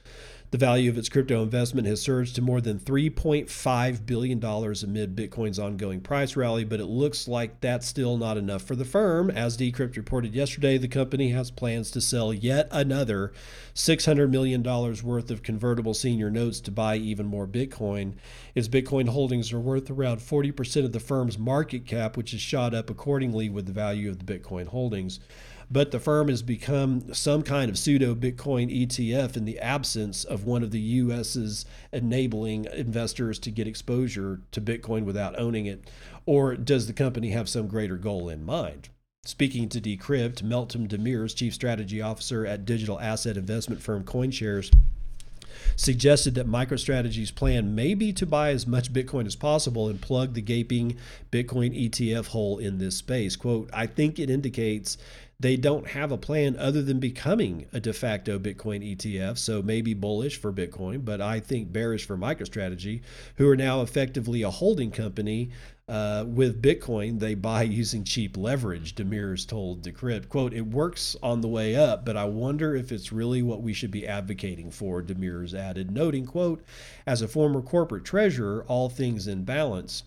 The 0.51 0.57
value 0.57 0.89
of 0.89 0.97
its 0.97 1.11
crypto 1.11 1.43
investment 1.43 1.87
has 1.89 2.01
surged 2.01 2.35
to 2.37 2.43
more 2.43 2.63
than 2.63 2.79
$3.5 2.79 4.07
billion 4.07 4.43
amid 4.43 5.15
Bitcoin's 5.15 5.59
ongoing 5.59 6.01
price 6.01 6.37
rally, 6.37 6.65
but 6.65 6.81
it 6.81 6.87
looks 6.87 7.29
like 7.29 7.61
that's 7.61 7.87
still 7.87 8.17
not 8.17 8.39
enough 8.39 8.63
for 8.63 8.75
the 8.75 8.87
firm. 8.87 9.31
As 9.31 9.59
Decrypt 9.59 9.99
reported 9.99 10.35
yesterday, 10.35 10.79
the 10.79 10.89
company 10.89 11.33
has 11.33 11.51
plans 11.51 11.91
to 11.91 12.01
sell 12.01 12.33
yet 12.33 12.67
another 12.71 13.31
$600 13.75 14.31
million 14.31 14.63
worth 14.63 15.31
of 15.31 15.43
convertible 15.43 15.93
senior 15.93 16.31
notes 16.31 16.61
to 16.61 16.71
buy 16.71 16.97
even 16.97 17.27
more 17.27 17.47
Bitcoin. 17.47 18.15
Its 18.55 18.69
Bitcoin 18.69 19.11
holdings 19.11 19.53
are 19.53 19.61
worth 19.61 19.91
around 19.91 20.21
40% 20.21 20.87
of 20.87 20.93
the 20.93 21.01
firm's 21.01 21.37
market 21.37 21.85
cap, 21.85 22.17
which 22.17 22.31
has 22.31 22.41
shot 22.41 22.73
up 22.73 22.89
accordingly 22.89 23.51
with 23.51 23.67
the 23.67 23.73
value 23.73 24.09
of 24.09 24.25
the 24.25 24.39
Bitcoin 24.39 24.69
holdings 24.69 25.21
but 25.71 25.91
the 25.91 26.01
firm 26.01 26.29
has 26.29 26.43
become 26.43 27.13
some 27.13 27.43
kind 27.43 27.71
of 27.71 27.79
pseudo 27.79 28.15
Bitcoin 28.15 28.75
ETF 28.75 29.37
in 29.37 29.45
the 29.45 29.59
absence 29.59 30.25
of 30.25 30.45
one 30.45 30.63
of 30.63 30.71
the 30.71 30.81
US's 30.81 31.67
enabling 31.93 32.67
investors 32.73 33.39
to 33.41 33.51
get 33.51 33.69
exposure 33.69 34.41
to 34.53 34.61
Bitcoin 34.61 35.05
without 35.05 35.39
owning 35.39 35.67
it? 35.67 35.91
Or 36.25 36.57
does 36.57 36.87
the 36.87 36.93
company 36.93 37.31
have 37.31 37.49
some 37.49 37.69
greater 37.69 37.97
goal 37.97 38.29
in 38.29 38.45
mind? 38.45 38.89
Speaking 39.25 39.69
to 39.69 39.81
Decrypt, 39.81 40.43
Meltem 40.43 40.89
Demirors, 40.89 41.37
Chief 41.37 41.53
Strategy 41.53 42.01
Officer 42.01 42.47
at 42.47 42.65
digital 42.65 42.99
asset 42.99 43.37
investment 43.37 43.83
firm 43.83 44.05
CoinShares, 44.05 44.73
suggested 45.77 46.35
that 46.35 46.47
MicroStrategy's 46.47 47.31
plan 47.31 47.75
may 47.75 47.95
be 47.95 48.13
to 48.13 48.25
buy 48.25 48.51
as 48.51 48.67
much 48.67 48.93
Bitcoin 48.93 49.27
as 49.27 49.37
possible 49.37 49.89
and 49.89 50.01
plug 50.01 50.35
the 50.35 50.41
gaping 50.41 50.97
Bitcoin 51.31 51.77
ETF 51.89 52.29
hole 52.29 52.59
in 52.59 52.79
this 52.79 52.97
space. 52.97 53.37
Quote, 53.37 53.69
I 53.73 53.87
think 53.87 54.19
it 54.19 54.31
indicates 54.31 54.97
they 55.41 55.57
don't 55.57 55.87
have 55.87 56.11
a 56.11 56.19
plan 56.19 56.57
other 56.57 56.83
than 56.83 56.99
becoming 56.99 57.67
a 57.73 57.79
de 57.79 57.93
facto 57.93 58.41
Bitcoin 58.41 58.97
ETF. 58.97 59.39
So 59.39 59.63
maybe 59.63 59.95
bullish 59.95 60.37
for 60.37 60.53
Bitcoin, 60.53 61.05
but 61.05 61.21
I 61.21 61.39
think 61.39 61.73
bearish 61.73 62.05
for 62.05 62.17
MicroStrategy, 62.17 63.03
who 63.37 63.49
are 63.49 63.57
now 63.57 63.83
effectively 63.83 64.43
a 64.43 64.51
holding 64.51 64.91
company 64.91 65.51
uh, 65.89 66.25
with 66.27 66.61
Bitcoin. 66.61 67.21
They 67.21 67.35
buy 67.35 67.63
using 67.63 68.03
cheap 68.03 68.37
leverage. 68.37 68.97
Demirors 68.97 69.47
told 69.47 69.83
Decrypt, 69.83 70.29
"quote 70.29 70.53
It 70.53 70.67
works 70.67 71.17
on 71.23 71.41
the 71.41 71.49
way 71.49 71.77
up, 71.77 72.05
but 72.05 72.17
I 72.17 72.25
wonder 72.25 72.75
if 72.75 72.91
it's 72.91 73.13
really 73.13 73.41
what 73.41 73.63
we 73.63 73.73
should 73.73 73.93
be 73.93 74.09
advocating 74.09 74.73
for." 74.73 75.03
Demirors 75.03 75.55
added, 75.55 75.93
noting, 75.93 76.27
"quote 76.27 76.65
As 77.07 77.23
a 77.23 77.29
former 77.29 77.63
corporate 77.63 78.05
treasurer, 78.05 78.65
all 78.67 78.89
things 78.89 79.29
in 79.29 79.45
balance." 79.45 80.03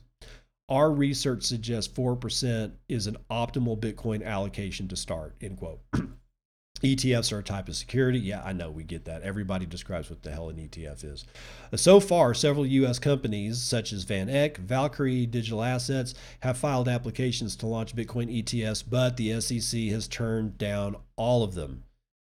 Our 0.72 0.90
research 0.90 1.44
suggests 1.44 1.94
4% 1.94 2.72
is 2.88 3.06
an 3.06 3.18
optimal 3.30 3.78
Bitcoin 3.78 4.26
allocation 4.26 4.88
to 4.88 4.96
start, 4.96 5.36
end 5.42 5.58
quote. 5.58 5.82
ETFs 6.82 7.34
are 7.34 7.40
a 7.40 7.44
type 7.44 7.68
of 7.68 7.76
security. 7.76 8.18
Yeah, 8.18 8.42
I 8.42 8.54
know 8.54 8.72
we 8.72 8.86
get 8.86 9.04
that. 9.04 9.22
Everybody 9.22 9.66
describes 9.66 10.10
what 10.10 10.24
the 10.24 10.32
hell 10.32 10.48
an 10.48 10.56
ETF 10.56 11.04
is. 11.04 11.26
Uh, 11.74 11.76
so 11.76 12.00
far, 12.00 12.34
several 12.34 12.66
U.S. 12.66 13.00
companies 13.00 13.62
such 13.62 13.92
as 13.92 14.06
Van 14.06 14.30
Eck, 14.30 14.60
Valkyrie, 14.60 15.26
Digital 15.26 15.62
Assets 15.62 16.14
have 16.40 16.58
filed 16.58 16.88
applications 16.88 17.58
to 17.58 17.68
launch 17.68 17.94
Bitcoin 17.94 18.42
ETFs, 18.42 18.82
but 18.90 19.18
the 19.18 19.42
SEC 19.42 19.78
has 19.90 20.08
turned 20.08 20.58
down 20.58 20.96
all 21.18 21.44
of 21.44 21.54
them. 21.54 21.84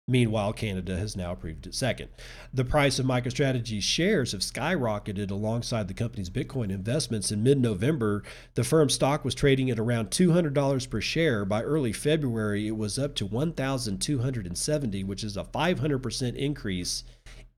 Meanwhile, 0.06 0.54
Canada 0.54 0.98
has 0.98 1.16
now 1.16 1.32
approved 1.32 1.66
it 1.66 1.74
second. 1.74 2.10
The 2.54 2.66
price 2.66 3.00
of 3.00 3.06
MicroStrategy's 3.06 3.86
shares 3.86 4.34
have 4.34 4.42
skyrocketed 4.42 5.32
alongside 5.32 5.88
the 5.88 5.94
company's 5.94 6.30
Bitcoin 6.30 6.72
investments. 6.72 7.32
In 7.32 7.42
mid 7.42 7.58
November, 7.62 8.22
the 8.56 8.66
firm's 8.66 8.96
stock 8.96 9.24
was 9.24 9.34
trading 9.34 9.70
at 9.70 9.80
around 9.80 10.12
$200 10.12 10.90
per 10.90 11.00
share. 11.00 11.46
By 11.46 11.62
early 11.62 11.94
February, 11.94 12.68
it 12.68 12.76
was 12.76 13.00
up 13.00 13.16
to 13.16 13.26
1,270, 13.26 15.04
which 15.06 15.24
is 15.24 15.38
a 15.38 15.46
500% 15.46 16.36
increase 16.36 17.06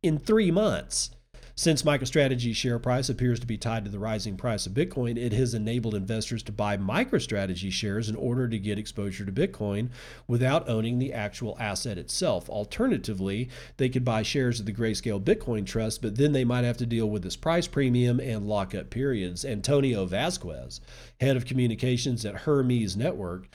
in 0.04 0.20
three 0.20 0.52
months. 0.52 1.15
Since 1.58 1.84
MicroStrategy's 1.84 2.58
share 2.58 2.80
price 2.80 3.08
appears 3.08 3.40
to 3.40 3.48
be 3.48 3.58
tied 3.58 3.86
to 3.86 3.92
the 3.92 3.98
rising 3.98 4.36
price 4.36 4.66
of 4.66 4.74
Bitcoin, 4.74 5.18
it 5.18 5.32
has 5.32 5.54
enabled 5.54 5.96
investors 5.96 6.44
to 6.44 6.52
buy 6.52 6.76
MicroStrategy 6.76 7.72
shares 7.72 8.10
in 8.10 8.18
order 8.18 8.50
to 8.50 8.60
get 8.60 8.78
exposure 8.78 9.24
to 9.24 9.32
Bitcoin 9.32 9.88
without 10.28 10.68
owning 10.68 11.00
the 11.00 11.14
actual 11.14 11.56
asset 11.58 11.98
itself. 11.98 12.50
Alternatively, 12.50 13.48
they 13.78 13.88
could 13.88 14.04
buy 14.04 14.22
shares 14.22 14.60
of 14.60 14.66
the 14.66 14.74
Grayscale 14.74 15.24
Bitcoin 15.24 15.66
Trust, 15.66 16.02
but 16.02 16.18
then 16.18 16.34
they 16.34 16.44
might 16.44 16.66
have 16.66 16.78
to 16.78 16.86
deal 16.86 17.10
with 17.10 17.24
this 17.24 17.38
price 17.38 17.68
premium 17.68 18.20
and 18.20 18.46
lockup 18.46 18.90
periods. 18.90 19.46
Antonio 19.46 20.06
Vasquez, 20.06 20.82
head 21.22 21.38
of 21.38 21.46
communications 21.46 22.26
at 22.26 22.44
Hermez 22.44 22.98
Network, 22.98 23.48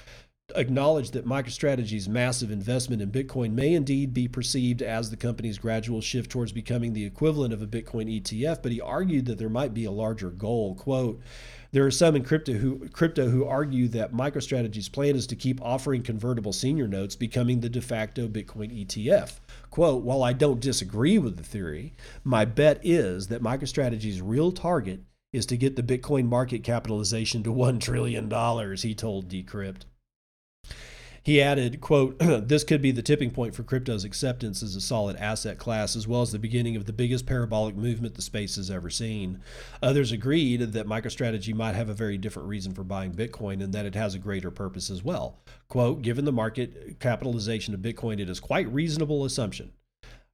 acknowledged 0.55 1.13
that 1.13 1.27
MicroStrategy's 1.27 2.09
massive 2.09 2.51
investment 2.51 3.03
in 3.03 3.11
Bitcoin 3.11 3.53
may 3.53 3.75
indeed 3.75 4.13
be 4.15 4.29
perceived 4.29 4.83
as 4.83 5.11
the 5.11 5.17
company's 5.17 5.59
gradual 5.59 6.01
shift 6.01 6.31
towards 6.31 6.53
becoming 6.53 6.93
the 6.93 7.05
equivalent 7.05 7.53
of 7.53 7.63
a 7.63 7.67
Bitcoin 7.67 8.21
ETF, 8.21 8.63
but 8.63 8.73
he 8.73 8.81
argued 8.81 9.27
that 9.27 9.39
there 9.39 9.49
might 9.49 9.75
be 9.75 9.85
a 9.85 9.91
larger 9.91 10.31
goal. 10.31 10.75
Quote, 10.75 11.21
there 11.73 11.87
are 11.87 11.91
some 11.91 12.17
in 12.17 12.25
crypto 12.25 12.55
who, 12.55 12.89
crypto 12.89 13.29
who 13.29 13.45
argue 13.45 13.87
that 13.89 14.13
MicroStrategy's 14.13 14.89
plan 14.89 15.15
is 15.15 15.27
to 15.29 15.37
keep 15.37 15.63
offering 15.63 16.03
convertible 16.03 16.53
senior 16.53 16.89
notes, 16.89 17.15
becoming 17.15 17.61
the 17.61 17.69
de 17.69 17.81
facto 17.81 18.27
Bitcoin 18.27 18.85
ETF. 18.85 19.39
Quote, 19.71 20.03
while 20.03 20.23
I 20.23 20.33
don't 20.33 20.61
disagree 20.61 21.19
with 21.19 21.37
the 21.37 21.45
theory, 21.45 21.93
my 22.25 22.45
bet 22.45 22.81
is 22.83 23.29
that 23.29 23.43
MicroStrategy's 23.43 24.21
real 24.21 24.51
target 24.51 25.01
is 25.33 25.47
to 25.47 25.57
get 25.57 25.77
the 25.77 25.83
Bitcoin 25.83 26.27
market 26.27 26.65
capitalization 26.65 27.45
to 27.45 27.53
$1 27.53 27.81
trillion, 27.81 28.25
he 28.77 28.95
told 28.95 29.29
Decrypt. 29.29 29.83
He 31.23 31.41
added, 31.43 31.81
quote, 31.81 32.19
this 32.19 32.65
could 32.65 32.81
be 32.81 32.93
the 32.93 33.03
tipping 33.03 33.31
point 33.31 33.55
for 33.55 33.63
crypto's 33.63 34.05
acceptance 34.05 34.63
as 34.63 34.75
a 34.75 34.81
solid 34.81 35.17
asset 35.17 35.59
class, 35.59 35.95
as 35.95 36.09
well 36.09 36.23
as 36.23 36.33
the 36.33 36.39
beginning 36.39 36.77
of 36.77 36.87
the 36.87 36.93
biggest 36.93 37.27
parabolic 37.27 37.77
movement 37.77 38.15
the 38.15 38.23
space 38.23 38.57
has 38.57 38.71
ever 38.71 38.89
seen. 38.89 39.41
Others 39.83 40.13
agreed 40.13 40.61
that 40.61 40.87
MicroStrategy 40.87 41.55
might 41.55 41.75
have 41.75 41.89
a 41.89 41.95
very 41.95 42.17
different 42.17 42.49
reason 42.49 42.73
for 42.73 42.85
buying 42.85 43.13
Bitcoin 43.13 43.63
and 43.63 43.73
that 43.75 43.87
it 43.87 43.95
has 43.95 44.15
a 44.15 44.19
greater 44.19 44.51
purpose 44.51 44.91
as 44.91 45.03
well. 45.03 45.39
Quote, 45.69 46.03
given 46.03 46.25
the 46.25 46.33
market 46.33 46.99
capitalization 47.01 47.75
of 47.75 47.81
Bitcoin, 47.81 48.19
it 48.19 48.31
is 48.31 48.41
quite 48.41 48.73
reasonable 48.73 49.25
assumption. 49.25 49.73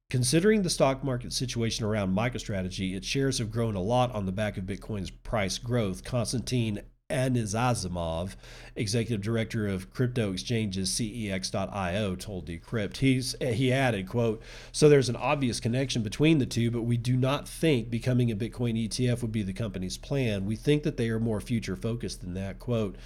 Considering 0.09 0.61
the 0.61 0.69
stock 0.69 1.03
market 1.03 1.33
situation 1.33 1.85
around 1.85 2.15
MicroStrategy, 2.15 2.95
its 2.95 3.05
shares 3.05 3.39
have 3.39 3.51
grown 3.51 3.75
a 3.75 3.81
lot 3.81 4.09
on 4.15 4.25
the 4.25 4.31
back 4.31 4.55
of 4.55 4.63
Bitcoin's 4.63 5.09
price 5.11 5.57
growth. 5.57 6.05
Konstantin 6.05 6.79
Anisimov, 7.09 8.35
executive 8.75 9.21
director 9.21 9.65
of 9.65 9.93
crypto 9.93 10.33
exchanges 10.33 10.89
CEX.io, 10.89 12.15
told 12.15 12.47
Decrypt. 12.47 12.97
He's, 12.97 13.33
he 13.39 13.71
added, 13.71 14.09
quote, 14.09 14.41
so 14.73 14.89
there's 14.89 15.07
an 15.07 15.15
obvious 15.15 15.61
connection 15.61 16.03
between 16.03 16.39
the 16.39 16.45
two, 16.45 16.69
but 16.69 16.81
we 16.81 16.97
do 16.97 17.15
not 17.15 17.47
think 17.47 17.89
becoming 17.89 18.29
a 18.29 18.35
Bitcoin 18.35 18.87
ETF 18.87 19.21
would 19.21 19.31
be 19.31 19.41
the 19.41 19.53
company's 19.53 19.97
plan. 19.97 20.45
We 20.45 20.57
think 20.57 20.83
that 20.83 20.97
they 20.97 21.09
are 21.09 21.19
more 21.19 21.39
future 21.39 21.77
focused 21.77 22.19
than 22.19 22.33
that, 22.33 22.59
quote. 22.59 22.97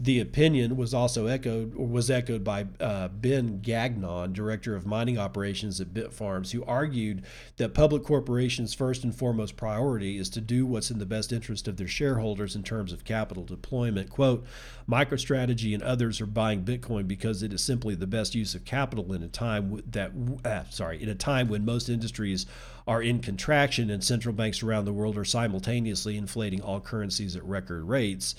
The 0.00 0.20
opinion 0.20 0.76
was 0.76 0.94
also 0.94 1.26
echoed 1.26 1.74
or 1.74 1.88
was 1.88 2.08
echoed 2.08 2.44
by 2.44 2.66
uh, 2.78 3.08
Ben 3.08 3.60
Gagnon, 3.60 4.32
director 4.32 4.76
of 4.76 4.86
mining 4.86 5.18
operations 5.18 5.80
at 5.80 5.92
Bitfarms, 5.92 6.52
who 6.52 6.64
argued 6.64 7.24
that 7.56 7.74
public 7.74 8.04
corporations' 8.04 8.74
first 8.74 9.02
and 9.02 9.12
foremost 9.12 9.56
priority 9.56 10.16
is 10.16 10.30
to 10.30 10.40
do 10.40 10.64
what's 10.66 10.92
in 10.92 11.00
the 11.00 11.06
best 11.06 11.32
interest 11.32 11.66
of 11.66 11.78
their 11.78 11.88
shareholders 11.88 12.54
in 12.54 12.62
terms 12.62 12.92
of 12.92 13.04
capital 13.04 13.42
deployment. 13.42 14.08
Quote, 14.08 14.46
MicroStrategy 14.88 15.74
and 15.74 15.82
others 15.82 16.20
are 16.20 16.26
buying 16.26 16.64
Bitcoin 16.64 17.08
because 17.08 17.42
it 17.42 17.52
is 17.52 17.60
simply 17.60 17.96
the 17.96 18.06
best 18.06 18.36
use 18.36 18.54
of 18.54 18.64
capital 18.64 19.12
in 19.12 19.24
a 19.24 19.28
time 19.28 19.82
that 19.84 20.12
uh, 20.44 20.62
sorry, 20.70 21.02
in 21.02 21.08
a 21.08 21.14
time 21.16 21.48
when 21.48 21.64
most 21.64 21.88
industries 21.88 22.46
are 22.86 23.02
in 23.02 23.18
contraction 23.18 23.90
and 23.90 24.04
central 24.04 24.32
banks 24.32 24.62
around 24.62 24.84
the 24.84 24.92
world 24.92 25.18
are 25.18 25.24
simultaneously 25.24 26.16
inflating 26.16 26.62
all 26.62 26.80
currencies 26.80 27.34
at 27.34 27.44
record 27.44 27.84
rates. 27.84 28.36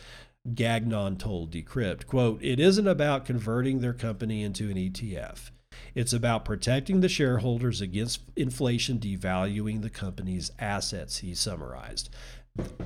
Gagnon 0.53 1.17
told 1.17 1.51
Decrypt, 1.51 2.07
quote, 2.07 2.41
it 2.41 2.59
isn't 2.59 2.87
about 2.87 3.25
converting 3.25 3.79
their 3.79 3.93
company 3.93 4.41
into 4.41 4.69
an 4.69 4.77
ETF. 4.77 5.51
It's 5.95 6.13
about 6.13 6.45
protecting 6.45 7.01
the 7.01 7.09
shareholders 7.09 7.81
against 7.81 8.21
inflation 8.35 8.99
devaluing 8.99 9.81
the 9.81 9.89
company's 9.89 10.51
assets, 10.59 11.19
he 11.19 11.35
summarized. 11.35 12.09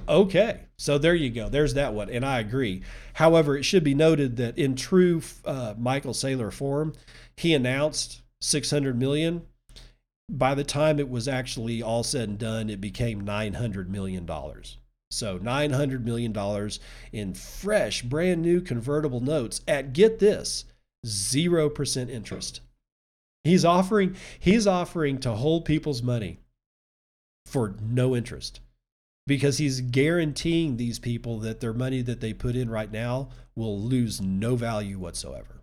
Okay, 0.08 0.62
so 0.78 0.98
there 0.98 1.16
you 1.16 1.30
go. 1.30 1.50
There's 1.50 1.74
that 1.74 1.94
one, 1.94 2.10
and 2.10 2.26
I 2.26 2.40
agree. 2.40 2.84
However, 3.14 3.58
it 3.58 3.64
should 3.64 3.84
be 3.84 3.96
noted 3.96 4.38
that 4.38 4.58
in 4.58 4.76
true 4.76 5.22
uh, 5.46 5.74
Michael 5.78 6.14
Saylor 6.14 6.52
form, 6.52 6.94
he 7.38 7.54
announced 7.54 8.22
600 8.42 8.98
million. 8.98 9.44
By 10.30 10.54
the 10.56 10.64
time 10.64 11.00
it 11.00 11.10
was 11.10 11.28
actually 11.28 11.82
all 11.82 12.04
said 12.04 12.30
and 12.30 12.38
done, 12.38 12.70
it 12.70 12.82
became 12.82 13.22
900 13.22 13.90
million 13.90 14.26
dollars. 14.26 14.78
So 15.14 15.38
$900 15.38 16.04
million 16.04 16.36
in 17.12 17.34
fresh, 17.34 18.02
brand 18.02 18.42
new 18.42 18.62
convertible 18.62 19.20
notes 19.20 19.62
at 19.68 19.94
get 19.94 20.20
this, 20.20 20.66
0% 21.06 22.10
interest. 22.10 22.62
He's 23.44 23.66
offering 23.66 24.16
he's 24.40 24.66
offering 24.66 25.20
to 25.20 25.34
hold 25.34 25.66
people's 25.66 26.02
money 26.02 26.40
for 27.46 27.76
no 27.82 28.16
interest 28.16 28.62
because 29.28 29.58
he's 29.58 29.82
guaranteeing 29.82 30.78
these 30.78 30.98
people 30.98 31.40
that 31.40 31.60
their 31.60 31.74
money 31.74 32.02
that 32.02 32.22
they 32.22 32.34
put 32.34 32.56
in 32.56 32.70
right 32.70 32.92
now 32.92 33.30
will 33.56 33.80
lose 33.80 34.22
no 34.22 34.56
value 34.56 34.98
whatsoever. 34.98 35.62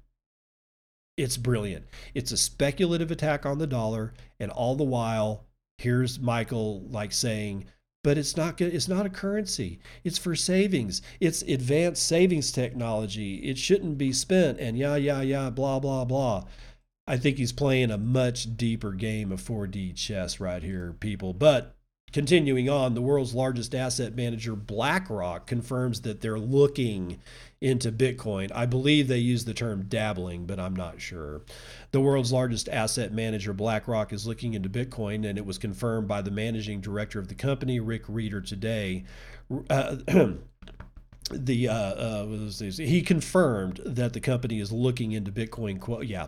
It's 1.17 1.39
brilliant. 1.39 1.87
It's 2.15 2.33
a 2.33 2.37
speculative 2.37 3.11
attack 3.11 3.47
on 3.47 3.59
the 3.59 3.67
dollar 3.67 4.13
and 4.39 4.51
all 4.51 4.77
the 4.77 4.85
while 4.85 5.47
here's 5.79 6.21
Michael 6.21 6.83
like 6.91 7.13
saying, 7.13 7.65
but 8.03 8.17
it's 8.17 8.37
not. 8.37 8.61
It's 8.61 8.89
not 8.89 9.07
a 9.07 9.11
currency. 9.11 9.79
It's 10.05 10.19
for 10.19 10.35
savings. 10.35 11.03
It's 11.21 11.43
advanced 11.43 12.07
savings 12.07 12.53
technology. 12.53 13.37
It 13.37 13.59
shouldn't 13.59 13.99
be 13.99 14.13
spent. 14.13 14.59
And 14.59 14.79
yeah, 14.79 14.97
yeah, 14.97 15.21
yeah, 15.21 15.51
blah, 15.51 15.79
blah, 15.79 16.05
blah. 16.05 16.45
I 17.07 17.17
think 17.17 17.39
he's 17.39 17.53
playing 17.53 17.91
a 17.91 17.99
much 17.99 18.57
deeper 18.57 18.93
game 18.93 19.33
of 19.33 19.43
4D 19.43 19.97
chess 19.97 20.39
right 20.39 20.63
here, 20.63 20.95
people. 21.01 21.35
But 21.35 21.77
Continuing 22.13 22.69
on, 22.69 22.95
the 22.95 23.03
world's 23.03 23.35
largest 23.35 23.75
asset 23.75 24.17
manager, 24.17 24.57
BlackRock, 24.57 25.47
confirms 25.47 26.01
that 26.01 26.21
they're 26.21 26.41
looking 26.41 27.21
into 27.61 27.93
Bitcoin. 27.93 28.51
I 28.53 28.67
believe 28.67 29.07
they 29.07 29.19
use 29.19 29.45
the 29.45 29.55
term 29.55 29.85
dabbling, 29.85 30.47
but 30.47 30.59
I'm 30.59 30.75
not 30.75 31.01
sure. 31.01 31.43
The 31.93 32.01
world's 32.01 32.33
largest 32.33 32.69
asset 32.69 33.13
manager, 33.13 33.53
BlackRock, 33.53 34.13
is 34.13 34.27
looking 34.27 34.55
into 34.55 34.69
Bitcoin, 34.69 35.29
and 35.29 35.39
it 35.39 35.47
was 35.47 35.59
confirmed 35.59 36.09
by 36.09 36.23
the 36.23 36.31
managing 36.33 36.81
director 36.81 37.21
of 37.21 37.29
the 37.29 37.35
company, 37.35 37.79
Rick 37.79 38.07
Rieder, 38.07 38.45
today. 38.45 39.05
Uh, 39.69 39.97
the 41.31 41.69
uh, 41.69 41.75
uh, 41.75 42.27
he 42.59 43.03
confirmed 43.03 43.81
that 43.85 44.13
the 44.13 44.21
company 44.21 44.59
is 44.59 44.73
looking 44.73 45.13
into 45.13 45.31
Bitcoin. 45.31 45.79
Quote, 45.79 46.07
yeah, 46.07 46.27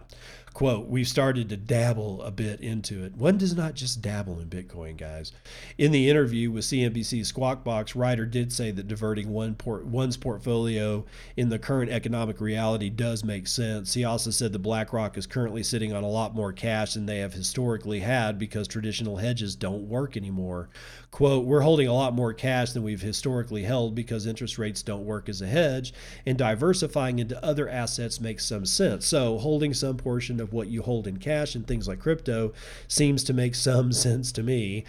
quote, 0.53 0.86
we've 0.86 1.09
started 1.09 1.48
to 1.48 1.57
dabble 1.57 2.22
a 2.22 2.30
bit 2.30 2.61
into 2.61 3.05
it. 3.05 3.16
One 3.16 3.38
does 3.38 3.57
not 3.57 3.74
just 3.74 4.03
dabble 4.03 4.40
in 4.40 4.48
Bitcoin, 4.48 4.96
guys. 4.96 5.32
In 5.78 5.92
the 5.92 6.11
interview 6.11 6.50
with 6.50 6.64
CNBC's 6.64 7.28
Squawk 7.28 7.64
Box, 7.64 7.92
Rieder 7.92 8.30
did 8.30 8.53
say 8.53 8.70
that 8.70 8.88
diverting 8.88 9.30
one 9.30 9.55
port, 9.55 9.84
one's 9.84 10.16
portfolio 10.16 11.05
in 11.36 11.48
the 11.48 11.59
current 11.59 11.90
economic 11.90 12.40
reality 12.40 12.90
does 12.90 13.24
make 13.24 13.46
sense. 13.46 13.94
He 13.94 14.05
also 14.05 14.30
said 14.30 14.53
that 14.53 14.59
BlackRock 14.61 15.16
is 15.16 15.26
currently 15.26 15.62
sitting 15.62 15.92
on 15.92 16.05
a 16.05 16.09
lot 16.09 16.34
more 16.34 16.53
cash 16.53 16.94
than 16.94 17.07
they 17.07 17.18
have 17.18 17.32
historically 17.32 18.00
had 18.00 18.38
because 18.38 18.68
traditional 18.68 19.16
hedges 19.16 19.57
don't 19.57 19.88
work 19.88 20.16
anymore. 20.16 20.68
Quote, 21.11 21.44
we're 21.44 21.61
holding 21.61 21.88
a 21.88 21.92
lot 21.92 22.14
more 22.14 22.32
cash 22.32 22.72
than 22.72 22.82
we've 22.82 23.03
historically 23.03 23.64
held 23.64 23.94
because 23.94 24.26
interest 24.26 24.59
rates 24.59 24.82
don't 24.82 25.05
work 25.05 25.28
as 25.28 25.42
a 25.42 25.46
hedge, 25.46 25.92
and 26.24 26.38
diversifying 26.38 27.18
into 27.18 27.42
other 27.44 27.68
assets 27.68 28.20
makes 28.20 28.46
some 28.46 28.64
sense. 28.64 29.07
So, 29.07 29.36
holding 29.38 29.74
some 29.74 29.98
portion 29.98 30.40
of 30.43 30.53
what 30.53 30.68
you 30.68 30.82
hold 30.82 31.07
in 31.07 31.16
cash 31.16 31.55
and 31.55 31.66
things 31.66 31.88
like 31.88 32.01
crypto 32.01 32.53
seems 32.88 33.24
to 33.24 33.32
make 33.32 33.55
some 33.55 33.93
sense 33.93 34.32
to 34.32 34.43
me. 34.43 34.84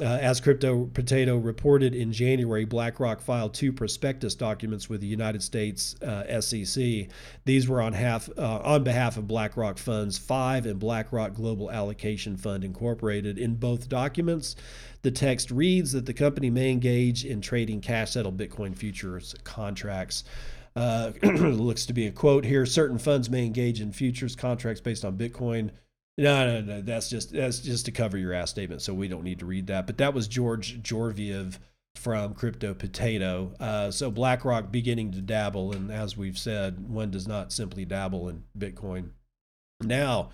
Uh, 0.00 0.06
as 0.06 0.40
Crypto 0.40 0.86
Potato 0.86 1.36
reported 1.36 1.94
in 1.94 2.12
January, 2.12 2.64
BlackRock 2.64 3.20
filed 3.20 3.54
two 3.54 3.72
prospectus 3.72 4.34
documents 4.34 4.88
with 4.88 5.00
the 5.00 5.06
United 5.06 5.40
States 5.40 5.94
uh, 6.02 6.40
SEC. 6.40 7.06
These 7.44 7.68
were 7.68 7.80
on, 7.80 7.92
half, 7.92 8.28
uh, 8.36 8.60
on 8.64 8.82
behalf 8.82 9.16
of 9.16 9.28
BlackRock 9.28 9.78
Funds 9.78 10.18
5 10.18 10.66
and 10.66 10.80
BlackRock 10.80 11.34
Global 11.34 11.70
Allocation 11.70 12.36
Fund 12.36 12.64
Incorporated. 12.64 13.38
In 13.38 13.54
both 13.54 13.88
documents, 13.88 14.56
the 15.02 15.12
text 15.12 15.52
reads 15.52 15.92
that 15.92 16.06
the 16.06 16.14
company 16.14 16.50
may 16.50 16.72
engage 16.72 17.24
in 17.24 17.40
trading 17.40 17.80
cash 17.80 18.10
settled 18.10 18.36
Bitcoin 18.36 18.76
futures 18.76 19.36
contracts. 19.44 20.24
Uh, 20.76 21.12
looks 21.22 21.86
to 21.86 21.92
be 21.92 22.06
a 22.06 22.12
quote 22.12 22.44
here. 22.44 22.66
Certain 22.66 22.98
funds 22.98 23.30
may 23.30 23.46
engage 23.46 23.80
in 23.80 23.92
futures 23.92 24.34
contracts 24.34 24.80
based 24.80 25.04
on 25.04 25.16
Bitcoin. 25.16 25.70
No, 26.16 26.46
no, 26.46 26.60
no. 26.60 26.80
That's 26.80 27.08
just 27.08 27.32
that's 27.32 27.58
just 27.58 27.86
to 27.86 27.92
cover 27.92 28.16
your 28.18 28.32
ass 28.32 28.50
statement. 28.50 28.82
So 28.82 28.94
we 28.94 29.08
don't 29.08 29.24
need 29.24 29.40
to 29.40 29.46
read 29.46 29.66
that. 29.68 29.86
But 29.86 29.98
that 29.98 30.14
was 30.14 30.28
George 30.28 30.82
Georgiev 30.82 31.58
from 31.96 32.34
Crypto 32.34 32.74
Potato. 32.74 33.54
Uh, 33.58 33.90
so 33.90 34.10
BlackRock 34.10 34.70
beginning 34.70 35.12
to 35.12 35.20
dabble, 35.20 35.72
and 35.72 35.90
as 35.90 36.16
we've 36.16 36.38
said, 36.38 36.88
one 36.88 37.10
does 37.10 37.26
not 37.26 37.52
simply 37.52 37.84
dabble 37.84 38.28
in 38.28 38.44
Bitcoin. 38.56 39.10
Now, 39.80 40.30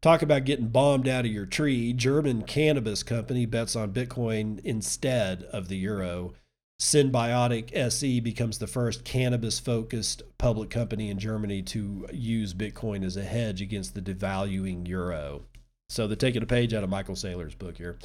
talk 0.00 0.22
about 0.22 0.44
getting 0.44 0.68
bombed 0.68 1.08
out 1.08 1.24
of 1.24 1.30
your 1.32 1.46
tree. 1.46 1.92
German 1.92 2.42
cannabis 2.42 3.02
company 3.02 3.46
bets 3.46 3.76
on 3.76 3.92
Bitcoin 3.92 4.60
instead 4.64 5.44
of 5.44 5.68
the 5.68 5.76
euro. 5.76 6.34
Synbiotic 6.82 7.72
SE 7.76 8.18
becomes 8.18 8.58
the 8.58 8.66
first 8.66 9.04
cannabis 9.04 9.60
focused 9.60 10.24
public 10.36 10.68
company 10.68 11.10
in 11.10 11.18
Germany 11.20 11.62
to 11.62 12.08
use 12.12 12.54
Bitcoin 12.54 13.04
as 13.04 13.16
a 13.16 13.22
hedge 13.22 13.62
against 13.62 13.94
the 13.94 14.02
devaluing 14.02 14.88
euro. 14.88 15.42
So 15.88 16.08
they're 16.08 16.16
taking 16.16 16.42
a 16.42 16.46
page 16.46 16.74
out 16.74 16.82
of 16.82 16.90
Michael 16.90 17.14
Saylor's 17.14 17.54
book 17.54 17.78
here. 17.78 17.98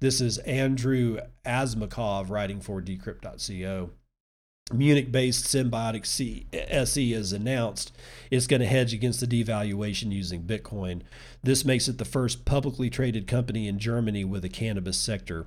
This 0.00 0.20
is 0.20 0.38
Andrew 0.38 1.18
Asmakov 1.46 2.28
writing 2.28 2.60
for 2.60 2.82
decrypt.co. 2.82 3.90
Munich 4.72 5.12
based 5.12 5.44
Synbiotic 5.44 6.06
SE 6.70 7.12
has 7.12 7.32
announced 7.32 7.92
it's 8.30 8.46
going 8.46 8.60
to 8.60 8.66
hedge 8.66 8.94
against 8.94 9.20
the 9.20 9.26
devaluation 9.26 10.10
using 10.10 10.42
Bitcoin. 10.42 11.02
This 11.42 11.66
makes 11.66 11.86
it 11.86 11.98
the 11.98 12.06
first 12.06 12.46
publicly 12.46 12.88
traded 12.88 13.26
company 13.26 13.68
in 13.68 13.78
Germany 13.78 14.24
with 14.24 14.42
a 14.42 14.48
cannabis 14.48 14.96
sector 14.96 15.46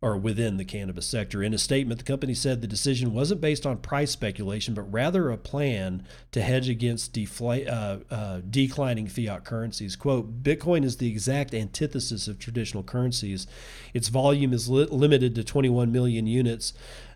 or 0.00 0.16
within 0.16 0.56
the 0.56 0.64
cannabis 0.64 1.06
sector. 1.06 1.42
In 1.42 1.52
a 1.52 1.58
statement, 1.58 1.98
the 1.98 2.04
company 2.04 2.34
said 2.34 2.60
the 2.60 2.68
decision 2.68 3.12
wasn't 3.12 3.40
based 3.40 3.66
on 3.66 3.78
price 3.78 4.12
speculation, 4.12 4.74
but 4.74 4.92
rather 4.92 5.30
a 5.30 5.36
plan 5.36 6.04
to 6.30 6.40
hedge 6.40 6.68
against 6.68 7.12
defla- 7.12 7.68
uh, 7.68 8.14
uh, 8.14 8.40
declining 8.48 9.08
fiat 9.08 9.44
currencies. 9.44 9.96
Quote 9.96 10.42
Bitcoin 10.42 10.84
is 10.84 10.98
the 10.98 11.08
exact 11.08 11.52
antithesis 11.52 12.28
of 12.28 12.38
traditional 12.38 12.84
currencies. 12.84 13.46
Its 13.92 14.08
volume 14.08 14.52
is 14.52 14.68
li- 14.68 14.84
limited 14.84 15.34
to 15.34 15.42
21 15.42 15.90
million 15.90 16.26
units. 16.26 16.72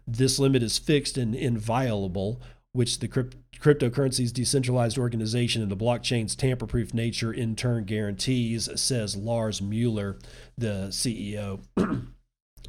This 0.06 0.40
limit 0.40 0.64
is 0.64 0.78
fixed 0.78 1.16
and 1.16 1.36
inviolable, 1.36 2.40
which 2.72 2.98
the 2.98 3.06
crypt- 3.06 3.36
cryptocurrency's 3.60 4.32
decentralized 4.32 4.98
organization 4.98 5.62
and 5.62 5.70
the 5.70 5.76
blockchain's 5.76 6.34
tamper 6.34 6.66
proof 6.66 6.92
nature 6.92 7.32
in 7.32 7.54
turn 7.54 7.84
guarantees, 7.84 8.68
says 8.74 9.14
Lars 9.14 9.62
Mueller, 9.62 10.18
the 10.58 10.88
CEO. 10.90 11.60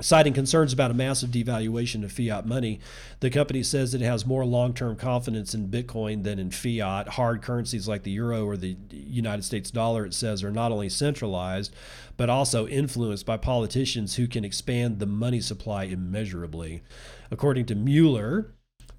Citing 0.02 0.34
concerns 0.34 0.74
about 0.74 0.89
a 0.89 0.96
massive 0.96 1.30
devaluation 1.30 2.04
of 2.04 2.12
fiat 2.12 2.48
money, 2.48 2.80
the 3.20 3.30
company 3.30 3.62
says 3.62 3.94
it 3.94 4.02
has 4.02 4.26
more 4.26 4.44
long 4.44 4.74
term 4.74 4.96
confidence 4.96 5.54
in 5.54 5.70
Bitcoin 5.70 6.24
than 6.24 6.39
in 6.39 6.50
fiat. 6.50 7.10
Hard 7.10 7.44
currencies 7.44 7.88
like 7.88 8.02
the 8.02 8.12
euro 8.12 8.44
or 8.44 8.58
the 8.58 8.76
United 8.89 9.44
States 9.44 9.70
dollar, 9.70 10.04
it 10.04 10.16
says, 10.16 10.44
are 10.44 10.52
not 10.52 10.72
only 10.72 10.89
centralized, 10.89 11.76
but 12.18 12.28
also 12.28 12.68
influenced 12.68 13.28
by 13.28 13.38
politicians 13.38 14.16
who 14.16 14.28
can 14.28 14.44
expand 14.44 14.98
the 14.98 15.06
money 15.06 15.39
supply 15.39 15.84
immeasurably. 15.84 16.82
According 17.30 17.68
to 17.68 17.76
Mueller, 17.76 18.52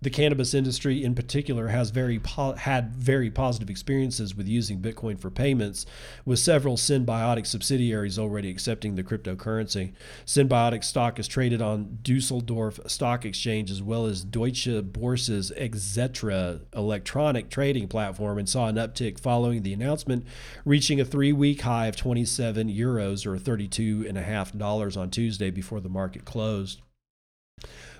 the 0.04 0.10
cannabis 0.10 0.52
industry 0.52 1.02
in 1.02 1.14
particular 1.14 1.68
has 1.68 1.88
very 1.88 2.18
po- 2.18 2.52
had 2.52 2.94
very 2.94 3.30
positive 3.30 3.70
experiences 3.70 4.36
with 4.36 4.46
using 4.46 4.80
Bitcoin 4.80 5.18
for 5.18 5.30
payments, 5.30 5.86
with 6.26 6.38
several 6.38 6.76
Synbiotic 6.76 7.46
subsidiaries 7.46 8.18
already 8.18 8.50
accepting 8.50 8.94
the 8.94 9.02
cryptocurrency. 9.02 9.92
Synbiotic 10.26 10.84
stock 10.84 11.18
is 11.18 11.26
traded 11.26 11.62
on 11.62 11.98
Dusseldorf 12.02 12.78
Stock 12.86 13.24
Exchange 13.24 13.70
as 13.70 13.82
well 13.82 14.04
as 14.04 14.22
Deutsche 14.22 14.66
Börse's 14.66 15.50
Xetra 15.56 16.60
electronic 16.76 17.48
trading 17.48 17.88
platform 17.88 18.36
and 18.36 18.48
saw 18.48 18.68
an 18.68 18.76
uptick 18.76 19.18
following 19.18 19.62
the 19.62 19.72
announcement, 19.72 20.26
reaching 20.66 21.00
a 21.00 21.04
three-week 21.04 21.62
high 21.62 21.86
of 21.86 21.96
27 21.96 22.68
euros 22.68 23.24
or 23.24 23.38
32 23.38 24.04
and 24.06 24.18
a 24.18 24.22
half 24.22 24.52
dollars 24.52 24.98
on 24.98 25.08
Tuesday 25.08 25.50
before 25.50 25.80
the 25.80 25.88
market 25.88 26.26
closed 26.26 26.82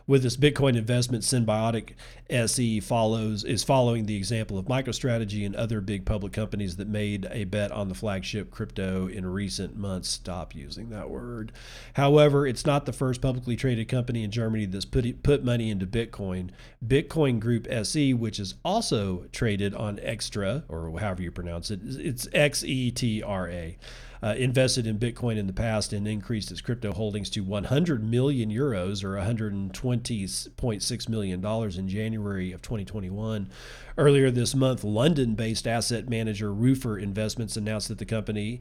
with 0.07 0.23
this 0.23 0.37
Bitcoin 0.37 0.77
investment, 0.77 1.25
Synbiotic 1.25 1.91
SE 2.29 2.81
follows 2.81 3.43
is 3.43 3.65
following 3.65 4.05
the 4.05 4.17
example 4.17 4.59
of 4.59 4.67
MicroStrategy 4.67 5.47
and 5.47 5.57
other 5.57 5.81
big 5.81 6.05
public 6.05 6.33
companies 6.33 6.77
that 6.77 6.89
made 6.89 7.27
a 7.31 7.45
bet 7.45 7.73
on 7.73 7.89
the 7.89 7.95
flagship 7.95 8.51
crypto 8.51 9.07
in 9.07 9.25
recent 9.25 9.77
months. 9.77 10.09
Stop 10.09 10.55
using 10.55 10.91
that 10.91 11.09
word. 11.09 11.53
However, 11.95 12.47
it's 12.47 12.67
not 12.67 12.85
the 12.85 12.93
first 12.93 13.23
publicly 13.23 13.57
traded 13.57 13.89
company 13.89 14.23
in 14.25 14.31
Germany 14.31 14.67
that's 14.67 14.85
put 14.85 15.23
put 15.23 15.43
money 15.43 15.71
into 15.71 15.87
Bitcoin. 15.87 16.51
Bitcoin 16.87 17.41
Group 17.41 17.67
SE, 17.71 18.13
which 18.13 18.39
is 18.39 18.55
also 18.65 19.25
traded 19.33 19.75
on 19.75 19.99
Extra 20.03 20.65
or 20.69 20.99
however 20.99 21.23
you 21.23 21.31
pronounce 21.31 21.71
it, 21.71 21.81
it's 21.83 22.29
X 22.35 22.63
E 22.63 22.91
T 22.91 23.23
R 23.23 23.49
A 23.49 23.79
uh, 24.25 24.35
invested 24.39 24.87
in 24.87 24.99
Bitcoin 24.99 25.37
in 25.37 25.47
the 25.47 25.53
past 25.53 25.93
and 25.93 26.09
increased 26.09 26.51
its 26.51 26.63
crypto 26.63 26.93
holdings 26.93 27.29
to 27.29 27.41
100 27.45 28.03
million 28.03 28.51
euros 28.51 29.05
or 29.05 29.17
120.6 29.17 31.09
million 31.11 31.43
dollars 31.43 31.77
in 31.77 31.87
January 31.87 32.51
of 32.51 32.63
2021. 32.63 33.51
Earlier 33.99 34.31
this 34.31 34.55
month, 34.55 34.83
London-based 34.83 35.67
asset 35.67 36.09
manager 36.09 36.55
Ruffer 36.55 36.97
Investments 36.99 37.59
announced 37.59 37.89
that 37.89 37.99
the 37.99 38.07
company 38.07 38.61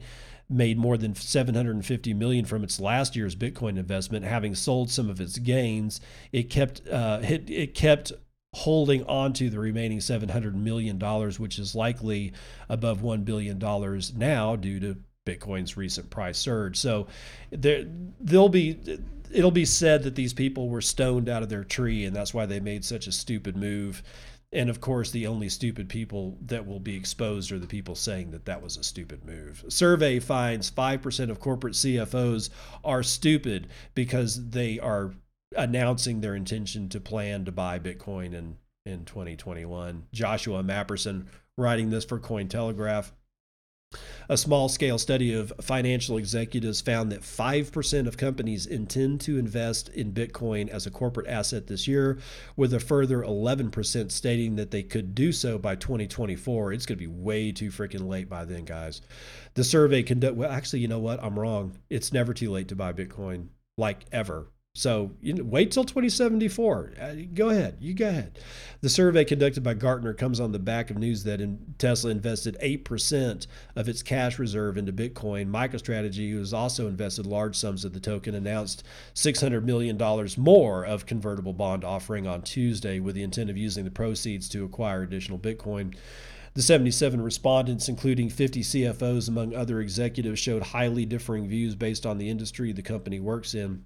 made 0.50 0.76
more 0.76 0.98
than 0.98 1.14
750 1.14 2.12
million 2.12 2.44
from 2.44 2.62
its 2.62 2.78
last 2.78 3.16
year's 3.16 3.34
Bitcoin 3.34 3.78
investment, 3.78 4.26
having 4.26 4.54
sold 4.54 4.90
some 4.90 5.08
of 5.08 5.18
its 5.18 5.38
gains. 5.38 5.98
It 6.30 6.50
kept 6.50 6.86
uh, 6.88 7.20
it, 7.22 7.48
it 7.48 7.74
kept 7.74 8.12
holding 8.52 9.02
on 9.06 9.32
to 9.32 9.48
the 9.48 9.58
remaining 9.58 10.02
700 10.02 10.54
million 10.54 10.98
dollars, 10.98 11.40
which 11.40 11.58
is 11.58 11.74
likely 11.74 12.34
above 12.68 13.00
1 13.00 13.22
billion 13.22 13.58
dollars 13.58 14.12
now 14.14 14.56
due 14.56 14.78
to 14.80 14.98
Bitcoin's 15.26 15.76
recent 15.76 16.10
price 16.10 16.38
surge. 16.38 16.76
So 16.76 17.06
there 17.50 17.86
they'll 18.20 18.48
be 18.48 18.78
it'll 19.30 19.50
be 19.50 19.64
said 19.64 20.02
that 20.04 20.14
these 20.14 20.32
people 20.32 20.68
were 20.68 20.80
stoned 20.80 21.28
out 21.28 21.42
of 21.42 21.48
their 21.48 21.64
tree 21.64 22.04
and 22.04 22.14
that's 22.14 22.34
why 22.34 22.46
they 22.46 22.60
made 22.60 22.84
such 22.84 23.06
a 23.06 23.12
stupid 23.12 23.56
move. 23.56 24.02
And 24.52 24.70
of 24.70 24.80
course, 24.80 25.10
the 25.10 25.26
only 25.26 25.48
stupid 25.48 25.88
people 25.88 26.38
that 26.46 26.64
will 26.64 26.78
be 26.78 26.94
exposed 26.94 27.50
are 27.50 27.58
the 27.58 27.66
people 27.66 27.96
saying 27.96 28.30
that 28.30 28.44
that 28.44 28.62
was 28.62 28.76
a 28.76 28.84
stupid 28.84 29.24
move. 29.24 29.64
survey 29.68 30.20
finds 30.20 30.70
5% 30.70 31.30
of 31.30 31.40
corporate 31.40 31.74
CFOs 31.74 32.50
are 32.84 33.02
stupid 33.02 33.66
because 33.96 34.50
they 34.50 34.78
are 34.78 35.12
announcing 35.56 36.20
their 36.20 36.36
intention 36.36 36.88
to 36.90 37.00
plan 37.00 37.44
to 37.44 37.52
buy 37.52 37.80
Bitcoin 37.80 38.32
in, 38.32 38.56
in 38.86 39.04
2021. 39.04 40.04
Joshua 40.12 40.62
Mapperson 40.62 41.26
writing 41.56 41.90
this 41.90 42.04
for 42.04 42.20
Cointelegraph. 42.20 43.10
A 44.28 44.36
small 44.36 44.68
scale 44.68 44.98
study 44.98 45.34
of 45.34 45.52
financial 45.60 46.16
executives 46.16 46.80
found 46.80 47.12
that 47.12 47.20
5% 47.22 48.06
of 48.06 48.16
companies 48.16 48.66
intend 48.66 49.20
to 49.22 49.38
invest 49.38 49.88
in 49.90 50.12
Bitcoin 50.12 50.68
as 50.68 50.86
a 50.86 50.90
corporate 50.90 51.26
asset 51.26 51.66
this 51.66 51.86
year, 51.86 52.18
with 52.56 52.72
a 52.72 52.80
further 52.80 53.22
11% 53.22 54.10
stating 54.10 54.56
that 54.56 54.70
they 54.70 54.82
could 54.82 55.14
do 55.14 55.32
so 55.32 55.58
by 55.58 55.74
2024. 55.74 56.72
It's 56.72 56.86
going 56.86 56.98
to 56.98 57.08
be 57.08 57.12
way 57.12 57.52
too 57.52 57.70
freaking 57.70 58.08
late 58.08 58.28
by 58.28 58.44
then, 58.44 58.64
guys. 58.64 59.02
The 59.54 59.64
survey 59.64 60.02
conduct 60.02 60.36
well 60.36 60.50
actually, 60.50 60.80
you 60.80 60.88
know 60.88 60.98
what? 60.98 61.22
I'm 61.22 61.38
wrong. 61.38 61.78
It's 61.90 62.12
never 62.12 62.32
too 62.32 62.50
late 62.50 62.68
to 62.68 62.76
buy 62.76 62.92
Bitcoin 62.92 63.48
like 63.76 64.04
ever. 64.12 64.48
So 64.76 65.12
you 65.22 65.34
know, 65.34 65.44
wait 65.44 65.70
till 65.70 65.84
2074. 65.84 66.94
Uh, 67.00 67.14
go 67.32 67.50
ahead. 67.50 67.76
You 67.78 67.94
go 67.94 68.08
ahead. 68.08 68.40
The 68.80 68.88
survey 68.88 69.24
conducted 69.24 69.62
by 69.62 69.74
Gartner 69.74 70.12
comes 70.14 70.40
on 70.40 70.50
the 70.50 70.58
back 70.58 70.90
of 70.90 70.98
news 70.98 71.22
that 71.22 71.40
in, 71.40 71.76
Tesla 71.78 72.10
invested 72.10 72.56
8% 72.60 73.46
of 73.76 73.88
its 73.88 74.02
cash 74.02 74.36
reserve 74.36 74.76
into 74.76 74.92
Bitcoin. 74.92 75.48
MicroStrategy, 75.48 76.32
who 76.32 76.40
has 76.40 76.52
also 76.52 76.88
invested 76.88 77.24
large 77.24 77.54
sums 77.54 77.84
of 77.84 77.92
the 77.92 78.00
token, 78.00 78.34
announced 78.34 78.82
$600 79.14 79.62
million 79.62 79.96
more 80.36 80.84
of 80.84 81.06
convertible 81.06 81.52
bond 81.52 81.84
offering 81.84 82.26
on 82.26 82.42
Tuesday 82.42 82.98
with 82.98 83.14
the 83.14 83.22
intent 83.22 83.50
of 83.50 83.56
using 83.56 83.84
the 83.84 83.92
proceeds 83.92 84.48
to 84.48 84.64
acquire 84.64 85.04
additional 85.04 85.38
Bitcoin. 85.38 85.94
The 86.54 86.62
77 86.62 87.22
respondents, 87.22 87.88
including 87.88 88.28
50 88.28 88.62
CFOs 88.62 89.28
among 89.28 89.54
other 89.54 89.80
executives, 89.80 90.40
showed 90.40 90.64
highly 90.64 91.06
differing 91.06 91.46
views 91.46 91.76
based 91.76 92.04
on 92.04 92.18
the 92.18 92.28
industry 92.28 92.72
the 92.72 92.82
company 92.82 93.20
works 93.20 93.54
in 93.54 93.84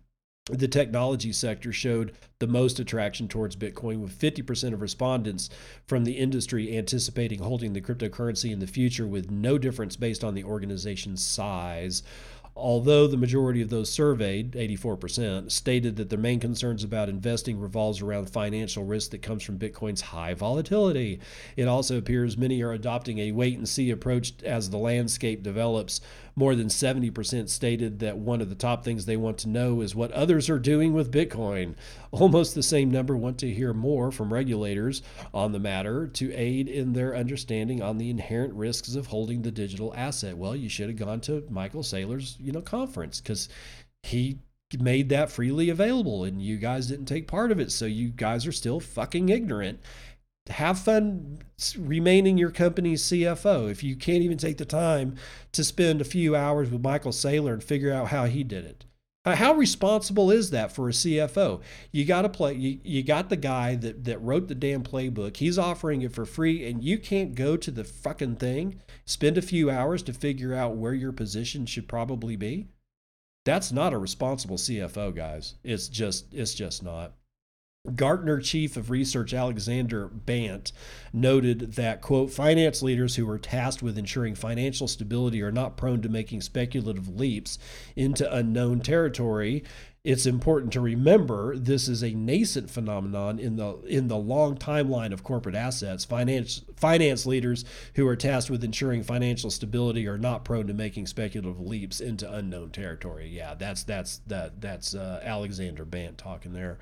the 0.48 0.68
technology 0.68 1.32
sector 1.32 1.72
showed 1.72 2.12
the 2.38 2.46
most 2.46 2.78
attraction 2.78 3.28
towards 3.28 3.56
Bitcoin, 3.56 4.00
with 4.00 4.18
50% 4.18 4.72
of 4.72 4.80
respondents 4.80 5.50
from 5.86 6.04
the 6.04 6.18
industry 6.18 6.76
anticipating 6.76 7.40
holding 7.40 7.72
the 7.72 7.80
cryptocurrency 7.80 8.50
in 8.52 8.60
the 8.60 8.66
future 8.66 9.06
with 9.06 9.30
no 9.30 9.58
difference 9.58 9.96
based 9.96 10.24
on 10.24 10.34
the 10.34 10.44
organization's 10.44 11.22
size 11.22 12.02
although 12.58 13.06
the 13.06 13.16
majority 13.16 13.62
of 13.62 13.70
those 13.70 13.88
surveyed, 13.88 14.52
84%, 14.52 15.50
stated 15.50 15.96
that 15.96 16.10
their 16.10 16.18
main 16.18 16.40
concerns 16.40 16.82
about 16.82 17.08
investing 17.08 17.58
revolves 17.58 18.02
around 18.02 18.28
financial 18.28 18.84
risk 18.84 19.12
that 19.12 19.22
comes 19.22 19.44
from 19.44 19.58
Bitcoin's 19.58 20.00
high 20.00 20.34
volatility. 20.34 21.20
It 21.56 21.68
also 21.68 21.96
appears 21.96 22.36
many 22.36 22.60
are 22.62 22.72
adopting 22.72 23.20
a 23.20 23.32
wait 23.32 23.56
and 23.56 23.68
see 23.68 23.90
approach 23.90 24.42
as 24.42 24.70
the 24.70 24.76
landscape 24.76 25.42
develops. 25.42 26.00
More 26.38 26.54
than 26.54 26.68
70% 26.68 27.48
stated 27.48 27.98
that 27.98 28.16
one 28.16 28.40
of 28.40 28.48
the 28.48 28.54
top 28.54 28.84
things 28.84 29.06
they 29.06 29.16
want 29.16 29.38
to 29.38 29.48
know 29.48 29.80
is 29.80 29.96
what 29.96 30.12
others 30.12 30.48
are 30.48 30.60
doing 30.60 30.92
with 30.92 31.10
Bitcoin. 31.10 31.74
Almost 32.12 32.54
the 32.54 32.62
same 32.62 32.92
number 32.92 33.16
want 33.16 33.38
to 33.38 33.52
hear 33.52 33.74
more 33.74 34.12
from 34.12 34.32
regulators 34.32 35.02
on 35.34 35.50
the 35.50 35.58
matter 35.58 36.06
to 36.06 36.32
aid 36.32 36.68
in 36.68 36.92
their 36.92 37.16
understanding 37.16 37.82
on 37.82 37.98
the 37.98 38.08
inherent 38.08 38.54
risks 38.54 38.94
of 38.94 39.08
holding 39.08 39.42
the 39.42 39.50
digital 39.50 39.92
asset. 39.96 40.38
Well, 40.38 40.54
you 40.54 40.68
should 40.68 40.88
have 40.88 40.96
gone 40.96 41.20
to 41.22 41.44
Michael 41.50 41.82
Saylor's 41.82 42.36
you 42.38 42.52
know 42.52 42.62
conference 42.62 43.20
because 43.20 43.48
he 44.04 44.38
made 44.78 45.08
that 45.08 45.32
freely 45.32 45.70
available 45.70 46.22
and 46.22 46.40
you 46.40 46.56
guys 46.56 46.86
didn't 46.86 47.06
take 47.06 47.26
part 47.26 47.50
of 47.50 47.58
it 47.58 47.72
so 47.72 47.84
you 47.84 48.10
guys 48.10 48.46
are 48.46 48.52
still 48.52 48.78
fucking 48.78 49.28
ignorant 49.28 49.80
have 50.48 50.78
fun 50.78 51.38
remaining 51.76 52.38
your 52.38 52.50
company's 52.50 53.02
CFO 53.04 53.70
if 53.70 53.82
you 53.82 53.96
can't 53.96 54.22
even 54.22 54.38
take 54.38 54.58
the 54.58 54.64
time 54.64 55.16
to 55.52 55.64
spend 55.64 56.00
a 56.00 56.04
few 56.04 56.36
hours 56.36 56.70
with 56.70 56.82
Michael 56.82 57.12
Saylor 57.12 57.52
and 57.52 57.62
figure 57.62 57.92
out 57.92 58.08
how 58.08 58.26
he 58.26 58.44
did 58.44 58.64
it. 58.64 58.84
Uh, 59.24 59.34
how 59.34 59.52
responsible 59.52 60.30
is 60.30 60.50
that 60.50 60.72
for 60.72 60.88
a 60.88 60.92
CFO? 60.92 61.60
You 61.92 62.04
got 62.04 62.22
to 62.22 62.28
play. 62.28 62.54
You, 62.54 62.80
you 62.82 63.02
got 63.02 63.28
the 63.28 63.36
guy 63.36 63.74
that 63.74 64.04
that 64.04 64.22
wrote 64.22 64.48
the 64.48 64.54
damn 64.54 64.82
playbook. 64.82 65.36
He's 65.36 65.58
offering 65.58 66.02
it 66.02 66.12
for 66.12 66.24
free, 66.24 66.66
and 66.66 66.82
you 66.82 66.98
can't 66.98 67.34
go 67.34 67.56
to 67.56 67.70
the 67.70 67.84
fucking 67.84 68.36
thing, 68.36 68.80
spend 69.04 69.36
a 69.36 69.42
few 69.42 69.70
hours 69.70 70.02
to 70.04 70.12
figure 70.12 70.54
out 70.54 70.76
where 70.76 70.94
your 70.94 71.12
position 71.12 71.66
should 71.66 71.88
probably 71.88 72.36
be. 72.36 72.68
That's 73.44 73.72
not 73.72 73.92
a 73.92 73.98
responsible 73.98 74.56
CFO, 74.56 75.14
guys. 75.14 75.56
It's 75.64 75.88
just 75.88 76.32
it's 76.32 76.54
just 76.54 76.82
not. 76.82 77.12
Gartner 77.88 78.40
chief 78.40 78.76
of 78.76 78.90
research 78.90 79.34
Alexander 79.34 80.08
Bant 80.08 80.72
noted 81.12 81.74
that, 81.74 82.00
quote, 82.00 82.30
finance 82.30 82.82
leaders 82.82 83.16
who 83.16 83.28
are 83.28 83.38
tasked 83.38 83.82
with 83.82 83.98
ensuring 83.98 84.34
financial 84.34 84.88
stability 84.88 85.42
are 85.42 85.52
not 85.52 85.76
prone 85.76 86.02
to 86.02 86.08
making 86.08 86.40
speculative 86.40 87.08
leaps 87.08 87.58
into 87.96 88.32
unknown 88.32 88.80
territory 88.80 89.64
it's 90.08 90.24
important 90.24 90.72
to 90.72 90.80
remember 90.80 91.54
this 91.54 91.86
is 91.86 92.02
a 92.02 92.14
nascent 92.14 92.70
phenomenon 92.70 93.38
in 93.38 93.56
the 93.56 93.78
in 93.82 94.08
the 94.08 94.16
long 94.16 94.56
timeline 94.56 95.12
of 95.12 95.22
corporate 95.22 95.54
assets. 95.54 96.02
Finance 96.06 96.62
finance 96.76 97.26
leaders 97.26 97.66
who 97.94 98.08
are 98.08 98.16
tasked 98.16 98.48
with 98.48 98.64
ensuring 98.64 99.02
financial 99.02 99.50
stability 99.50 100.08
are 100.08 100.16
not 100.16 100.46
prone 100.46 100.66
to 100.66 100.72
making 100.72 101.06
speculative 101.06 101.60
leaps 101.60 102.00
into 102.00 102.32
unknown 102.32 102.70
territory. 102.70 103.28
Yeah, 103.28 103.54
that's 103.54 103.82
that's 103.82 104.22
that 104.28 104.62
that's 104.62 104.94
uh, 104.94 105.20
Alexander 105.22 105.84
Bant 105.84 106.16
talking 106.16 106.54
there. 106.54 106.78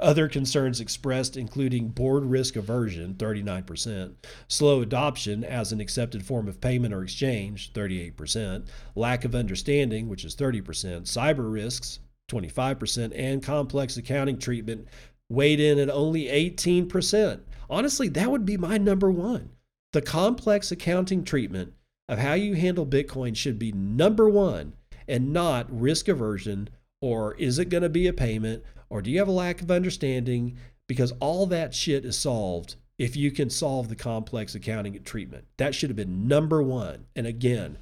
Other 0.00 0.26
concerns 0.26 0.80
expressed 0.80 1.36
including 1.36 1.90
board 1.90 2.24
risk 2.24 2.56
aversion, 2.56 3.14
39%, 3.14 4.14
slow 4.48 4.82
adoption 4.82 5.44
as 5.44 5.70
an 5.70 5.80
accepted 5.80 6.26
form 6.26 6.48
of 6.48 6.60
payment 6.60 6.92
or 6.92 7.04
exchange, 7.04 7.72
38%, 7.72 8.66
lack 8.96 9.24
of 9.24 9.36
understanding, 9.36 10.08
which 10.08 10.24
is 10.24 10.34
30%, 10.34 11.02
cyber 11.02 11.52
risks, 11.52 12.00
25%, 12.34 13.12
and 13.14 13.42
complex 13.42 13.96
accounting 13.96 14.38
treatment 14.38 14.88
weighed 15.28 15.60
in 15.60 15.78
at 15.78 15.90
only 15.90 16.24
18%. 16.24 17.40
Honestly, 17.70 18.08
that 18.08 18.30
would 18.30 18.44
be 18.44 18.56
my 18.56 18.78
number 18.78 19.10
one. 19.10 19.50
The 19.92 20.02
complex 20.02 20.72
accounting 20.72 21.24
treatment 21.24 21.72
of 22.08 22.18
how 22.18 22.34
you 22.34 22.54
handle 22.54 22.86
Bitcoin 22.86 23.36
should 23.36 23.58
be 23.58 23.72
number 23.72 24.28
one 24.28 24.74
and 25.08 25.32
not 25.32 25.66
risk 25.70 26.08
aversion 26.08 26.68
or 27.00 27.34
is 27.34 27.58
it 27.58 27.68
going 27.68 27.82
to 27.82 27.88
be 27.88 28.06
a 28.06 28.12
payment 28.12 28.62
or 28.90 29.00
do 29.00 29.10
you 29.10 29.18
have 29.18 29.28
a 29.28 29.32
lack 29.32 29.62
of 29.62 29.70
understanding? 29.70 30.58
Because 30.86 31.12
all 31.20 31.46
that 31.46 31.74
shit 31.74 32.04
is 32.04 32.18
solved 32.18 32.76
if 32.98 33.16
you 33.16 33.30
can 33.30 33.50
solve 33.50 33.88
the 33.88 33.96
complex 33.96 34.54
accounting 34.54 35.02
treatment. 35.02 35.46
That 35.56 35.74
should 35.74 35.90
have 35.90 35.96
been 35.96 36.28
number 36.28 36.62
one. 36.62 37.06
And 37.16 37.26
again, 37.26 37.78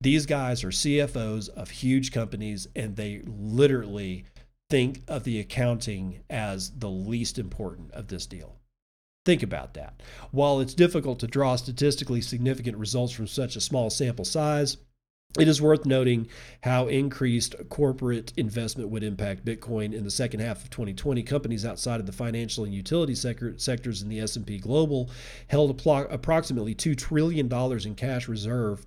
these 0.00 0.26
guys 0.26 0.62
are 0.62 0.68
CFOs 0.68 1.48
of 1.48 1.70
huge 1.70 2.12
companies 2.12 2.68
and 2.76 2.96
they 2.96 3.22
literally 3.26 4.24
think 4.68 5.02
of 5.08 5.24
the 5.24 5.40
accounting 5.40 6.20
as 6.28 6.70
the 6.70 6.90
least 6.90 7.38
important 7.38 7.92
of 7.92 8.08
this 8.08 8.26
deal. 8.26 8.56
Think 9.24 9.42
about 9.42 9.74
that. 9.74 10.02
While 10.30 10.60
it's 10.60 10.74
difficult 10.74 11.18
to 11.20 11.26
draw 11.26 11.56
statistically 11.56 12.20
significant 12.20 12.76
results 12.76 13.12
from 13.12 13.26
such 13.26 13.56
a 13.56 13.60
small 13.60 13.90
sample 13.90 14.24
size, 14.24 14.76
it 15.38 15.48
is 15.48 15.60
worth 15.60 15.84
noting 15.84 16.28
how 16.62 16.86
increased 16.86 17.56
corporate 17.68 18.32
investment 18.36 18.88
would 18.88 19.02
impact 19.02 19.44
Bitcoin 19.44 19.92
in 19.92 20.04
the 20.04 20.10
second 20.10 20.40
half 20.40 20.62
of 20.62 20.70
2020. 20.70 21.22
Companies 21.24 21.66
outside 21.66 22.00
of 22.00 22.06
the 22.06 22.12
financial 22.12 22.64
and 22.64 22.72
utility 22.72 23.14
sector, 23.14 23.54
sectors 23.58 24.00
in 24.00 24.08
the 24.08 24.20
S&P 24.20 24.58
Global 24.58 25.10
held 25.48 25.70
approximately 25.86 26.74
$2 26.74 26.96
trillion 26.96 27.52
in 27.52 27.94
cash 27.96 28.28
reserve 28.28 28.86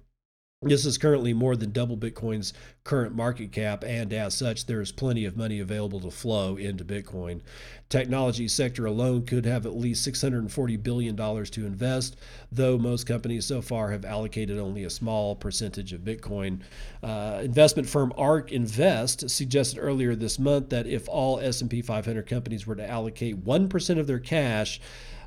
this 0.62 0.86
is 0.86 0.98
currently 0.98 1.34
more 1.34 1.56
than 1.56 1.72
double 1.72 1.96
Bitcoin's 1.96 2.52
current 2.84 3.16
market 3.16 3.50
cap, 3.50 3.82
and 3.86 4.12
as 4.12 4.34
such, 4.34 4.66
there 4.66 4.82
is 4.82 4.92
plenty 4.92 5.24
of 5.24 5.38
money 5.38 5.62
available 5.62 6.02
to 6.02 6.12
flow 6.12 6.58
into 6.58 6.84
Bitcoin. 6.84 7.40
Technology 7.88 8.46
sector 8.46 8.86
alone 8.86 9.26
could 9.26 9.46
have 9.46 9.66
at 9.66 9.78
least 9.78 10.06
$640 10.06 10.84
billion 10.84 11.16
to 11.16 11.66
invest, 11.66 12.18
though 12.52 12.78
most 12.78 13.08
companies 13.08 13.46
so 13.46 13.62
far 13.62 13.92
have 13.92 14.04
allocated 14.04 14.60
only 14.60 14.84
a 14.84 14.90
small 14.90 15.34
percentage 15.34 15.94
of 15.94 16.02
Bitcoin. 16.02 16.60
Uh, 17.02 17.40
investment 17.42 17.88
firm 17.88 18.12
ARK 18.18 18.52
Invest 18.52 19.30
suggested 19.30 19.80
earlier 19.80 20.14
this 20.14 20.38
month 20.38 20.72
that 20.72 20.88
if 20.88 21.08
all 21.08 21.40
S&P 21.40 21.82
500 21.82 22.28
companies 22.28 22.68
were 22.68 22.76
to 22.76 22.88
allocate 22.88 23.46
1% 23.46 23.98
of 23.98 24.08
their 24.08 24.20
cash 24.20 24.82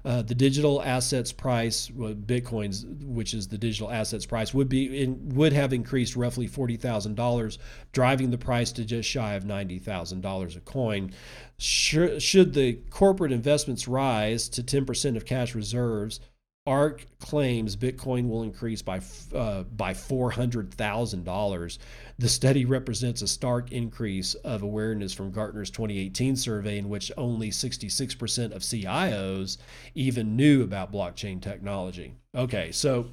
uh, 0.05 0.23
the 0.23 0.35
digital 0.35 0.83
assets 0.83 1.33
price, 1.33 1.89
Bitcoin's, 1.89 2.85
which 3.05 3.35
is 3.35 3.49
the 3.49 3.59
digital 3.59 3.91
assets 3.91 4.27
price, 4.27 4.53
would 4.53 4.69
be 4.69 5.03
in, 5.03 5.35
would 5.35 5.53
have 5.53 5.73
increased 5.73 6.17
roughly 6.17 6.47
forty 6.47 6.77
thousand 6.77 7.15
dollars, 7.15 7.59
driving 7.93 8.31
the 8.31 8.39
price 8.39 8.73
to 8.73 8.85
just 8.85 9.09
shy 9.09 9.35
of 9.35 9.45
ninety 9.45 9.79
thousand 9.79 10.21
dollars 10.21 10.57
a 10.57 10.61
coin. 10.61 11.13
Should, 11.59 12.21
should 12.21 12.55
the 12.55 12.81
corporate 12.91 13.31
investments 13.31 13.87
rise 13.87 14.49
to 14.51 14.63
ten 14.63 14.85
percent 14.85 15.17
of 15.17 15.25
cash 15.25 15.55
reserves, 15.55 16.19
ARK 16.67 17.07
claims 17.19 17.75
Bitcoin 17.75 18.29
will 18.29 18.45
increase 18.45 18.83
by 18.83 19.01
uh, 19.35 19.65
by 19.65 19.95
four 19.95 20.31
hundred 20.31 20.73
thousand 20.73 21.25
dollars. 21.25 21.81
The 22.19 22.29
study 22.29 22.65
represents 22.65 23.21
a 23.21 23.27
stark 23.27 23.73
increase 23.73 24.35
of 24.35 24.63
awareness 24.63 25.13
from 25.13 25.33
Gartner's 25.33 25.71
2018 25.71 26.37
survey, 26.37 26.79
in 26.79 26.89
which 26.89 27.11
only 27.17 27.51
66% 27.51 28.53
of 28.53 28.63
CIOs 28.63 29.57
even 29.97 30.37
knew 30.37 30.63
about 30.63 30.93
blockchain 30.93 31.41
technology. 31.43 32.15
Okay, 32.37 32.71
so 32.71 33.09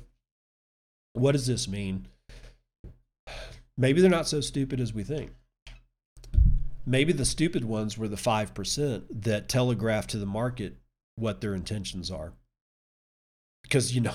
what 1.14 1.32
does 1.32 1.48
this 1.48 1.68
mean? 1.68 2.08
Maybe 3.78 4.00
they're 4.00 4.12
not 4.12 4.28
so 4.28 4.42
stupid 4.42 4.80
as 4.80 4.94
we 4.94 5.04
think. 5.04 5.32
Maybe 6.86 7.14
the 7.14 7.26
stupid 7.26 7.66
ones 7.66 7.98
were 7.98 8.08
the 8.08 8.16
5% 8.16 9.04
that 9.24 9.50
telegraphed 9.50 10.12
to 10.12 10.18
the 10.18 10.26
market 10.26 10.78
what 11.16 11.42
their 11.42 11.56
intentions 11.56 12.12
are 12.12 12.34
because 13.64 13.94
you 13.94 14.02
know 14.02 14.14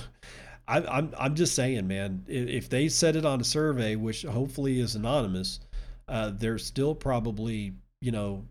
I, 0.67 0.77
am 0.77 0.87
I'm, 0.89 1.13
I'm 1.17 1.35
just 1.35 1.55
saying, 1.55 1.87
man. 1.87 2.23
If 2.27 2.69
they 2.69 2.89
said 2.89 3.15
it 3.15 3.25
on 3.25 3.41
a 3.41 3.45
survey, 3.45 3.95
which 3.95 4.23
hopefully 4.23 4.79
is 4.79 4.95
anonymous, 4.95 5.59
uh, 6.07 6.31
they're 6.33 6.57
still 6.57 6.95
probably 6.95 7.73
you 8.01 8.11
know 8.11 8.45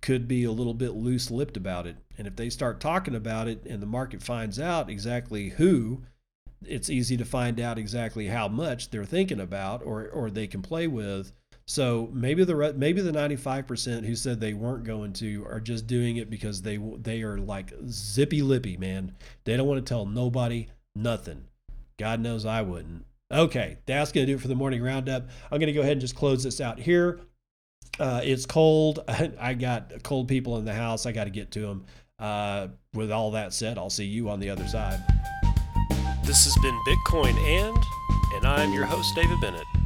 could 0.00 0.26
be 0.26 0.44
a 0.44 0.52
little 0.52 0.74
bit 0.74 0.94
loose 0.94 1.30
lipped 1.30 1.56
about 1.56 1.86
it. 1.86 1.96
And 2.18 2.26
if 2.26 2.36
they 2.36 2.50
start 2.50 2.80
talking 2.80 3.14
about 3.14 3.48
it, 3.48 3.64
and 3.66 3.80
the 3.80 3.86
market 3.86 4.22
finds 4.22 4.58
out 4.58 4.90
exactly 4.90 5.50
who, 5.50 6.02
it's 6.64 6.90
easy 6.90 7.16
to 7.16 7.24
find 7.24 7.60
out 7.60 7.78
exactly 7.78 8.26
how 8.26 8.48
much 8.48 8.90
they're 8.90 9.04
thinking 9.04 9.40
about, 9.40 9.82
or 9.84 10.08
or 10.08 10.30
they 10.30 10.46
can 10.46 10.62
play 10.62 10.86
with. 10.86 11.32
So 11.68 12.08
maybe 12.12 12.44
the 12.44 12.74
maybe 12.76 13.00
the 13.00 13.10
95% 13.10 14.04
who 14.04 14.14
said 14.14 14.40
they 14.40 14.54
weren't 14.54 14.84
going 14.84 15.12
to 15.14 15.44
are 15.46 15.60
just 15.60 15.86
doing 15.86 16.16
it 16.16 16.30
because 16.30 16.62
they 16.62 16.76
they 16.76 17.22
are 17.22 17.38
like 17.38 17.72
zippy 17.88 18.42
lippy, 18.42 18.76
man. 18.76 19.12
They 19.44 19.56
don't 19.56 19.66
want 19.66 19.84
to 19.84 19.88
tell 19.88 20.06
nobody 20.06 20.68
nothing. 20.94 21.44
God 21.98 22.20
knows 22.20 22.46
I 22.46 22.62
wouldn't. 22.62 23.04
Okay, 23.32 23.78
that's 23.86 24.12
going 24.12 24.26
to 24.26 24.32
do 24.32 24.36
it 24.36 24.40
for 24.40 24.48
the 24.48 24.54
morning 24.54 24.80
roundup. 24.80 25.28
I'm 25.50 25.58
going 25.58 25.66
to 25.66 25.72
go 25.72 25.80
ahead 25.80 25.92
and 25.92 26.00
just 26.00 26.14
close 26.14 26.44
this 26.44 26.60
out 26.60 26.78
here. 26.78 27.18
Uh, 27.98 28.20
it's 28.22 28.46
cold. 28.46 29.00
I 29.08 29.54
got 29.54 30.02
cold 30.04 30.28
people 30.28 30.58
in 30.58 30.64
the 30.64 30.74
house. 30.74 31.06
I 31.06 31.12
got 31.12 31.24
to 31.24 31.30
get 31.30 31.50
to 31.52 31.60
them. 31.60 31.84
Uh, 32.18 32.68
with 32.94 33.10
all 33.10 33.32
that 33.32 33.52
said, 33.52 33.76
I'll 33.76 33.90
see 33.90 34.04
you 34.04 34.30
on 34.30 34.38
the 34.38 34.48
other 34.48 34.66
side. 34.68 35.02
This 36.24 36.44
has 36.44 36.56
been 36.62 36.78
Bitcoin 36.86 37.34
and, 37.34 37.84
and 38.34 38.46
I'm 38.46 38.72
your 38.72 38.86
host, 38.86 39.14
David 39.14 39.40
Bennett. 39.40 39.85